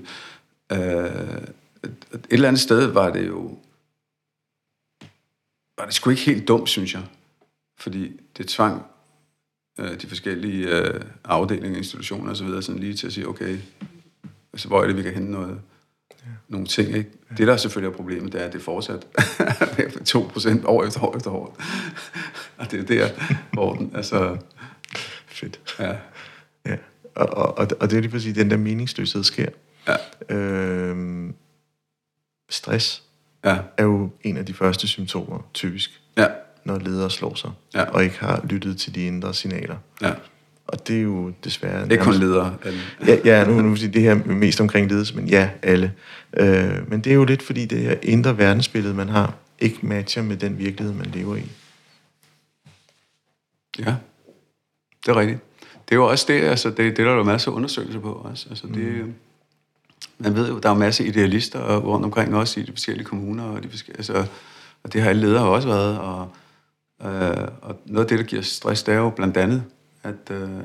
Øh, 0.72 1.42
et 1.84 2.26
eller 2.30 2.48
andet 2.48 2.62
sted 2.62 2.86
var 2.86 3.10
det 3.10 3.28
jo, 3.28 3.58
var 5.78 5.86
det 5.86 5.94
sgu 5.94 6.10
ikke 6.10 6.22
helt 6.22 6.48
dumt, 6.48 6.70
synes 6.70 6.94
jeg. 6.94 7.04
Fordi 7.84 8.20
det 8.38 8.48
tvang 8.48 8.86
øh, 9.80 10.02
de 10.02 10.08
forskellige 10.08 10.68
øh, 10.68 11.02
afdelinger, 11.24 11.78
institutioner 11.78 12.32
osv., 12.32 12.62
sådan 12.62 12.80
lige 12.80 12.94
til 12.94 13.08
at 13.08 13.14
sige, 13.14 13.28
okay, 13.28 13.58
altså, 14.54 14.68
hvor 14.68 14.82
er 14.84 14.88
det, 14.88 14.98
vi 14.98 15.02
kan 15.02 15.14
hente 15.14 15.32
noget, 15.32 15.62
ja. 16.10 16.32
nogle 16.48 16.68
ting. 16.68 16.88
Ikke? 16.98 17.10
Ja. 17.30 17.36
Det, 17.36 17.48
der 17.48 17.58
selvfølgelig 17.58 17.94
er 17.94 17.98
problemet, 17.98 18.34
det 18.34 18.42
er, 18.42 18.46
at 18.46 18.54
det 18.54 18.60
er 18.60 18.64
fortsat 18.64 19.08
2% 20.18 20.66
år 20.66 20.84
efter 20.84 21.04
år 21.04 21.16
efter 21.16 21.32
år. 21.32 21.58
og 22.58 22.72
det 22.72 22.80
er 22.80 22.86
der, 22.86 23.10
hvor 23.54 23.76
den, 23.76 23.92
altså... 23.96 24.38
Fedt. 25.28 25.60
Ja. 25.80 25.96
ja. 26.66 26.78
Og, 27.16 27.30
og, 27.30 27.58
og, 27.58 27.68
og 27.80 27.90
det 27.90 27.98
er 27.98 28.02
lige 28.02 28.12
præcis, 28.12 28.34
den 28.34 28.50
der 28.50 28.58
meningsløshed 28.58 29.24
sker. 29.24 29.50
Ja. 29.88 29.96
Øhm, 30.36 31.36
stress 32.50 33.04
ja. 33.46 33.60
er 33.78 33.84
jo 33.84 34.10
en 34.22 34.38
af 34.38 34.46
de 34.46 34.54
første 34.54 34.88
symptomer, 34.88 35.50
typisk. 35.54 36.02
Ja 36.18 36.28
når 36.66 36.80
ledere 36.80 37.10
slår 37.10 37.36
sig, 37.36 37.52
ja. 37.74 37.84
og 37.84 38.04
ikke 38.04 38.20
har 38.20 38.42
lyttet 38.50 38.78
til 38.78 38.96
de 38.96 39.06
indre 39.06 39.34
signaler. 39.34 39.76
Ja. 40.02 40.12
Og 40.68 40.88
det 40.88 40.98
er 40.98 41.02
jo 41.02 41.34
desværre... 41.44 41.92
Ikke 41.92 42.04
kun 42.04 42.14
ledere. 42.14 42.56
Alle. 42.66 42.80
Ja, 43.08 43.18
ja 43.26 43.48
nu, 43.48 43.62
nu 43.62 43.76
det 43.76 44.02
her 44.02 44.16
mest 44.26 44.62
omkring 44.62 44.90
ledelse, 44.90 45.16
men 45.16 45.28
ja, 45.28 45.50
alle. 45.62 45.94
Øh, 46.38 46.90
men 46.90 47.02
det 47.02 47.10
er 47.10 47.16
jo 47.16 47.24
lidt 47.24 47.44
fordi 47.44 47.66
det 47.66 47.80
her 47.80 47.96
indre 48.04 48.38
verdensbillede, 48.38 48.94
man 48.94 49.10
har, 49.10 49.34
ikke 49.60 49.78
matcher 49.82 50.24
med 50.24 50.38
den 50.38 50.58
virkelighed, 50.58 50.94
man 50.94 51.06
lever 51.06 51.36
i. 51.36 51.52
Ja, 53.80 53.96
det 55.06 55.12
er 55.12 55.16
rigtigt. 55.16 55.40
Det 55.90 55.92
er 55.92 55.96
jo 55.96 56.08
også 56.08 56.26
det, 56.28 56.42
altså 56.42 56.70
det, 56.70 56.78
det 56.78 56.98
der 56.98 57.12
er 57.12 57.16
jo 57.16 57.24
masser 57.24 57.52
af 57.52 57.56
undersøgelser 57.56 58.00
på 58.00 58.12
også. 58.12 58.48
Altså 58.50 58.68
det, 58.68 59.06
mm. 59.06 59.14
Man 60.18 60.36
ved 60.36 60.50
jo, 60.50 60.60
der 60.60 60.70
er 60.70 60.74
masser 60.74 61.04
af 61.04 61.08
idealister 61.08 61.78
rundt 61.80 62.06
omkring 62.06 62.36
også 62.36 62.60
i 62.60 62.64
de 62.64 62.72
forskellige 62.72 63.06
kommuner, 63.06 63.44
og, 63.44 63.64
de 63.64 63.70
forskellige, 63.70 64.00
altså, 64.00 64.26
og 64.84 64.94
det 64.94 65.02
har 65.02 65.10
alle 65.10 65.22
ledere 65.22 65.46
også 65.46 65.68
været, 65.68 66.00
og 66.00 66.32
Øh, 67.06 67.48
og 67.62 67.82
noget 67.86 68.06
af 68.06 68.10
det, 68.10 68.20
der 68.20 68.26
giver 68.26 68.42
stress, 68.42 68.84
det 68.84 68.94
er 68.94 68.98
jo 68.98 69.10
blandt 69.10 69.38
andet, 69.38 69.64
at, 70.04 70.32
øh, 70.32 70.64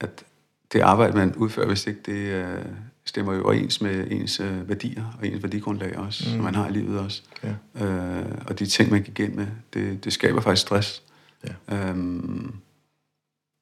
at 0.00 0.24
det 0.72 0.80
arbejde, 0.80 1.16
man 1.16 1.34
udfører, 1.34 1.66
hvis 1.66 1.86
ikke 1.86 2.00
det 2.06 2.12
øh, 2.12 2.64
stemmer 3.04 3.32
jo 3.34 3.44
overens 3.44 3.80
med 3.80 4.10
ens 4.10 4.40
øh, 4.40 4.68
værdier 4.68 5.16
og 5.20 5.26
ens 5.26 5.42
værdigrundlag 5.42 5.98
også, 5.98 6.24
mm. 6.26 6.34
som 6.34 6.44
man 6.44 6.54
har 6.54 6.68
i 6.68 6.72
livet 6.72 7.00
også. 7.00 7.22
Ja. 7.42 7.84
Øh, 7.86 8.38
og 8.46 8.58
de 8.58 8.66
ting, 8.66 8.90
man 8.90 9.02
gik 9.02 9.20
ind 9.20 9.34
med, 9.34 9.46
det, 9.74 10.04
det 10.04 10.12
skaber 10.12 10.40
faktisk 10.40 10.62
stress. 10.62 11.02
Ja. 11.44 11.88
Øhm, 11.88 12.54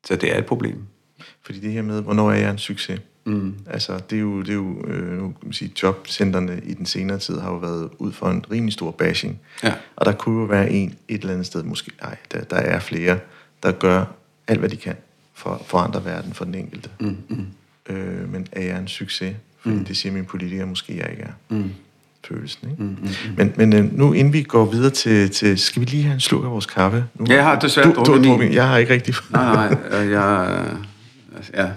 så 0.07 0.17
det 0.17 0.35
er 0.35 0.39
et 0.39 0.47
problem. 0.47 0.87
Fordi 1.43 1.61
det 1.61 1.73
her 1.73 1.83
med, 1.83 2.03
hvornår 2.03 2.31
er 2.31 2.37
jeg 2.37 2.51
en 2.51 2.59
succes? 2.59 3.01
Mm. 3.25 3.55
Altså, 3.67 4.01
det 4.11 4.17
er 4.17 4.21
jo, 4.21 4.41
det 4.41 4.49
er 4.49 4.55
jo 4.55 4.85
øh, 4.87 5.19
nu 5.19 5.23
kan 5.23 5.35
man 5.43 5.53
sige, 5.53 5.73
jobcentrene 5.83 6.61
i 6.65 6.75
den 6.75 6.87
senere 6.87 7.19
tid 7.19 7.39
har 7.39 7.51
jo 7.51 7.57
været 7.57 7.89
ud 7.99 8.13
for 8.13 8.27
en 8.27 8.45
rimelig 8.51 8.73
stor 8.73 8.91
bashing. 8.91 9.41
Ja. 9.63 9.75
Og 9.97 10.07
der 10.07 10.13
kunne 10.13 10.41
jo 10.41 10.47
være 10.47 10.71
en 10.71 10.95
et 11.09 11.21
eller 11.21 11.33
andet 11.33 11.47
sted, 11.47 11.63
måske, 11.63 11.91
nej, 12.03 12.17
der, 12.33 12.41
der 12.41 12.57
er 12.57 12.79
flere, 12.79 13.19
der 13.63 13.73
gør 13.73 14.05
alt, 14.49 14.59
hvad 14.59 14.69
de 14.69 14.77
kan 14.77 14.95
for 15.35 15.51
at 15.51 15.61
forandre 15.67 16.05
verden 16.05 16.33
for 16.33 16.45
den 16.45 16.55
enkelte. 16.55 16.91
Mm, 17.01 17.17
mm. 17.29 17.47
Øh, 17.95 18.33
men 18.33 18.47
er 18.53 18.63
jeg 18.63 18.79
en 18.79 18.89
succes? 18.89 19.37
Fordi 19.61 19.75
mm. 19.75 19.85
det 19.85 19.97
siger 19.97 20.13
min 20.13 20.25
politiker 20.25 20.67
måske, 20.67 20.97
jeg 20.97 21.11
ikke 21.11 21.23
er. 21.23 21.33
Mm. 21.49 21.71
følelsen. 22.29 22.71
Ikke? 22.71 22.83
Mm, 22.83 22.89
mm, 22.89 22.97
mm. 23.03 23.35
Men, 23.37 23.53
men 23.57 23.73
øh, 23.73 23.99
nu 23.99 24.13
inden 24.13 24.33
vi 24.33 24.43
går 24.43 24.65
videre 24.65 24.91
til, 24.91 25.31
til... 25.31 25.59
Skal 25.59 25.81
vi 25.81 25.87
lige 25.87 26.03
have 26.03 26.15
en 26.15 26.21
sluk 26.21 26.45
af 26.45 26.51
vores 26.51 26.67
kaffe? 26.67 27.05
Nu, 27.15 27.27
jeg 27.29 27.45
har 27.45 27.59
desværre 27.59 27.93
du, 27.93 28.03
drukket 28.05 28.39
min. 28.39 28.53
Jeg 28.53 28.69
har 28.69 28.79
ikke 28.79 28.93
rigtig... 28.93 29.15
nej, 29.31 29.69
nej, 29.69 30.05
øh, 30.05 30.11
jeg, 30.11 30.67
ja, 31.55 31.69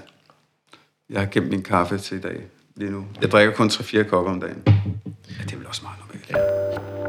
jeg 1.10 1.20
har 1.20 1.28
gemt 1.32 1.50
min 1.50 1.64
kaffe 1.64 1.98
til 1.98 2.18
i 2.18 2.22
dag 2.22 2.42
lige 2.76 2.92
nu. 2.92 3.06
Jeg 3.22 3.32
drikker 3.32 3.54
kun 3.54 3.68
3-4 3.68 4.04
kopper 4.04 4.32
om 4.32 4.42
dagen. 4.42 4.64
Ja, 4.66 5.44
det 5.44 5.54
er 5.54 5.58
vel 5.58 5.68
også 5.68 5.82
meget 5.84 6.00
normalt. 6.00 6.30
Ja. 6.30 7.03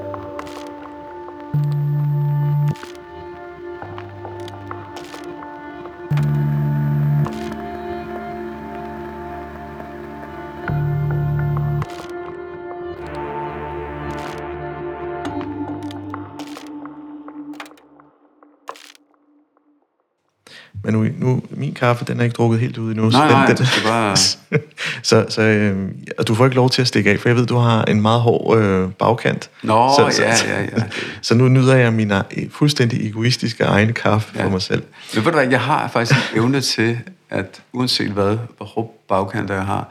Men 20.84 20.94
nu, 20.94 21.06
nu, 21.18 21.42
min 21.50 21.74
kaffe, 21.74 22.04
den 22.04 22.20
er 22.20 22.24
ikke 22.24 22.34
drukket 22.34 22.60
helt 22.60 22.78
ud 22.78 22.90
endnu. 22.90 23.10
så 23.10 23.18
Nej, 23.18 23.26
den, 23.26 23.36
nej, 23.36 23.46
den, 23.46 23.66
skal 23.66 23.82
bare... 23.82 24.16
så, 25.02 25.26
så 25.28 25.42
øh, 25.42 25.88
og 26.18 26.28
du 26.28 26.34
får 26.34 26.44
ikke 26.44 26.56
lov 26.56 26.70
til 26.70 26.82
at 26.82 26.88
stikke 26.88 27.10
af, 27.10 27.18
for 27.18 27.28
jeg 27.28 27.36
ved, 27.36 27.46
du 27.46 27.56
har 27.56 27.84
en 27.84 28.02
meget 28.02 28.20
hård 28.20 28.58
øh, 28.58 28.90
bagkant. 28.90 29.50
Nå, 29.62 29.90
så, 29.98 30.16
så, 30.16 30.22
ja, 30.22 30.36
så, 30.36 30.46
ja, 30.46 30.60
ja. 30.62 30.82
Så 31.22 31.34
nu 31.34 31.48
nyder 31.48 31.76
jeg 31.76 31.92
min 31.92 32.12
øh, 32.12 32.22
fuldstændig 32.50 33.08
egoistiske 33.08 33.64
egne 33.64 33.92
kaffe 33.92 34.32
ja. 34.36 34.44
for 34.44 34.50
mig 34.50 34.62
selv. 34.62 34.82
Men 35.14 35.24
ved 35.24 35.32
du 35.32 35.38
hvad, 35.38 35.48
jeg 35.48 35.60
har 35.60 35.88
faktisk 35.88 36.32
en 36.32 36.38
evne 36.38 36.60
til, 36.60 36.98
at 37.30 37.62
uanset 37.72 38.10
hvad, 38.10 38.38
hvor 38.56 38.66
hård 38.66 39.04
bagkanter 39.08 39.54
jeg 39.54 39.66
har, 39.66 39.88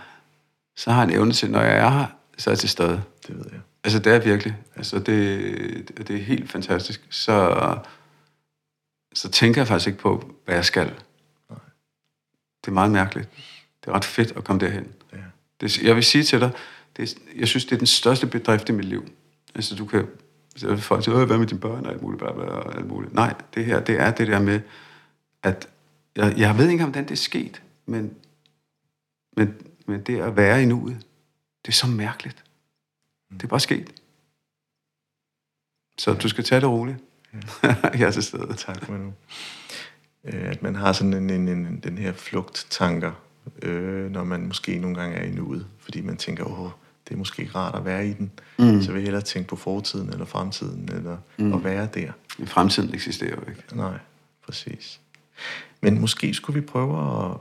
så 0.77 0.91
har 0.91 1.01
jeg 1.01 1.09
en 1.09 1.15
evne 1.15 1.31
til, 1.31 1.51
når 1.51 1.61
jeg 1.61 1.77
er 1.77 1.89
her, 1.89 2.05
så 2.37 2.49
er 2.49 2.51
jeg 2.51 2.59
til 2.59 2.69
stede. 2.69 3.01
Det 3.27 3.35
ved 3.35 3.45
jeg. 3.51 3.59
Altså, 3.83 3.99
det 3.99 4.15
er 4.15 4.19
virkelig. 4.19 4.55
Altså, 4.75 4.99
det, 4.99 6.07
det 6.07 6.15
er 6.15 6.23
helt 6.23 6.51
fantastisk. 6.51 7.01
Så, 7.09 7.55
så 9.13 9.29
tænker 9.29 9.61
jeg 9.61 9.67
faktisk 9.67 9.87
ikke 9.87 9.99
på, 9.99 10.31
hvad 10.45 10.55
jeg 10.55 10.65
skal. 10.65 10.85
Nej. 11.49 11.59
Det 12.61 12.67
er 12.67 12.71
meget 12.71 12.91
mærkeligt. 12.91 13.29
Det 13.83 13.89
er 13.89 13.95
ret 13.95 14.05
fedt 14.05 14.31
at 14.31 14.43
komme 14.43 14.59
derhen. 14.59 14.91
Ja. 15.13 15.17
Det, 15.61 15.81
jeg 15.83 15.95
vil 15.95 16.03
sige 16.03 16.23
til 16.23 16.39
dig, 16.39 16.51
det, 16.97 17.17
jeg 17.35 17.47
synes, 17.47 17.65
det 17.65 17.71
er 17.71 17.77
den 17.77 17.87
største 17.87 18.27
bedrift 18.27 18.69
i 18.69 18.71
mit 18.71 18.85
liv. 18.85 19.07
Altså, 19.55 19.75
du 19.75 19.85
kan... 19.85 20.07
Så 20.55 20.77
folk 20.77 21.03
sige, 21.03 21.17
"Øh, 21.17 21.25
hvad 21.25 21.37
med 21.37 21.47
dine 21.47 21.59
børn 21.59 21.85
og 21.85 21.91
alt 21.91 22.01
muligt, 22.01 22.19
bla, 22.19 22.33
bla, 22.33 22.43
og 22.43 22.75
alt 22.75 22.87
muligt. 22.87 23.13
Nej, 23.13 23.33
det 23.53 23.65
her, 23.65 23.79
det 23.79 23.99
er 23.99 24.11
det 24.11 24.27
der 24.27 24.39
med, 24.41 24.61
at 25.43 25.69
jeg, 26.15 26.33
jeg 26.37 26.57
ved 26.57 26.69
ikke 26.69 26.83
hvordan 26.83 27.03
det 27.03 27.11
er 27.11 27.15
sket, 27.15 27.61
men, 27.85 28.15
men, 29.37 29.55
men 29.85 30.01
det 30.01 30.19
at 30.21 30.35
være 30.35 30.63
i 30.63 30.65
nuet, 30.65 30.97
det 31.65 31.67
er 31.67 31.75
så 31.75 31.87
mærkeligt. 31.87 32.43
Det 33.33 33.43
er 33.43 33.47
bare 33.47 33.59
sket. 33.59 33.93
Så 35.97 36.13
du 36.13 36.29
skal 36.29 36.43
tage 36.43 36.61
det 36.61 36.69
roligt. 36.69 36.97
jeg 37.99 38.01
er 38.01 38.11
til 38.11 38.23
stede. 38.23 38.53
Tak 38.57 38.85
for 38.85 38.93
nu. 38.93 39.13
Øh, 40.25 40.49
At 40.49 40.63
man 40.63 40.75
har 40.75 40.93
sådan 40.93 41.13
en, 41.13 41.29
en, 41.29 41.47
en, 41.47 41.79
den 41.83 41.97
her 41.97 42.13
flugttanker, 42.13 43.11
øh, 43.61 44.11
når 44.11 44.23
man 44.23 44.47
måske 44.47 44.77
nogle 44.77 44.95
gange 44.95 45.15
er 45.15 45.23
i 45.23 45.31
nuet, 45.31 45.65
fordi 45.79 46.01
man 46.01 46.17
tænker, 46.17 46.43
åh, 46.43 46.69
det 47.07 47.13
er 47.13 47.17
måske 47.17 47.41
ikke 47.41 47.55
rart 47.55 47.75
at 47.75 47.85
være 47.85 48.07
i 48.07 48.13
den. 48.13 48.31
Mm. 48.59 48.81
Så 48.81 48.91
vil 48.91 48.99
jeg 48.99 49.03
hellere 49.03 49.21
tænke 49.21 49.49
på 49.49 49.55
fortiden 49.55 50.09
eller 50.09 50.25
fremtiden, 50.25 50.89
eller 50.93 51.17
mm. 51.37 51.53
at 51.53 51.63
være 51.63 51.87
der. 51.93 52.11
Men 52.37 52.47
fremtiden 52.47 52.93
eksisterer 52.93 53.35
jo 53.35 53.49
ikke. 53.49 53.63
Nej, 53.73 53.97
præcis. 54.45 54.99
Men 55.81 56.01
måske 56.01 56.33
skulle 56.33 56.61
vi 56.61 56.65
prøve 56.65 57.25
at... 57.25 57.37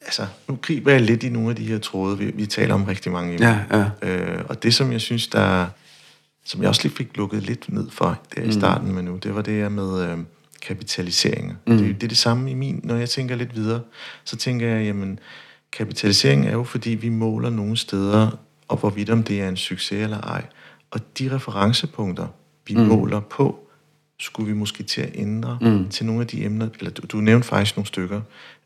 Altså, 0.00 0.26
nu 0.48 0.58
griber 0.62 0.90
jeg 0.92 1.00
lidt 1.00 1.22
i 1.22 1.28
nogle 1.28 1.50
af 1.50 1.56
de 1.56 1.64
her 1.64 1.78
tråde. 1.78 2.18
Vi, 2.18 2.30
vi 2.30 2.46
taler 2.46 2.74
om 2.74 2.84
rigtig 2.84 3.12
mange 3.12 3.34
emner. 3.34 3.64
Ja, 3.70 3.90
ja. 4.02 4.38
Øh, 4.38 4.44
og 4.48 4.62
det, 4.62 4.74
som 4.74 4.92
jeg 4.92 5.00
synes, 5.00 5.28
der... 5.28 5.66
Som 6.48 6.60
jeg 6.60 6.68
også 6.68 6.82
lige 6.82 6.94
fik 6.96 7.16
lukket 7.16 7.42
lidt 7.42 7.72
ned 7.72 7.90
for 7.90 8.18
der 8.36 8.42
i 8.42 8.52
starten 8.52 8.94
med 8.94 9.02
nu, 9.02 9.16
det 9.16 9.34
var 9.34 9.42
det 9.42 9.54
her 9.54 9.68
med 9.68 10.10
øh, 10.10 10.18
kapitalisering. 10.62 11.58
Mm. 11.66 11.78
Det, 11.78 11.86
det 11.94 12.02
er 12.02 12.08
det 12.08 12.18
samme 12.18 12.50
i 12.50 12.54
min... 12.54 12.80
Når 12.84 12.96
jeg 12.96 13.08
tænker 13.08 13.36
lidt 13.36 13.54
videre, 13.56 13.80
så 14.24 14.36
tænker 14.36 14.66
jeg, 14.68 14.84
jamen, 14.84 15.18
kapitalisering 15.72 16.46
er 16.46 16.52
jo, 16.52 16.64
fordi 16.64 16.90
vi 16.90 17.08
måler 17.08 17.50
nogle 17.50 17.76
steder, 17.76 18.30
og 18.68 18.76
hvorvidt 18.76 19.10
om 19.10 19.22
det 19.22 19.40
er 19.40 19.48
en 19.48 19.56
succes 19.56 20.02
eller 20.02 20.20
ej. 20.20 20.44
Og 20.90 21.00
de 21.18 21.34
referencepunkter, 21.34 22.26
vi 22.66 22.74
mm. 22.74 22.80
måler 22.80 23.20
på, 23.20 23.58
skulle 24.20 24.46
vi 24.46 24.54
måske 24.54 24.82
til 24.82 25.00
at 25.00 25.10
ændre 25.14 25.58
mm. 25.60 25.88
til 25.88 26.06
nogle 26.06 26.20
af 26.20 26.26
de 26.26 26.44
emner, 26.44 26.68
eller 26.78 26.90
du, 26.90 27.02
du 27.06 27.16
nævnte 27.16 27.48
faktisk 27.48 27.76
nogle 27.76 27.86
stykker, 27.86 28.20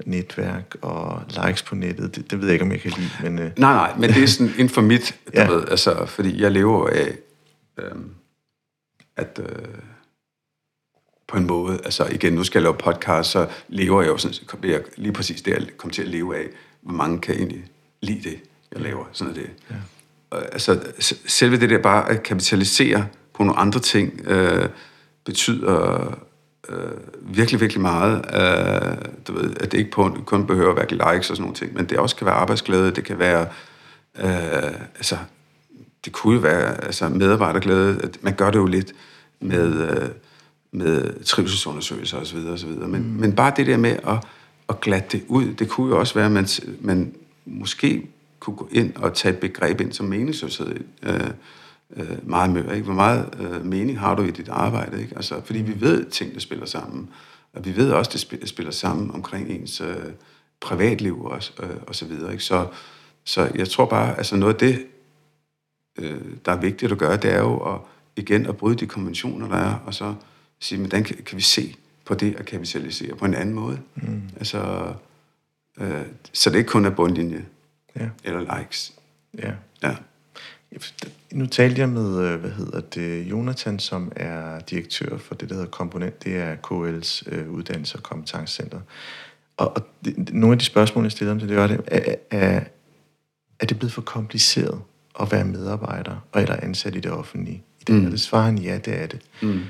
netværk 0.06 0.76
og 0.82 1.22
likes 1.46 1.62
på 1.62 1.74
nettet, 1.74 2.16
det, 2.16 2.30
det 2.30 2.40
ved 2.40 2.46
jeg 2.46 2.52
ikke, 2.52 2.64
om 2.64 2.72
jeg 2.72 2.80
kan 2.80 2.92
lide, 2.96 3.10
men... 3.22 3.38
Øh, 3.38 3.50
Nej, 3.58 3.72
nej, 3.72 3.92
men 3.98 4.10
det 4.10 4.22
er 4.22 4.26
sådan 4.26 4.52
inden 4.52 4.68
for 4.68 4.80
mit, 4.80 5.18
du 5.26 5.32
ja. 5.34 5.48
ved, 5.48 5.64
altså, 5.70 6.06
fordi 6.06 6.42
jeg 6.42 6.50
lever 6.50 6.88
af, 6.88 7.12
øhm, 7.82 8.14
at 9.16 9.40
øh, 9.42 9.78
på 11.28 11.36
en 11.36 11.46
måde, 11.46 11.80
altså 11.84 12.06
igen, 12.06 12.32
nu 12.32 12.44
skal 12.44 12.58
jeg 12.58 12.62
lave 12.62 12.74
podcast, 12.74 13.30
så 13.30 13.48
lever 13.68 14.02
jeg 14.02 14.08
jo 14.10 14.16
sådan, 14.16 14.34
så 14.34 14.56
jeg 14.62 14.82
lige 14.96 15.12
præcis 15.12 15.42
det, 15.42 15.50
jeg 15.52 15.66
kommer 15.76 15.92
til 15.94 16.02
at 16.02 16.08
leve 16.08 16.36
af, 16.36 16.46
hvor 16.82 16.92
mange 16.92 17.20
kan 17.20 17.34
egentlig 17.34 17.64
lide 18.00 18.30
det, 18.30 18.40
jeg 18.72 18.80
laver, 18.80 19.04
sådan 19.12 19.30
er 19.30 19.34
det. 19.34 19.50
Ja. 19.70 19.76
Altså, 20.52 20.92
s- 21.00 21.22
selve 21.26 21.56
det 21.60 21.70
der 21.70 21.78
bare 21.82 22.10
at 22.10 22.22
kapitalisere 22.22 23.06
på 23.34 23.44
nogle 23.44 23.58
andre 23.60 23.80
ting, 23.80 24.20
øh, 24.26 24.68
betyder 25.24 26.06
øh, 26.68 26.92
virkelig, 27.20 27.60
virkelig 27.60 27.80
meget. 27.82 28.16
Øh, 28.16 28.96
du 29.26 29.32
ved, 29.32 29.56
at 29.60 29.72
det 29.72 29.78
ikke 29.78 29.90
på, 29.90 30.16
kun 30.26 30.46
behøver 30.46 30.70
at 30.70 30.76
være 30.76 31.14
likes 31.14 31.30
og 31.30 31.36
sådan 31.36 31.42
nogle 31.42 31.54
ting, 31.56 31.74
men 31.74 31.86
det 31.86 31.98
også 31.98 32.16
kan 32.16 32.24
være 32.26 32.34
arbejdsglæde, 32.34 32.90
det 32.90 33.04
kan 33.04 33.18
være, 33.18 33.48
øh, 34.18 34.80
altså, 34.96 35.16
det 36.04 36.12
kunne 36.12 36.34
jo 36.34 36.40
være 36.40 36.84
altså, 36.84 37.08
medarbejderglæde, 37.08 38.00
at 38.02 38.18
man 38.22 38.34
gør 38.34 38.50
det 38.50 38.58
jo 38.58 38.66
lidt 38.66 38.92
med, 39.40 39.90
øh, 39.90 40.08
med 40.72 41.24
trivselsundersøgelser 41.24 42.18
osv. 42.18 42.38
osv. 42.38 42.68
Men, 42.68 43.02
mm. 43.02 43.08
men 43.08 43.32
bare 43.32 43.52
det 43.56 43.66
der 43.66 43.76
med 43.76 43.96
at, 44.06 44.24
at 44.68 44.80
glatte 44.80 45.18
det 45.18 45.24
ud, 45.28 45.54
det 45.54 45.68
kunne 45.68 45.88
jo 45.94 45.98
også 45.98 46.14
være, 46.14 46.26
at 46.26 46.32
man, 46.32 46.46
man 46.80 47.14
måske 47.46 48.06
kunne 48.40 48.56
gå 48.56 48.68
ind 48.72 48.96
og 48.96 49.14
tage 49.14 49.34
et 49.34 49.40
begreb 49.40 49.80
ind 49.80 49.92
som 49.92 50.06
meningsløshed. 50.06 50.76
Øh, 51.02 51.30
øh, 51.96 52.28
meget 52.28 52.50
mør, 52.50 52.72
ikke? 52.72 52.84
Hvor 52.84 52.94
meget 52.94 53.28
øh, 53.40 53.64
mening 53.64 54.00
har 54.00 54.14
du 54.14 54.22
i 54.22 54.30
dit 54.30 54.48
arbejde, 54.48 55.02
ikke? 55.02 55.16
Altså, 55.16 55.40
fordi 55.44 55.58
vi 55.58 55.80
ved, 55.80 56.06
at 56.06 56.12
tingene 56.12 56.40
spiller 56.40 56.66
sammen. 56.66 57.08
Og 57.54 57.64
vi 57.64 57.76
ved 57.76 57.90
også, 57.90 58.08
at 58.08 58.12
det 58.12 58.20
spiller, 58.20 58.46
spiller 58.46 58.72
sammen 58.72 59.10
omkring 59.10 59.50
ens 59.50 59.80
øh, 59.80 59.96
privatliv 60.60 61.24
og, 61.24 61.42
øh, 61.62 61.70
og 61.86 61.94
så 61.94 62.04
videre, 62.04 62.32
ikke? 62.32 62.44
Så, 62.44 62.66
så 63.24 63.50
jeg 63.54 63.68
tror 63.68 63.86
bare, 63.86 64.18
altså 64.18 64.36
noget 64.36 64.54
af 64.54 64.58
det, 64.58 64.86
øh, 65.98 66.20
der 66.44 66.52
er 66.52 66.60
vigtigt 66.60 66.92
at 66.92 66.98
gøre, 66.98 67.16
det 67.16 67.32
er 67.32 67.38
jo 67.38 67.74
at, 67.74 67.80
igen 68.16 68.46
at 68.46 68.56
bryde 68.56 68.76
de 68.76 68.86
konventioner, 68.86 69.48
der 69.48 69.56
er, 69.56 69.74
og 69.86 69.94
så 69.94 70.14
sige, 70.60 70.78
hvordan 70.78 71.04
kan, 71.04 71.16
kan 71.16 71.36
vi 71.36 71.42
se 71.42 71.76
på 72.04 72.14
det 72.14 72.34
at 72.38 72.46
kapitalisere 72.46 73.16
på 73.16 73.24
en 73.24 73.34
anden 73.34 73.54
måde? 73.54 73.80
Mm. 73.94 74.22
Altså, 74.36 74.92
øh, 75.80 76.02
så 76.32 76.50
det 76.50 76.58
ikke 76.58 76.70
kun 76.70 76.84
er 76.84 76.90
bundlinje 76.90 77.44
ja, 77.96 78.08
eller 78.24 78.58
likes. 78.58 78.92
ja. 79.38 79.52
Ja. 79.82 79.96
Nu 81.32 81.46
talte 81.46 81.80
jeg 81.80 81.88
med, 81.88 82.18
øh, 82.26 82.40
hvad 82.40 82.50
hedder 82.50 82.80
det, 82.80 83.22
Jonathan, 83.22 83.78
som 83.78 84.12
er 84.16 84.60
direktør 84.60 85.18
for 85.18 85.34
det, 85.34 85.48
der 85.48 85.54
hedder 85.54 85.70
Komponent. 85.70 86.24
Det 86.24 86.36
er 86.36 86.56
KL's 86.56 87.34
øh, 87.34 87.50
uddannelse- 87.50 87.96
og 87.96 88.02
kompetencecenter. 88.02 88.80
Og, 89.56 89.76
og 89.76 89.86
det, 90.04 90.34
nogle 90.34 90.52
af 90.52 90.58
de 90.58 90.64
spørgsmål, 90.64 91.04
jeg 91.04 91.12
stillede 91.12 91.32
ham 91.34 91.40
til, 91.40 91.48
det 91.48 91.56
var 91.56 91.66
det, 91.66 91.80
er, 91.86 92.14
er, 92.30 92.64
er 93.60 93.66
det 93.66 93.78
blevet 93.78 93.92
for 93.92 94.02
kompliceret 94.02 94.80
at 95.20 95.32
være 95.32 95.44
medarbejder 95.44 96.26
og 96.32 96.40
eller 96.40 96.56
ansat 96.62 96.94
i 96.94 97.00
det 97.00 97.12
offentlige? 97.12 97.62
I 97.80 97.84
det, 97.86 97.94
mm. 97.94 98.04
Og 98.04 98.10
det 98.10 98.20
svarer 98.20 98.44
han, 98.44 98.58
ja, 98.58 98.78
det 98.78 99.02
er 99.02 99.06
det. 99.06 99.20
Mm. 99.42 99.60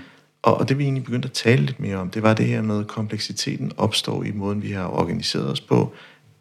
Og, 0.43 0.57
og 0.57 0.69
det 0.69 0.79
vi 0.79 0.85
egentlig 0.85 1.05
begyndte 1.05 1.27
at 1.27 1.33
tale 1.33 1.63
lidt 1.63 1.81
mere 1.81 1.97
om, 1.97 2.11
det 2.11 2.23
var 2.23 2.35
det 2.35 2.47
her 2.47 2.63
med, 2.63 2.81
at 2.81 2.87
kompleksiteten 2.87 3.73
opstår 3.77 4.25
i 4.25 4.33
måden, 4.33 4.63
vi 4.63 4.71
har 4.71 4.87
organiseret 4.87 5.51
os 5.51 5.61
på, 5.61 5.93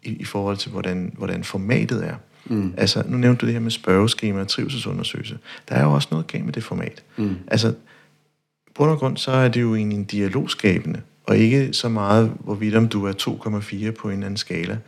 i, 0.02 0.10
i 0.10 0.24
forhold 0.24 0.56
til, 0.56 0.70
hvordan, 0.70 1.14
hvordan 1.18 1.44
formatet 1.44 2.06
er. 2.06 2.14
Mm. 2.44 2.74
Altså, 2.76 3.04
nu 3.06 3.16
nævnte 3.16 3.40
du 3.40 3.46
det 3.46 3.52
her 3.52 3.60
med 3.60 3.70
spørgeskema 3.70 4.40
og 4.40 4.48
trivselsundersøgelse. 4.48 5.38
Der 5.68 5.74
er 5.74 5.84
jo 5.84 5.92
også 5.92 6.08
noget 6.10 6.26
galt 6.26 6.44
med 6.44 6.52
det 6.52 6.64
format. 6.64 7.02
Mm. 7.16 7.36
Altså, 7.46 7.74
bund 8.74 8.90
og 8.90 8.98
grund, 8.98 9.16
så 9.16 9.30
er 9.30 9.48
det 9.48 9.60
jo 9.60 9.74
egentlig 9.74 9.98
en 9.98 10.04
dialogskabende, 10.04 11.00
og 11.26 11.36
ikke 11.36 11.72
så 11.72 11.88
meget, 11.88 12.32
hvorvidt 12.40 12.74
om 12.74 12.88
du 12.88 13.06
er 13.06 13.12
2,4 13.12 13.90
på 13.90 14.08
en 14.08 14.14
eller 14.14 14.26
anden 14.26 14.36
skala. 14.36 14.78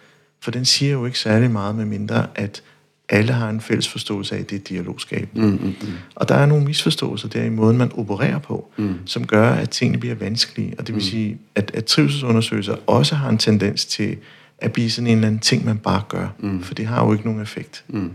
For 0.40 0.50
den 0.50 0.64
siger 0.64 0.92
jo 0.92 1.06
ikke 1.06 1.18
særlig 1.18 1.50
meget, 1.50 1.74
med 1.74 1.84
mindre 1.84 2.26
at 2.34 2.62
alle 3.08 3.32
har 3.32 3.50
en 3.50 3.60
fælles 3.60 3.88
forståelse 3.88 4.34
af, 4.36 4.40
at 4.40 4.50
det 4.50 4.56
er 4.56 4.60
dialogskabende. 4.60 5.46
Mm, 5.46 5.52
mm, 5.52 5.74
mm. 5.82 5.92
Og 6.14 6.28
der 6.28 6.34
er 6.34 6.46
nogle 6.46 6.64
misforståelser 6.64 7.28
der 7.28 7.42
i 7.42 7.48
måden, 7.48 7.78
man 7.78 7.92
opererer 7.94 8.38
på, 8.38 8.68
mm. 8.76 8.94
som 9.06 9.26
gør, 9.26 9.50
at 9.50 9.70
tingene 9.70 9.98
bliver 9.98 10.14
vanskelige. 10.14 10.74
Og 10.78 10.86
det 10.86 10.94
vil 10.94 11.02
mm. 11.02 11.08
sige, 11.08 11.38
at, 11.54 11.70
at 11.74 11.84
trivselsundersøgelser 11.84 12.76
også 12.86 13.14
har 13.14 13.28
en 13.28 13.38
tendens 13.38 13.86
til 13.86 14.16
at 14.58 14.72
blive 14.72 14.90
sådan 14.90 15.06
en 15.06 15.14
eller 15.14 15.26
anden 15.26 15.40
ting, 15.40 15.64
man 15.64 15.78
bare 15.78 16.02
gør. 16.08 16.28
Mm. 16.38 16.62
For 16.62 16.74
det 16.74 16.86
har 16.86 17.06
jo 17.06 17.12
ikke 17.12 17.24
nogen 17.24 17.42
effekt. 17.42 17.84
Mm. 17.88 18.12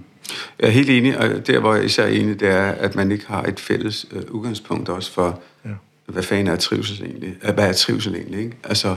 Jeg 0.60 0.68
er 0.68 0.72
helt 0.72 0.90
enig, 0.90 1.18
og 1.18 1.48
der 1.48 1.60
hvor 1.60 1.76
jeg 1.76 1.86
især 1.86 2.04
er 2.04 2.08
enig, 2.08 2.40
det 2.40 2.48
er, 2.48 2.72
at 2.72 2.96
man 2.96 3.12
ikke 3.12 3.28
har 3.28 3.44
et 3.44 3.60
fælles 3.60 4.06
øh, 4.12 4.22
udgangspunkt 4.30 4.90
også 4.90 5.12
for, 5.12 5.42
ja. 5.66 5.70
hvad 6.06 6.24
fanden 6.24 6.48
er 6.48 6.56
trivsel 6.56 7.06
egentlig? 7.06 7.36
Øh, 7.44 7.54
Hvad 7.54 7.68
er 7.70 7.74
trivsel 7.74 8.16
egentlig? 8.16 8.40
Ikke? 8.40 8.58
Altså, 8.64 8.96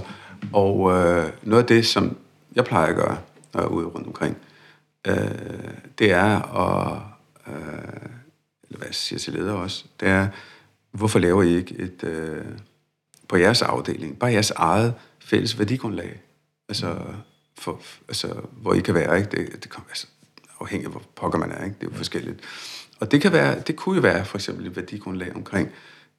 og 0.52 0.92
øh, 0.92 1.26
noget 1.42 1.62
af 1.62 1.68
det, 1.68 1.86
som 1.86 2.16
jeg 2.54 2.64
plejer 2.64 2.86
at 2.86 2.96
gøre, 2.96 3.18
når 3.54 3.60
jeg 3.60 3.66
er 3.66 3.70
ude 3.70 3.86
rundt 3.86 4.06
omkring, 4.06 4.36
øh, 4.36 4.51
øh, 5.06 5.14
det 5.98 6.12
er 6.12 6.58
at 6.58 7.02
øh, 7.46 8.12
eller 8.72 8.78
hvad 8.78 8.88
jeg 8.88 8.94
siger 8.94 9.18
til 9.18 9.32
ledere 9.32 9.56
også, 9.56 9.84
det 10.00 10.08
er, 10.08 10.28
hvorfor 10.90 11.18
laver 11.18 11.42
I 11.42 11.56
ikke 11.56 11.74
et, 11.78 12.04
øh, 12.04 12.44
på 13.28 13.36
jeres 13.36 13.62
afdeling, 13.62 14.18
bare 14.18 14.32
jeres 14.32 14.50
eget 14.50 14.94
fælles 15.18 15.58
værdigrundlag, 15.58 16.20
altså, 16.68 16.98
for, 17.58 17.80
altså 18.08 18.34
hvor 18.52 18.74
I 18.74 18.80
kan 18.80 18.94
være, 18.94 19.18
ikke? 19.18 19.30
Det, 19.30 19.62
det 19.62 19.70
kommer, 19.70 19.88
altså, 19.88 20.06
afhængig 20.60 20.86
af, 20.86 20.92
hvor 20.92 21.02
pokker 21.16 21.38
man 21.38 21.50
er, 21.50 21.64
ikke? 21.64 21.76
Det 21.80 21.86
er 21.86 21.90
jo 21.90 21.96
forskelligt. 21.96 22.40
Og 23.00 23.12
det, 23.12 23.22
kan 23.22 23.32
være, 23.32 23.60
det 23.60 23.76
kunne 23.76 23.96
jo 23.96 24.02
være 24.02 24.24
for 24.24 24.38
eksempel 24.38 24.66
et 24.66 24.76
værdigrundlag 24.76 25.36
omkring, 25.36 25.70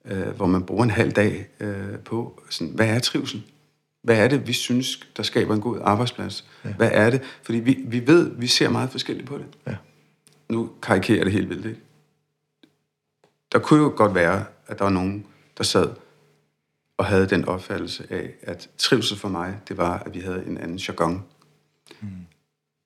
øh, 0.05 0.27
hvor 0.27 0.45
man 0.47 0.63
bruger 0.63 0.83
en 0.83 0.89
halv 0.89 1.11
dag 1.11 1.47
øh, 1.59 1.99
på, 2.05 2.43
sådan, 2.49 2.73
hvad 2.73 2.87
er 2.87 2.99
trivsel? 2.99 3.43
Hvad 4.03 4.17
er 4.17 4.27
det, 4.27 4.47
vi 4.47 4.53
synes, 4.53 4.99
der 5.17 5.23
skaber 5.23 5.53
en 5.53 5.61
god 5.61 5.79
arbejdsplads? 5.83 6.45
Ja. 6.65 6.73
Hvad 6.73 6.89
er 6.93 7.09
det? 7.09 7.21
Fordi 7.43 7.59
vi, 7.59 7.83
vi 7.87 8.07
ved, 8.07 8.31
vi 8.37 8.47
ser 8.47 8.69
meget 8.69 8.89
forskelligt 8.89 9.27
på 9.27 9.37
det. 9.37 9.45
Ja. 9.67 9.75
Nu 10.49 10.69
karikerer 10.81 11.23
det 11.23 11.33
helt 11.33 11.49
vildt, 11.49 11.65
ikke? 11.65 11.79
Der 13.51 13.59
kunne 13.59 13.83
jo 13.83 13.93
godt 13.95 14.15
være, 14.15 14.45
at 14.67 14.79
der 14.79 14.85
var 14.85 14.91
nogen, 14.91 15.25
der 15.57 15.63
sad 15.63 15.89
og 16.97 17.05
havde 17.05 17.29
den 17.29 17.45
opfattelse 17.45 18.07
af, 18.09 18.29
at 18.41 18.69
trivsel 18.77 19.17
for 19.17 19.29
mig, 19.29 19.59
det 19.67 19.77
var, 19.77 19.99
at 20.05 20.13
vi 20.13 20.19
havde 20.19 20.43
en 20.47 20.57
anden 20.57 20.77
jargon. 20.77 21.23
Mm. 22.01 22.07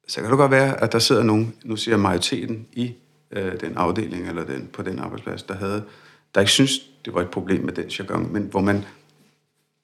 Så 0.07 0.21
kan 0.21 0.29
det 0.29 0.37
godt 0.37 0.51
være, 0.51 0.83
at 0.83 0.91
der 0.91 0.99
sidder 0.99 1.23
nogen, 1.23 1.55
nu 1.63 1.75
siger 1.75 1.97
majoriteten 1.97 2.67
i 2.73 2.95
øh, 3.31 3.59
den 3.59 3.77
afdeling, 3.77 4.27
eller 4.29 4.45
den, 4.45 4.69
på 4.73 4.81
den 4.81 4.99
arbejdsplads, 4.99 5.43
der 5.43 5.53
havde, 5.53 5.83
der 6.35 6.41
ikke 6.41 6.51
synes, 6.51 6.71
det 7.05 7.13
var 7.13 7.21
et 7.21 7.29
problem 7.29 7.61
med 7.61 7.73
den 7.73 7.87
jargon, 7.87 8.33
men 8.33 8.43
hvor 8.43 8.61
man 8.61 8.85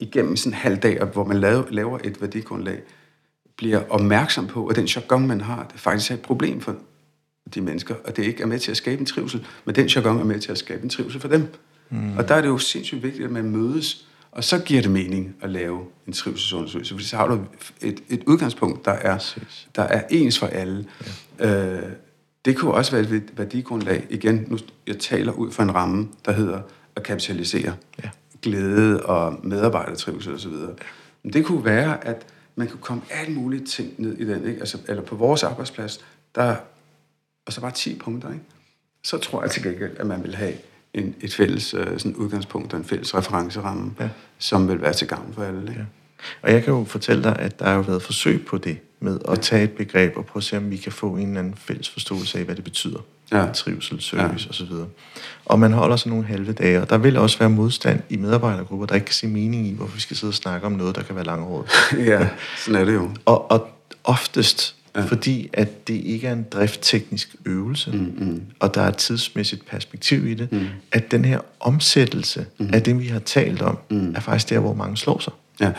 igennem 0.04 0.36
sådan 0.36 0.52
en 0.52 0.58
halv 0.58 0.78
dag, 0.78 1.04
hvor 1.04 1.26
man 1.26 1.40
laver, 1.40 1.64
laver 1.70 2.00
et 2.04 2.22
værdigrundlag, 2.22 2.80
bliver 3.58 3.82
opmærksom 3.90 4.48
på, 4.48 4.68
at 4.68 4.76
den 4.76 4.86
jargon, 4.86 5.28
man 5.28 5.42
har, 5.42 5.68
det 5.72 5.80
faktisk 5.80 6.12
er 6.12 6.16
et 6.16 6.22
problem 6.22 6.62
for 6.62 6.76
de 7.56 7.62
mennesker, 7.62 7.96
og 8.06 8.18
det 8.18 8.24
ikke 8.24 8.44
er 8.44 8.48
med 8.48 8.60
til 8.60 8.72
at 8.72 8.78
skabe 8.78 9.00
en 9.00 9.06
trivsel, 9.06 9.46
men 9.66 9.76
den 9.76 9.88
jargon 9.88 10.20
er 10.20 10.24
med 10.24 10.40
til 10.40 10.52
at 10.52 10.58
skabe 10.58 10.84
en 10.84 10.90
trivsel 10.90 11.22
for 11.22 11.28
dem. 11.28 11.48
Mm. 11.90 12.18
Og 12.18 12.28
der 12.28 12.36
er 12.36 12.42
det 12.42 12.48
jo 12.48 12.58
sindssygt 12.58 13.04
vigtigt, 13.04 13.26
at 13.26 13.32
man 13.32 13.52
mødes, 13.52 14.08
og 14.32 14.44
så 14.44 14.60
giver 14.60 14.82
det 14.82 14.92
mening 14.92 15.36
at 15.42 15.50
lave 15.50 15.82
en 16.08 16.14
trivselsundersøgelse, 16.14 16.94
fordi 16.94 17.06
så 17.06 17.18
har 17.18 17.28
du 17.28 17.40
et, 17.82 18.04
et 18.10 18.24
udgangspunkt, 18.28 18.86
der 18.86 18.92
er, 18.92 19.34
der 19.76 19.84
er 19.84 20.04
ens 20.10 20.40
for 20.40 20.48
alle. 20.48 20.86
Ja. 21.40 21.76
Øh, 21.76 21.92
det 22.46 22.58
kunne 22.58 22.74
også 22.74 22.92
være 22.92 23.02
et 23.02 23.38
værdigrundlag. 23.38 24.08
Igen, 24.10 24.46
nu 24.48 24.58
jeg 24.88 25.00
taler 25.00 25.32
ud 25.32 25.52
fra 25.52 25.64
en 25.64 25.76
ramme, 25.76 26.08
der 26.26 26.32
hedder 26.32 26.62
at 26.96 27.04
kapitalisere. 27.04 27.76
Ja 28.04 28.10
glæde 28.44 29.06
og 29.06 29.40
medarbejdertrivsel 29.44 30.34
osv. 30.34 30.52
Men 31.24 31.34
det 31.34 31.46
kunne 31.46 31.66
være, 31.66 32.08
at 32.08 32.26
man 32.56 32.68
kunne 32.68 32.82
komme 32.82 33.04
alt 33.10 33.36
muligt 33.36 33.70
ting 33.70 33.94
ned 33.98 34.18
i 34.18 34.26
den, 34.26 34.48
ikke? 34.48 34.60
Altså, 34.60 34.78
eller 34.88 35.04
på 35.04 35.16
vores 35.16 35.44
arbejdsplads, 35.44 36.06
der 36.36 36.56
og 37.46 37.54
så 37.54 37.62
bare 37.62 37.72
10 37.72 37.96
punkter, 37.96 38.30
ikke? 38.30 38.44
så 39.04 39.18
tror 39.18 39.42
jeg 39.42 39.52
til 39.52 39.64
gengæld, 39.64 39.98
at 39.98 40.08
man 40.08 40.24
vil 40.24 40.36
have 40.36 40.54
en, 40.94 41.16
et 41.22 41.34
fælles 41.34 41.74
øh, 41.74 42.00
sådan 42.00 42.16
udgangspunkt 42.16 42.74
og 42.74 42.80
en 42.80 42.86
fælles 42.86 43.16
referenceramme, 43.16 43.94
ja. 44.00 44.10
som 44.38 44.68
vil 44.68 44.82
være 44.82 44.94
til 44.94 45.08
gavn 45.08 45.34
for 45.34 45.44
alle. 45.44 45.62
Ikke? 45.62 45.74
Ja. 45.74 45.86
Og 46.42 46.52
jeg 46.52 46.64
kan 46.64 46.74
jo 46.74 46.84
fortælle 46.84 47.24
dig, 47.24 47.40
at 47.40 47.60
der 47.60 47.66
har 47.66 47.76
jo 47.76 47.82
været 47.82 48.02
forsøg 48.02 48.46
på 48.46 48.58
det, 48.58 48.78
med 49.00 49.20
at 49.30 49.42
tage 49.42 49.64
et 49.64 49.72
begreb 49.72 50.18
og 50.18 50.26
prøve 50.26 50.40
at 50.40 50.44
se, 50.44 50.58
om 50.58 50.72
vi 50.72 50.78
kan 50.78 50.92
få 50.92 51.16
en 51.16 51.28
eller 51.28 51.40
anden 51.40 51.56
fælles 51.56 51.90
forståelse 51.90 52.40
af, 52.40 52.46
hvad 52.46 52.56
det 52.56 52.64
betyder. 52.64 53.00
Ja. 53.34 53.46
Trivsel, 53.54 54.02
service 54.02 54.48
ja. 54.60 54.66
osv. 54.66 54.74
Og 55.46 55.60
man 55.60 55.74
holder 55.74 55.96
så 55.96 56.10
nogle 56.10 56.26
halve 56.26 56.54
dage, 56.54 56.82
og 56.82 56.90
der 56.90 56.98
vil 56.98 57.18
også 57.18 57.40
være 57.40 57.50
modstand 57.50 58.02
i 58.10 58.18
medarbejdergrupper, 58.18 58.86
der 58.86 58.96
ikke 58.96 59.06
kan 59.06 59.14
se 59.14 59.28
mening 59.28 59.68
i, 59.68 59.74
hvorfor 59.74 59.96
vi 59.96 60.02
skal 60.02 60.18
sidde 60.18 60.32
og 60.32 60.36
snakke 60.36 60.68
om 60.68 60.72
noget, 60.72 60.96
der 60.96 61.04
kan 61.04 61.16
være 61.16 61.26
langhåret. 61.26 61.70
ja, 62.12 62.30
sådan 62.58 62.82
er 62.82 62.86
det 62.86 62.94
jo. 62.94 63.10
Og, 63.26 63.52
og 63.52 63.68
oftest, 64.04 64.76
ja. 64.96 65.02
fordi 65.02 65.50
at 65.54 65.88
det 65.88 65.94
ikke 65.94 66.28
er 66.28 66.34
en 66.34 66.46
driftteknisk 66.52 67.36
øvelse, 67.46 67.92
mm, 67.92 68.14
mm. 68.18 68.42
og 68.60 68.76
der 68.76 68.82
er 68.82 68.88
et 68.88 68.98
tidsmæssigt 68.98 69.66
perspektiv 69.66 70.28
i 70.28 70.34
det, 70.34 70.52
mm. 70.52 70.68
at 70.92 71.12
den 71.12 71.26
her 71.26 71.40
omsættelse 71.60 72.46
mm. 72.58 72.70
af 72.74 72.84
det, 72.84 73.00
vi 73.00 73.08
har 73.08 73.20
talt 73.20 73.62
om, 73.62 73.78
mm. 73.90 74.16
er 74.16 74.20
faktisk 74.20 74.50
der, 74.50 74.60
hvor 74.60 74.74
mange 74.74 74.98
slår 74.98 75.20
sig. 75.20 75.34
Ja, 75.60 75.72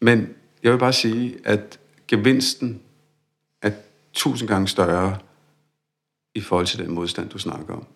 men 0.00 0.28
jeg 0.62 0.72
vil 0.72 0.78
bare 0.78 0.92
sige, 0.92 1.34
at 1.44 1.78
gevinsten 2.08 2.80
er 3.62 3.70
tusind 4.12 4.48
gange 4.48 4.68
større 4.68 5.16
i 6.34 6.40
forhold 6.40 6.66
til 6.66 6.78
den 6.78 6.90
modstand, 6.90 7.28
du 7.28 7.38
snakker 7.38 7.74
om. 7.74 7.86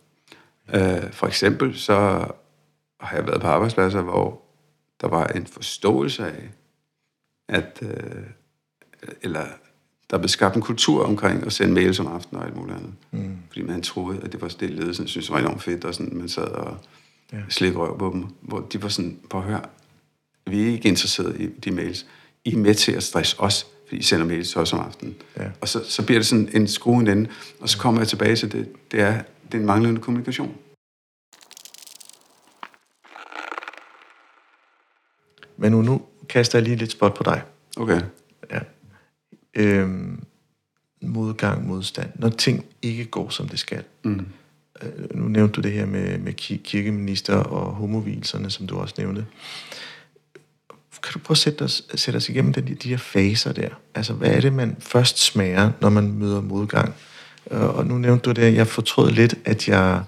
Øh, 0.74 1.12
for 1.12 1.26
eksempel 1.26 1.78
så 1.78 1.95
har 3.01 3.16
jeg 3.16 3.26
været 3.26 3.41
på 3.41 3.47
arbejdspladser, 3.47 4.03
hvor 4.03 4.43
der 5.01 5.09
var 5.09 5.26
en 5.26 5.47
forståelse 5.47 6.26
af, 6.26 6.51
at, 7.49 7.78
øh, 7.82 8.22
eller 9.22 9.47
der 10.11 10.18
blev 10.18 10.28
skabt 10.28 10.57
en 10.57 10.62
kultur 10.62 11.05
omkring 11.05 11.47
at 11.47 11.53
sende 11.53 11.74
mails 11.74 12.01
om 12.01 12.07
aftenen 12.07 12.41
og 12.41 12.47
alt 12.47 12.57
muligt 12.57 12.76
andet. 12.76 12.95
Mm. 13.11 13.39
Fordi 13.49 13.62
man 13.62 13.82
troede, 13.82 14.20
at 14.22 14.32
det 14.32 14.41
var 14.41 14.49
det, 14.49 14.70
ledelsen 14.70 15.09
synes 15.09 15.30
var 15.30 15.39
enormt 15.39 15.62
fedt, 15.62 15.84
og 15.84 15.95
sådan, 15.95 16.16
man 16.16 16.28
sad 16.28 16.49
og 16.49 16.78
ja. 17.32 17.39
slik 17.49 17.76
røv 17.76 17.99
på 17.99 18.11
dem, 18.12 18.26
hvor 18.41 18.61
de 18.61 18.82
var 18.82 18.89
sådan, 18.89 19.18
på 19.30 19.39
at 19.39 19.45
høre, 19.45 19.62
vi 20.47 20.62
er 20.62 20.72
ikke 20.72 20.89
interesseret 20.89 21.41
i 21.41 21.47
de 21.47 21.70
mails. 21.70 22.07
I 22.45 22.53
er 22.53 22.59
med 22.59 22.74
til 22.74 22.93
at 22.93 23.03
stresse 23.03 23.41
os, 23.41 23.66
fordi 23.89 24.01
I 24.01 24.03
sender 24.03 24.26
mails 24.26 24.57
os 24.57 24.72
om 24.72 24.80
aftenen. 24.80 25.16
Ja. 25.36 25.51
Og 25.61 25.68
så, 25.68 25.84
så 25.84 26.07
bliver 26.07 26.18
det 26.18 26.26
sådan 26.26 26.49
en 26.55 26.68
skruen 26.68 27.09
ende, 27.09 27.30
og 27.61 27.68
så 27.68 27.78
kommer 27.78 28.01
jeg 28.01 28.09
tilbage 28.09 28.36
til 28.36 28.53
det, 28.53 28.68
det 28.91 29.01
er 29.01 29.22
den 29.53 29.66
manglende 29.66 30.01
kommunikation. 30.01 30.57
Men 35.57 35.72
nu, 35.72 35.82
nu 35.82 36.03
kaster 36.28 36.59
jeg 36.59 36.64
lige 36.64 36.76
lidt 36.76 36.93
spot 36.93 37.14
på 37.14 37.22
dig. 37.22 37.43
Okay. 37.76 38.01
Ja. 38.51 38.61
Øhm, 39.55 40.22
modgang, 41.03 41.66
modstand. 41.66 42.11
Når 42.14 42.28
ting 42.28 42.64
ikke 42.82 43.05
går, 43.05 43.28
som 43.28 43.49
det 43.49 43.59
skal. 43.59 43.84
Mm. 44.03 44.26
Øh, 44.82 45.16
nu 45.16 45.28
nævnte 45.28 45.53
du 45.53 45.61
det 45.61 45.72
her 45.72 45.86
med, 45.86 46.18
med 46.18 46.32
kirkeminister 46.32 47.36
og 47.36 47.74
homovilserne, 47.74 48.51
som 48.51 48.66
du 48.66 48.78
også 48.78 48.95
nævnte. 48.99 49.26
Kan 51.03 51.12
du 51.12 51.18
prøve 51.18 51.34
at 51.34 51.39
sætte 51.39 51.62
os, 51.62 51.82
sætte 51.95 52.16
os 52.16 52.28
igennem 52.28 52.53
den, 52.53 52.78
de 52.82 52.89
her 52.89 52.97
faser 52.97 53.53
der? 53.53 53.68
Altså, 53.95 54.12
hvad 54.12 54.30
er 54.30 54.41
det, 54.41 54.53
man 54.53 54.76
først 54.78 55.18
smager, 55.18 55.70
når 55.80 55.89
man 55.89 56.12
møder 56.12 56.41
modgang? 56.41 56.95
Og 57.51 57.86
nu 57.86 57.99
nævnte 57.99 58.22
du 58.22 58.30
det, 58.30 58.43
at 58.43 58.55
jeg 58.55 58.66
fortrød 58.66 59.11
lidt, 59.11 59.34
at 59.45 59.68
jeg, 59.68 60.03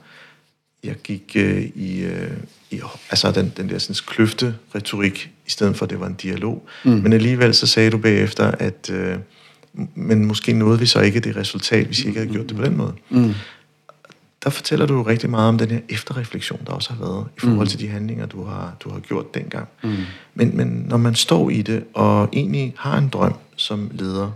jeg 0.85 0.95
gik 0.95 1.33
øh, 1.37 1.63
i, 1.75 2.01
øh, 2.01 2.31
i 2.71 2.81
altså 3.11 3.33
den, 3.33 3.53
den 3.57 3.69
der 3.69 3.79
sådan, 3.79 3.97
kløfte 4.07 4.55
retorik, 4.75 5.31
i 5.47 5.51
stedet 5.51 5.77
for, 5.77 5.85
at 5.85 5.91
det 5.91 6.01
var 6.01 6.07
en 6.07 6.15
dialog. 6.15 6.69
Mm. 6.85 6.91
Men 6.91 7.13
alligevel 7.13 7.55
så 7.55 7.67
sagde 7.67 7.91
du 7.91 7.99
bagefter, 7.99 8.51
at 8.51 8.91
øh, 8.93 9.17
men 9.95 10.25
måske 10.25 10.53
nåede 10.53 10.79
vi 10.79 10.87
så 10.87 11.01
ikke 11.01 11.21
det 11.21 11.37
resultat, 11.37 11.87
hvis 11.87 12.01
I 12.01 12.07
ikke 12.07 12.21
havde 12.21 12.33
gjort 12.33 12.49
det 12.49 12.57
på 12.57 12.63
den 12.63 12.77
måde. 12.77 12.93
Mm 13.11 13.35
der 14.45 14.51
fortæller 14.51 14.87
du 14.87 15.03
rigtig 15.03 15.31
meget 15.31 15.49
om 15.49 15.59
den 15.59 15.71
her 15.71 15.81
efterreflektion, 15.89 16.61
der 16.67 16.73
også 16.73 16.93
har 16.93 17.05
været 17.05 17.27
i 17.37 17.41
forhold 17.41 17.59
mm. 17.59 17.67
til 17.67 17.81
de 17.81 17.89
handlinger, 17.89 18.27
du 18.27 18.45
har, 18.45 18.77
du 18.81 18.91
har 18.91 19.01
gjort 19.01 19.35
dengang. 19.35 19.69
Mm. 19.83 19.97
Men, 20.35 20.57
men 20.57 20.67
når 20.67 20.97
man 20.97 21.15
står 21.15 21.51
i 21.51 21.63
det, 21.63 21.85
og 21.95 22.29
egentlig 22.33 22.75
har 22.79 22.99
en 22.99 23.09
drøm 23.09 23.35
som 23.57 23.91
leder, 23.95 24.31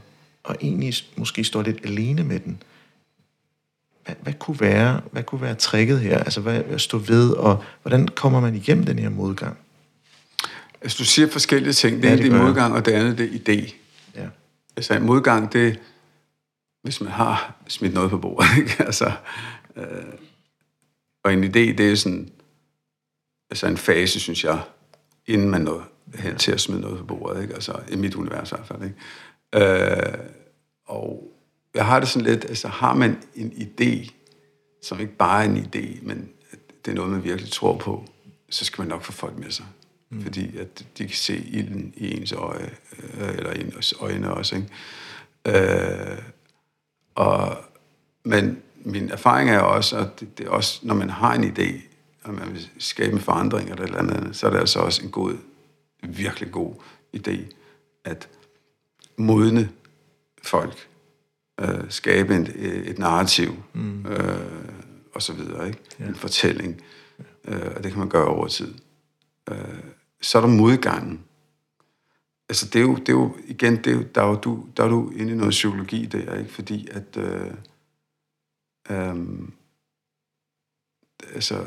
og 0.45 0.57
egentlig 0.61 0.95
måske 1.17 1.45
står 1.45 1.63
lidt 1.63 1.79
alene 1.85 2.25
med 2.25 2.41
den, 2.41 2.63
hvad, 4.05 4.15
hvad, 4.23 4.33
kunne, 4.33 4.61
være, 4.61 5.01
hvad 5.11 5.23
kunne 5.23 5.41
være 5.41 5.55
tricket 5.55 6.01
her? 6.01 6.19
Altså 6.19 6.41
hvad, 6.41 6.63
at 6.65 6.81
stå 6.81 6.99
ved, 6.99 7.31
og 7.31 7.65
hvordan 7.83 8.09
kommer 8.09 8.41
man 8.41 8.55
igennem 8.55 8.85
den 8.85 8.99
her 8.99 9.09
modgang? 9.09 9.57
Altså 10.83 10.99
du 10.99 11.05
siger 11.05 11.29
forskellige 11.29 11.73
ting. 11.73 11.97
Det 11.97 12.05
ene 12.05 12.23
ja, 12.23 12.29
det 12.29 12.33
er 12.33 12.43
modgang, 12.43 12.75
og 12.75 12.87
det 12.87 12.93
andet 12.93 13.19
det 13.19 13.27
er 13.27 13.39
idé. 13.39 13.75
Ja. 14.17 14.27
Altså 14.77 14.99
modgang, 14.99 15.53
det 15.53 15.79
hvis 16.85 17.01
man 17.01 17.13
har 17.13 17.55
smidt 17.69 17.95
noget 17.95 18.11
på 18.11 18.19
bordet. 18.19 18.49
Ikke? 18.59 18.77
Altså, 18.79 19.13
Øh, 19.77 20.15
og 21.25 21.33
en 21.33 21.45
idé, 21.45 21.77
det 21.77 21.81
er 21.81 21.95
sådan, 21.95 22.31
altså 23.51 23.67
en 23.67 23.77
fase, 23.77 24.21
synes 24.21 24.45
jeg, 24.45 24.63
inden 25.27 25.51
man 25.51 25.61
når 25.61 25.89
hen 26.15 26.37
til 26.37 26.53
at 26.53 26.61
smide 26.61 26.81
noget 26.81 26.99
på 26.99 27.05
bordet, 27.05 27.43
ikke? 27.43 27.55
Altså, 27.55 27.81
i 27.91 27.97
mit 27.97 28.15
univers 28.15 28.53
i 28.53 28.55
hvert 28.55 28.67
fald, 28.67 28.83
ikke? 28.83 28.97
Øh, 29.55 30.19
og 30.87 31.33
jeg 31.75 31.87
har 31.87 32.01
det 32.01 32.09
sådan 32.09 32.29
lidt, 32.29 32.45
altså 32.45 32.69
har 32.69 32.95
man 32.95 33.23
en 33.35 33.53
idé, 33.53 34.11
som 34.83 35.01
ikke 35.01 35.17
bare 35.17 35.45
er 35.45 35.49
en 35.49 35.57
idé, 35.57 36.07
men 36.07 36.29
det 36.85 36.91
er 36.91 36.95
noget, 36.95 37.11
man 37.11 37.25
virkelig 37.25 37.53
tror 37.53 37.79
på, 37.79 38.05
så 38.51 38.65
skal 38.65 38.83
man 38.83 38.89
nok 38.89 39.03
få 39.03 39.13
folk 39.13 39.39
med 39.39 39.51
sig. 39.51 39.67
Mm. 40.11 40.23
Fordi 40.23 40.57
at 40.57 40.85
de 40.99 41.07
kan 41.07 41.17
se 41.17 41.37
ilden 41.37 41.95
i 41.97 42.17
ens 42.17 42.33
øje, 42.33 42.71
øh, 43.03 43.29
eller 43.29 43.53
i 43.53 43.61
ens 43.61 43.95
øjne 44.01 44.35
også, 44.35 44.57
ikke? 44.57 44.69
Øh, 45.47 46.19
og, 47.15 47.57
men 48.25 48.63
min 48.85 49.11
erfaring 49.11 49.51
er 49.51 49.59
også, 49.59 49.97
at 49.97 50.21
det, 50.21 50.39
det 50.39 50.47
er 50.47 50.51
også, 50.51 50.81
når 50.83 50.95
man 50.95 51.11
har 51.11 51.35
en 51.35 51.45
idé, 51.45 51.81
og 52.25 52.35
man 52.35 52.53
vil 52.53 52.69
skabe 52.79 53.13
en 53.13 53.21
forandring 53.21 53.71
eller 53.71 53.83
et 53.83 53.89
eller 53.89 53.99
andet, 53.99 54.37
så 54.37 54.47
er 54.47 54.51
det 54.51 54.59
altså 54.59 54.79
også 54.79 55.05
en 55.05 55.11
god, 55.11 55.37
virkelig 56.03 56.53
god 56.53 56.75
idé, 57.17 57.39
at 58.05 58.29
modne 59.17 59.71
folk, 60.43 60.89
øh, 61.61 61.85
skabe 61.89 62.35
en, 62.35 62.49
et 62.85 62.99
narrativ, 62.99 63.63
mm. 63.73 64.07
øh, 64.07 64.39
og 65.15 65.23
så 65.23 65.33
videre, 65.33 65.67
ikke? 65.67 65.79
Ja. 66.01 66.05
En 66.05 66.15
fortælling, 66.15 66.83
øh, 67.45 67.73
og 67.77 67.85
det 67.85 67.93
kan 67.93 67.99
man 67.99 68.09
gøre 68.09 68.29
over 68.29 68.49
tid. 68.49 68.75
Øh, 69.51 69.57
så 70.21 70.39
er 70.39 70.43
der 70.43 70.49
modgangen. 70.49 71.21
Altså 72.49 72.67
det 72.67 72.79
er 72.79 72.83
jo, 72.83 72.95
det 72.95 73.09
er 73.09 73.13
jo 73.13 73.37
igen, 73.47 73.77
det 73.77 73.87
er 73.87 73.97
jo, 73.97 74.03
der, 74.15 74.23
er 74.23 74.29
jo, 74.29 74.35
du, 74.35 74.67
der 74.77 74.85
er 74.85 74.89
du 74.89 75.11
inde 75.11 75.33
i 75.33 75.37
noget 75.37 75.51
psykologi 75.51 76.07
der, 76.07 76.39
ikke? 76.39 76.53
Fordi 76.53 76.89
at... 76.91 77.17
Øh, 77.17 77.51
Øhm, 78.91 79.53
altså, 81.35 81.67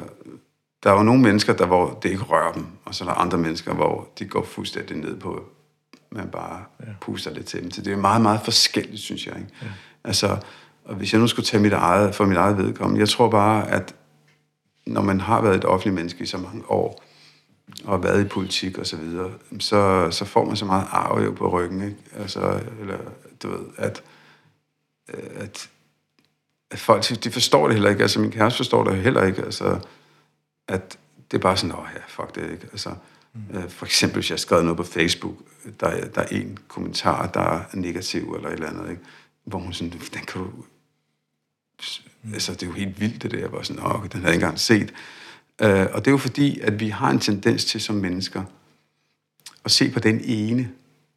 der 0.83 0.91
er 0.91 0.97
jo 0.97 1.03
nogle 1.03 1.21
mennesker, 1.21 1.53
der, 1.53 1.65
hvor 1.65 1.99
det 2.03 2.09
ikke 2.09 2.23
rører 2.23 2.53
dem, 2.53 2.65
og 2.85 2.95
så 2.95 3.03
er 3.03 3.07
der 3.07 3.15
andre 3.15 3.37
mennesker, 3.37 3.73
hvor 3.73 4.09
de 4.19 4.25
går 4.25 4.43
fuldstændig 4.43 4.97
ned 4.97 5.19
på, 5.19 5.43
man 6.09 6.29
bare 6.29 6.63
ja. 6.79 6.91
puster 7.01 7.33
lidt 7.33 7.45
til 7.45 7.63
dem. 7.63 7.71
Så 7.71 7.81
det 7.81 7.93
er 7.93 7.97
meget, 7.97 8.21
meget 8.21 8.41
forskelligt, 8.43 9.01
synes 9.01 9.27
jeg. 9.27 9.37
Ikke? 9.37 9.49
Ja. 9.61 9.67
Altså, 10.03 10.37
og 10.85 10.95
hvis 10.95 11.13
jeg 11.13 11.21
nu 11.21 11.27
skulle 11.27 11.45
tage 11.45 11.63
mit 11.63 11.73
eget, 11.73 12.15
for 12.15 12.25
mit 12.25 12.37
eget 12.37 12.57
vedkommende, 12.57 12.99
jeg 12.99 13.09
tror 13.09 13.29
bare, 13.29 13.71
at 13.71 13.95
når 14.85 15.01
man 15.01 15.19
har 15.21 15.41
været 15.41 15.55
et 15.55 15.65
offentligt 15.65 15.95
menneske 15.95 16.23
i 16.23 16.25
så 16.25 16.37
mange 16.37 16.71
år, 16.71 17.03
og 17.83 18.03
været 18.03 18.25
i 18.25 18.27
politik 18.27 18.77
og 18.77 18.85
så 18.87 18.97
videre, 18.97 19.31
så, 19.59 20.11
så 20.11 20.25
får 20.25 20.45
man 20.45 20.55
så 20.55 20.65
meget 20.65 20.87
arv 20.91 21.35
på 21.35 21.49
ryggen, 21.49 21.81
ikke? 21.81 21.97
Altså, 22.15 22.61
eller, 22.81 22.97
du 23.43 23.49
ved, 23.49 23.65
at, 23.77 24.03
at, 25.07 25.19
at 25.35 25.69
folk, 26.77 27.23
de 27.23 27.31
forstår 27.31 27.67
det 27.67 27.75
heller 27.75 27.89
ikke, 27.89 28.01
altså 28.01 28.19
min 28.19 28.31
kæreste 28.31 28.57
forstår 28.57 28.83
det 28.83 29.03
heller 29.03 29.23
ikke, 29.23 29.41
altså, 29.41 29.79
at 30.67 30.97
det 31.31 31.37
er 31.37 31.41
bare 31.41 31.57
sådan, 31.57 31.75
åh 31.75 31.85
ja, 31.95 31.99
fuck 32.07 32.35
det 32.35 32.51
ikke, 32.51 32.67
altså, 32.71 32.89
mm. 33.33 33.69
for 33.69 33.85
eksempel, 33.85 34.15
hvis 34.15 34.29
jeg 34.29 34.35
har 34.35 34.39
skrevet 34.39 34.65
noget 34.65 34.77
på 34.77 34.83
Facebook, 34.83 35.35
der, 35.79 35.87
er, 35.87 36.07
der 36.07 36.21
er 36.21 36.27
en 36.27 36.57
kommentar, 36.67 37.27
der 37.27 37.41
er 37.41 37.63
negativ 37.73 38.33
eller 38.33 38.49
et 38.49 38.53
eller 38.53 38.69
andet, 38.69 38.89
ikke? 38.89 39.01
hvor 39.43 39.59
hun 39.59 39.73
sådan, 39.73 39.91
den 39.91 40.25
kan 40.27 40.41
du, 40.41 40.47
mm. 42.23 42.33
altså 42.33 42.53
det 42.53 42.63
er 42.63 42.67
jo 42.67 42.73
helt 42.73 42.99
vildt 42.99 43.23
det 43.23 43.31
der, 43.31 43.39
jeg 43.39 43.51
var 43.51 43.61
sådan, 43.61 43.83
åh, 43.85 44.03
den 44.03 44.11
havde 44.13 44.25
jeg 44.25 44.33
ikke 44.33 44.43
engang 44.43 44.59
set, 44.59 44.93
Uh, 45.63 45.69
og 45.69 46.05
det 46.05 46.07
er 46.07 46.11
jo 46.11 46.17
fordi, 46.17 46.59
at 46.59 46.79
vi 46.79 46.89
har 46.89 47.09
en 47.09 47.19
tendens 47.19 47.65
til 47.65 47.81
som 47.81 47.95
mennesker 47.95 48.43
at 49.65 49.71
se 49.71 49.91
på 49.91 49.99
den 49.99 50.21
ene 50.23 50.71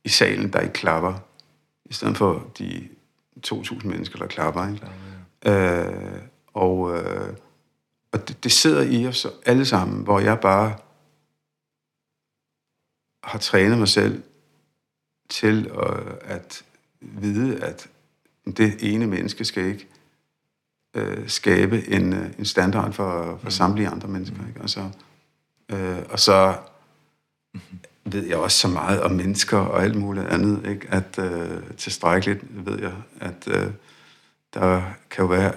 i 0.04 0.08
salen, 0.08 0.52
der 0.52 0.60
ikke 0.60 0.72
klapper, 0.72 1.14
i 1.84 1.92
stedet 1.92 2.16
for 2.16 2.50
de 2.58 2.88
2.000 3.46 3.86
mennesker, 3.86 4.18
der 4.18 4.26
klapper. 4.26 4.68
Ikke? 4.68 4.86
ja. 4.86 5.09
Uh, 5.46 6.20
og 6.54 6.78
uh, 6.78 7.34
og 8.12 8.28
det, 8.28 8.44
det 8.44 8.52
sidder 8.52 8.82
i 8.82 9.06
os 9.06 9.26
alle 9.46 9.64
sammen, 9.64 10.02
hvor 10.02 10.20
jeg 10.20 10.40
bare 10.40 10.76
har 13.24 13.38
trænet 13.38 13.78
mig 13.78 13.88
selv 13.88 14.22
til 15.28 15.70
at, 15.82 16.18
at 16.22 16.64
vide, 17.00 17.64
at 17.64 17.88
det 18.46 18.76
ene 18.80 19.06
menneske 19.06 19.44
skal 19.44 19.64
ikke 19.64 19.88
øh, 20.96 21.28
skabe 21.28 21.88
en, 21.88 22.12
øh, 22.12 22.30
en 22.38 22.44
standard 22.44 22.92
for, 22.92 23.22
for 23.22 23.44
mm. 23.44 23.50
samtlige 23.50 23.88
andre 23.88 24.08
mennesker. 24.08 24.46
Ikke? 24.48 24.60
Og, 24.60 24.70
så, 24.70 24.90
øh, 25.68 25.98
og 26.10 26.20
så 26.20 26.56
ved 28.04 28.26
jeg 28.26 28.36
også 28.36 28.58
så 28.58 28.68
meget 28.68 29.02
om 29.02 29.10
mennesker 29.10 29.58
og 29.58 29.82
alt 29.82 29.96
muligt 29.96 30.26
andet, 30.26 30.70
ikke? 30.70 30.86
at 30.90 31.18
øh, 31.18 31.76
tilstrækkeligt 31.76 32.66
ved 32.66 32.78
jeg, 32.78 32.94
at 33.20 33.48
øh, 33.48 33.72
der 34.54 34.82
kan 35.10 35.22
jo 35.22 35.28
være 35.28 35.52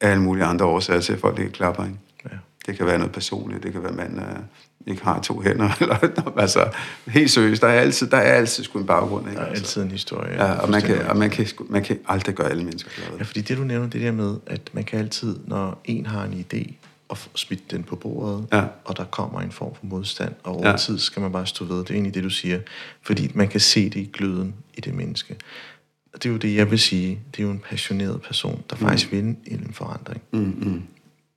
alle 0.00 0.22
mulige 0.22 0.44
andre 0.44 0.66
årsager 0.66 1.00
til, 1.00 1.12
at 1.12 1.20
folk 1.20 1.38
ikke 1.38 1.52
klapper. 1.52 1.84
Ikke? 1.84 1.98
Ja. 2.24 2.36
Det 2.66 2.76
kan 2.76 2.86
være 2.86 2.98
noget 2.98 3.12
personligt, 3.12 3.62
det 3.62 3.72
kan 3.72 3.82
være, 3.82 3.90
at 3.90 3.96
man 3.96 4.18
øh, 4.18 4.38
ikke 4.86 5.04
har 5.04 5.20
to 5.20 5.40
hænder, 5.40 5.70
eller 5.80 6.32
altså, 6.38 6.70
helt 7.06 7.30
seriøst, 7.30 7.62
der 7.62 7.68
er 7.68 7.80
altid, 7.80 8.06
der 8.06 8.16
er 8.16 8.34
altid 8.34 8.64
sgu 8.64 8.78
en 8.78 8.86
baggrund. 8.86 9.26
Ikke? 9.28 9.38
Der 9.38 9.44
er 9.44 9.48
altså. 9.48 9.62
altid 9.62 9.82
en 9.82 9.90
historie. 9.90 10.44
Ja, 10.44 10.52
og 10.52 10.70
man 10.70 10.82
kan, 10.82 11.06
og 11.06 11.16
man 11.16 11.30
kan, 11.30 11.46
man 11.68 11.82
kan 11.82 11.98
aldrig 12.08 12.34
gøre 12.34 12.50
alle 12.50 12.64
mennesker 12.64 12.90
glade. 12.96 13.12
Ja, 13.18 13.24
fordi 13.24 13.40
det 13.40 13.58
du 13.58 13.64
nævner, 13.64 13.88
det 13.88 14.00
der 14.00 14.12
med, 14.12 14.36
at 14.46 14.60
man 14.72 14.84
kan 14.84 14.98
altid, 14.98 15.36
når 15.46 15.80
en 15.84 16.06
har 16.06 16.24
en 16.24 16.46
idé, 16.52 16.72
og 17.08 17.18
smide 17.34 17.60
den 17.70 17.82
på 17.82 17.96
bordet, 17.96 18.46
ja. 18.52 18.64
og 18.84 18.96
der 18.96 19.04
kommer 19.04 19.40
en 19.40 19.52
form 19.52 19.74
for 19.74 19.86
modstand, 19.86 20.34
og 20.42 20.56
over 20.56 20.68
ja. 20.68 20.76
tid 20.76 20.98
skal 20.98 21.22
man 21.22 21.32
bare 21.32 21.46
stå 21.46 21.64
ved. 21.64 21.78
Det 21.78 21.90
er 21.90 21.94
egentlig 21.94 22.14
det, 22.14 22.24
du 22.24 22.30
siger. 22.30 22.60
Fordi 23.02 23.30
man 23.34 23.48
kan 23.48 23.60
se 23.60 23.84
det 23.84 23.96
i 23.96 24.10
gløden 24.12 24.54
i 24.74 24.80
det 24.80 24.94
menneske. 24.94 25.36
Det 26.14 26.26
er 26.26 26.30
jo 26.30 26.36
det, 26.36 26.54
jeg 26.54 26.70
vil 26.70 26.78
sige. 26.78 27.18
Det 27.32 27.42
er 27.42 27.46
jo 27.46 27.50
en 27.50 27.62
passioneret 27.70 28.22
person, 28.22 28.62
der 28.70 28.76
mm. 28.76 28.82
faktisk 28.82 29.12
vil 29.12 29.24
en 29.46 29.70
forandring. 29.72 30.22
Mm, 30.32 30.40
mm. 30.40 30.82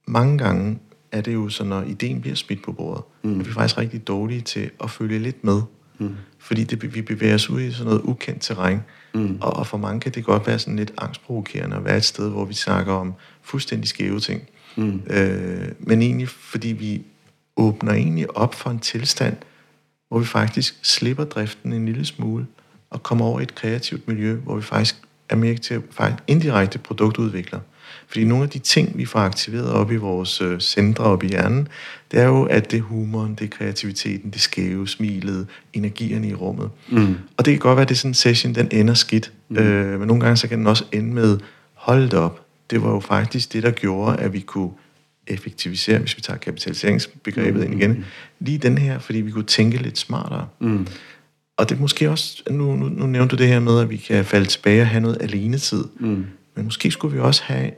Mange 0.07 0.37
gange 0.37 0.79
er 1.11 1.21
det 1.21 1.33
jo 1.33 1.49
så, 1.49 1.63
når 1.63 1.81
ideen 1.81 2.21
bliver 2.21 2.35
smidt 2.35 2.63
på 2.63 2.71
bordet, 2.71 3.03
mm. 3.23 3.39
er 3.39 3.43
vi 3.43 3.51
faktisk 3.51 3.77
rigtig 3.77 4.07
dårlige 4.07 4.41
til 4.41 4.69
at 4.83 4.91
følge 4.91 5.19
lidt 5.19 5.43
med. 5.43 5.61
Mm. 5.99 6.15
Fordi 6.39 6.63
det, 6.63 6.95
vi 6.95 7.01
bevæger 7.01 7.35
os 7.35 7.49
ud 7.49 7.61
i 7.61 7.71
sådan 7.71 7.85
noget 7.85 8.01
ukendt 8.01 8.41
terræn. 8.41 8.79
Mm. 9.13 9.37
Og, 9.41 9.53
og 9.53 9.67
for 9.67 9.77
mange 9.77 9.99
kan 9.99 10.11
det 10.11 10.25
godt 10.25 10.47
være 10.47 10.59
sådan 10.59 10.75
lidt 10.75 10.93
angstprovokerende 10.97 11.75
at 11.75 11.85
være 11.85 11.97
et 11.97 12.03
sted, 12.03 12.29
hvor 12.29 12.45
vi 12.45 12.53
snakker 12.53 12.93
om 12.93 13.13
fuldstændig 13.41 13.89
skæve 13.89 14.19
ting. 14.19 14.41
Mm. 14.75 15.01
Øh, 15.09 15.71
men 15.79 16.01
egentlig, 16.01 16.29
fordi 16.29 16.67
vi 16.67 17.03
åbner 17.57 17.93
egentlig 17.93 18.37
op 18.37 18.55
for 18.55 18.69
en 18.69 18.79
tilstand, 18.79 19.37
hvor 20.09 20.19
vi 20.19 20.25
faktisk 20.25 20.79
slipper 20.81 21.23
driften 21.23 21.73
en 21.73 21.85
lille 21.85 22.05
smule, 22.05 22.45
og 22.91 23.03
kommer 23.03 23.25
over 23.25 23.39
i 23.39 23.43
et 23.43 23.55
kreativt 23.55 24.07
miljø, 24.07 24.35
hvor 24.35 24.55
vi 24.55 24.61
faktisk 24.61 24.95
er 25.29 25.35
mere 25.35 25.55
til 25.55 25.73
at 25.73 25.81
faktisk 25.91 26.23
indirekte 26.27 26.79
produktudvikler. 26.79 27.59
Fordi 28.07 28.23
nogle 28.23 28.43
af 28.43 28.49
de 28.49 28.59
ting, 28.59 28.97
vi 28.97 29.05
får 29.05 29.19
aktiveret 29.19 29.71
op 29.71 29.91
i 29.91 29.95
vores 29.95 30.41
øh, 30.41 30.59
centre 30.59 31.03
op 31.03 31.23
i 31.23 31.27
hjernen, 31.27 31.67
det 32.11 32.19
er 32.19 32.25
jo, 32.25 32.43
at 32.43 32.71
det 32.71 32.77
er 32.77 32.81
humoren, 32.81 33.35
det 33.35 33.45
er 33.45 33.49
kreativiteten, 33.49 34.31
det 34.31 34.41
skæve, 34.41 34.87
smilet, 34.87 35.47
energierne 35.73 36.29
i 36.29 36.33
rummet. 36.33 36.69
Mm. 36.89 37.15
Og 37.37 37.45
det 37.45 37.53
kan 37.53 37.59
godt 37.59 37.75
være, 37.75 37.81
at 37.81 37.89
det 37.89 37.95
er 37.95 37.99
sådan 37.99 38.09
en 38.09 38.15
session, 38.15 38.55
den 38.55 38.67
ender 38.71 38.93
skidt. 38.93 39.31
Mm. 39.49 39.57
Øh, 39.57 39.99
men 39.99 40.07
nogle 40.07 40.23
gange 40.23 40.37
så 40.37 40.47
kan 40.47 40.57
den 40.57 40.67
også 40.67 40.85
ende 40.91 41.13
med, 41.13 41.39
hold 41.73 42.03
det 42.03 42.13
op. 42.13 42.45
Det 42.69 42.83
var 42.83 42.91
jo 42.91 42.99
faktisk 42.99 43.53
det, 43.53 43.63
der 43.63 43.71
gjorde, 43.71 44.17
at 44.17 44.33
vi 44.33 44.39
kunne 44.39 44.71
effektivisere, 45.27 45.99
hvis 45.99 46.17
vi 46.17 46.21
tager 46.21 46.37
kapitaliseringsbegrebet 46.37 47.55
mm. 47.55 47.71
ind 47.71 47.81
igen, 47.81 47.91
mm. 47.91 48.03
lige 48.39 48.57
den 48.57 48.77
her, 48.77 48.99
fordi 48.99 49.21
vi 49.21 49.31
kunne 49.31 49.43
tænke 49.43 49.77
lidt 49.77 49.97
smartere. 49.97 50.47
Mm. 50.59 50.87
Og 51.57 51.69
det 51.69 51.75
er 51.75 51.79
måske 51.79 52.09
også, 52.09 52.43
nu, 52.49 52.75
nu, 52.75 52.89
nu 52.89 53.07
nævnte 53.07 53.35
du 53.35 53.41
det 53.41 53.49
her 53.49 53.59
med, 53.59 53.79
at 53.79 53.89
vi 53.89 53.97
kan 53.97 54.25
falde 54.25 54.45
tilbage 54.45 54.81
og 54.81 54.87
have 54.87 55.01
noget 55.01 55.21
alenetid. 55.21 55.83
Mm. 55.99 56.25
Men 56.55 56.65
måske 56.65 56.91
skulle 56.91 57.15
vi 57.15 57.21
også 57.21 57.43
have... 57.43 57.71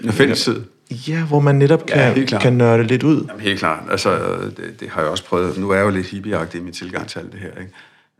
En 0.00 0.12
fælles 0.12 0.44
tid. 0.44 0.64
Ja, 0.90 1.24
hvor 1.24 1.40
man 1.40 1.54
netop 1.54 1.86
kan, 1.86 2.26
ja, 2.30 2.38
kan 2.38 2.52
nørde 2.52 2.84
lidt 2.84 3.02
ud. 3.02 3.24
Jamen, 3.28 3.40
helt 3.40 3.58
klart. 3.58 3.82
Altså, 3.90 4.38
det, 4.56 4.80
det 4.80 4.88
har 4.88 5.00
jeg 5.00 5.10
også 5.10 5.24
prøvet. 5.24 5.58
Nu 5.58 5.70
er 5.70 5.74
jeg 5.74 5.84
jo 5.84 5.90
lidt 5.90 6.06
hippieagtig 6.06 6.60
i 6.60 6.62
min 6.62 6.72
tilgang 6.72 7.08
til 7.08 7.18
alt 7.18 7.32
det 7.32 7.40
her. 7.40 7.50
Ikke? 7.60 7.72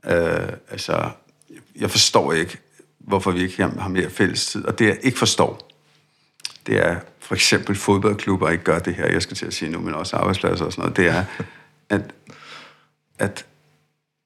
Uh, 0.05 0.53
altså, 0.71 1.11
jeg 1.81 1.91
forstår 1.91 2.33
ikke, 2.33 2.59
hvorfor 2.99 3.31
vi 3.31 3.43
ikke 3.43 3.63
har 3.63 3.89
mere 3.89 4.11
fælles 4.11 4.47
tid. 4.47 4.65
Og 4.65 4.79
det, 4.79 4.87
jeg 4.87 4.99
ikke 5.03 5.19
forstår, 5.19 5.71
det 6.67 6.87
er 6.87 6.97
for 7.21 7.35
eksempel 7.35 7.77
fodboldklubber 7.77 8.51
ikke 8.51 8.65
gør 8.65 8.79
det 8.79 8.95
her, 8.95 9.13
jeg 9.13 9.23
skal 9.23 9.37
til 9.37 9.47
at 9.47 9.55
sige 9.55 9.71
nu, 9.71 9.81
men 9.81 9.95
også 9.95 10.17
arbejdspladser 10.17 10.65
og 10.65 10.73
sådan 10.73 10.83
noget, 10.83 10.97
det 10.97 11.07
er, 11.07 11.25
at, 11.89 12.01
at 13.19 13.47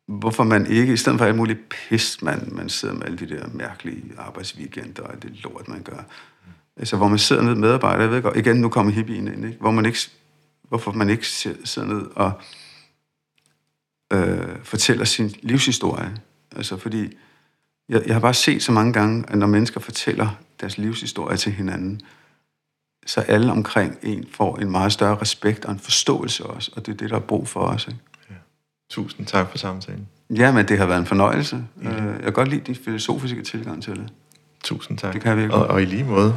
hvorfor 0.08 0.44
man 0.44 0.66
ikke, 0.66 0.92
i 0.92 0.96
stedet 0.96 1.18
for 1.18 1.26
alt 1.26 1.36
muligt 1.36 1.68
pis, 1.68 2.22
man, 2.22 2.48
man 2.52 2.68
sidder 2.68 2.94
med 2.94 3.02
alle 3.02 3.18
de 3.18 3.28
der 3.28 3.48
mærkelige 3.52 4.04
arbejdsweekender 4.18 5.02
og 5.02 5.22
det 5.22 5.42
lort, 5.42 5.68
man 5.68 5.82
gør. 5.82 6.04
Altså, 6.76 6.96
hvor 6.96 7.08
man 7.08 7.18
sidder 7.18 7.42
ned 7.42 7.54
med 7.54 7.60
medarbejdere, 7.60 8.02
jeg 8.02 8.10
ved 8.10 8.22
godt, 8.22 8.36
igen, 8.36 8.56
nu 8.56 8.68
kommer 8.68 8.92
hippien 8.92 9.28
ind, 9.28 9.44
ikke? 9.44 9.58
Hvor 9.60 9.70
man 9.70 9.86
ikke, 9.86 9.98
hvorfor 10.62 10.92
man 10.92 11.10
ikke 11.10 11.26
sidder 11.26 11.84
ned 11.84 12.02
og 12.14 12.32
øh, 14.12 14.56
fortæller 14.62 15.04
sin 15.04 15.34
livshistorie. 15.42 16.16
Altså, 16.56 16.76
fordi 16.76 17.16
jeg, 17.88 18.02
jeg 18.06 18.14
har 18.14 18.20
bare 18.20 18.34
set 18.34 18.62
så 18.62 18.72
mange 18.72 18.92
gange, 18.92 19.24
at 19.28 19.38
når 19.38 19.46
mennesker 19.46 19.80
fortæller 19.80 20.28
deres 20.60 20.78
livshistorie 20.78 21.36
til 21.36 21.52
hinanden, 21.52 22.00
så 23.06 23.20
alle 23.20 23.52
omkring 23.52 23.98
en 24.02 24.24
får 24.32 24.56
en 24.56 24.70
meget 24.70 24.92
større 24.92 25.18
respekt 25.20 25.64
og 25.64 25.72
en 25.72 25.78
forståelse 25.78 26.46
også, 26.46 26.72
og 26.76 26.86
det 26.86 26.92
er 26.92 26.96
det, 26.96 27.10
der 27.10 27.16
er 27.16 27.20
brug 27.20 27.48
for 27.48 27.60
os. 27.60 27.86
Ikke? 27.86 27.98
Tusind 28.90 29.26
tak 29.26 29.50
for 29.50 29.58
samtalen. 29.58 30.08
Ja, 30.30 30.52
men 30.52 30.68
det 30.68 30.78
har 30.78 30.86
været 30.86 30.98
en 30.98 31.06
fornøjelse. 31.06 31.64
Øh, 31.82 31.92
jeg 31.92 32.22
kan 32.22 32.32
godt 32.32 32.48
lide 32.48 32.60
din 32.60 32.74
filosofiske 32.74 33.42
tilgang 33.42 33.82
til 33.82 33.92
det. 33.96 34.08
Tusind 34.64 34.98
tak. 34.98 35.12
Det 35.12 35.22
kan 35.22 35.28
jeg 35.28 35.38
virkelig. 35.38 35.62
Og, 35.62 35.66
og 35.66 35.82
i 35.82 35.84
lige 35.84 36.04
måde. 36.04 36.36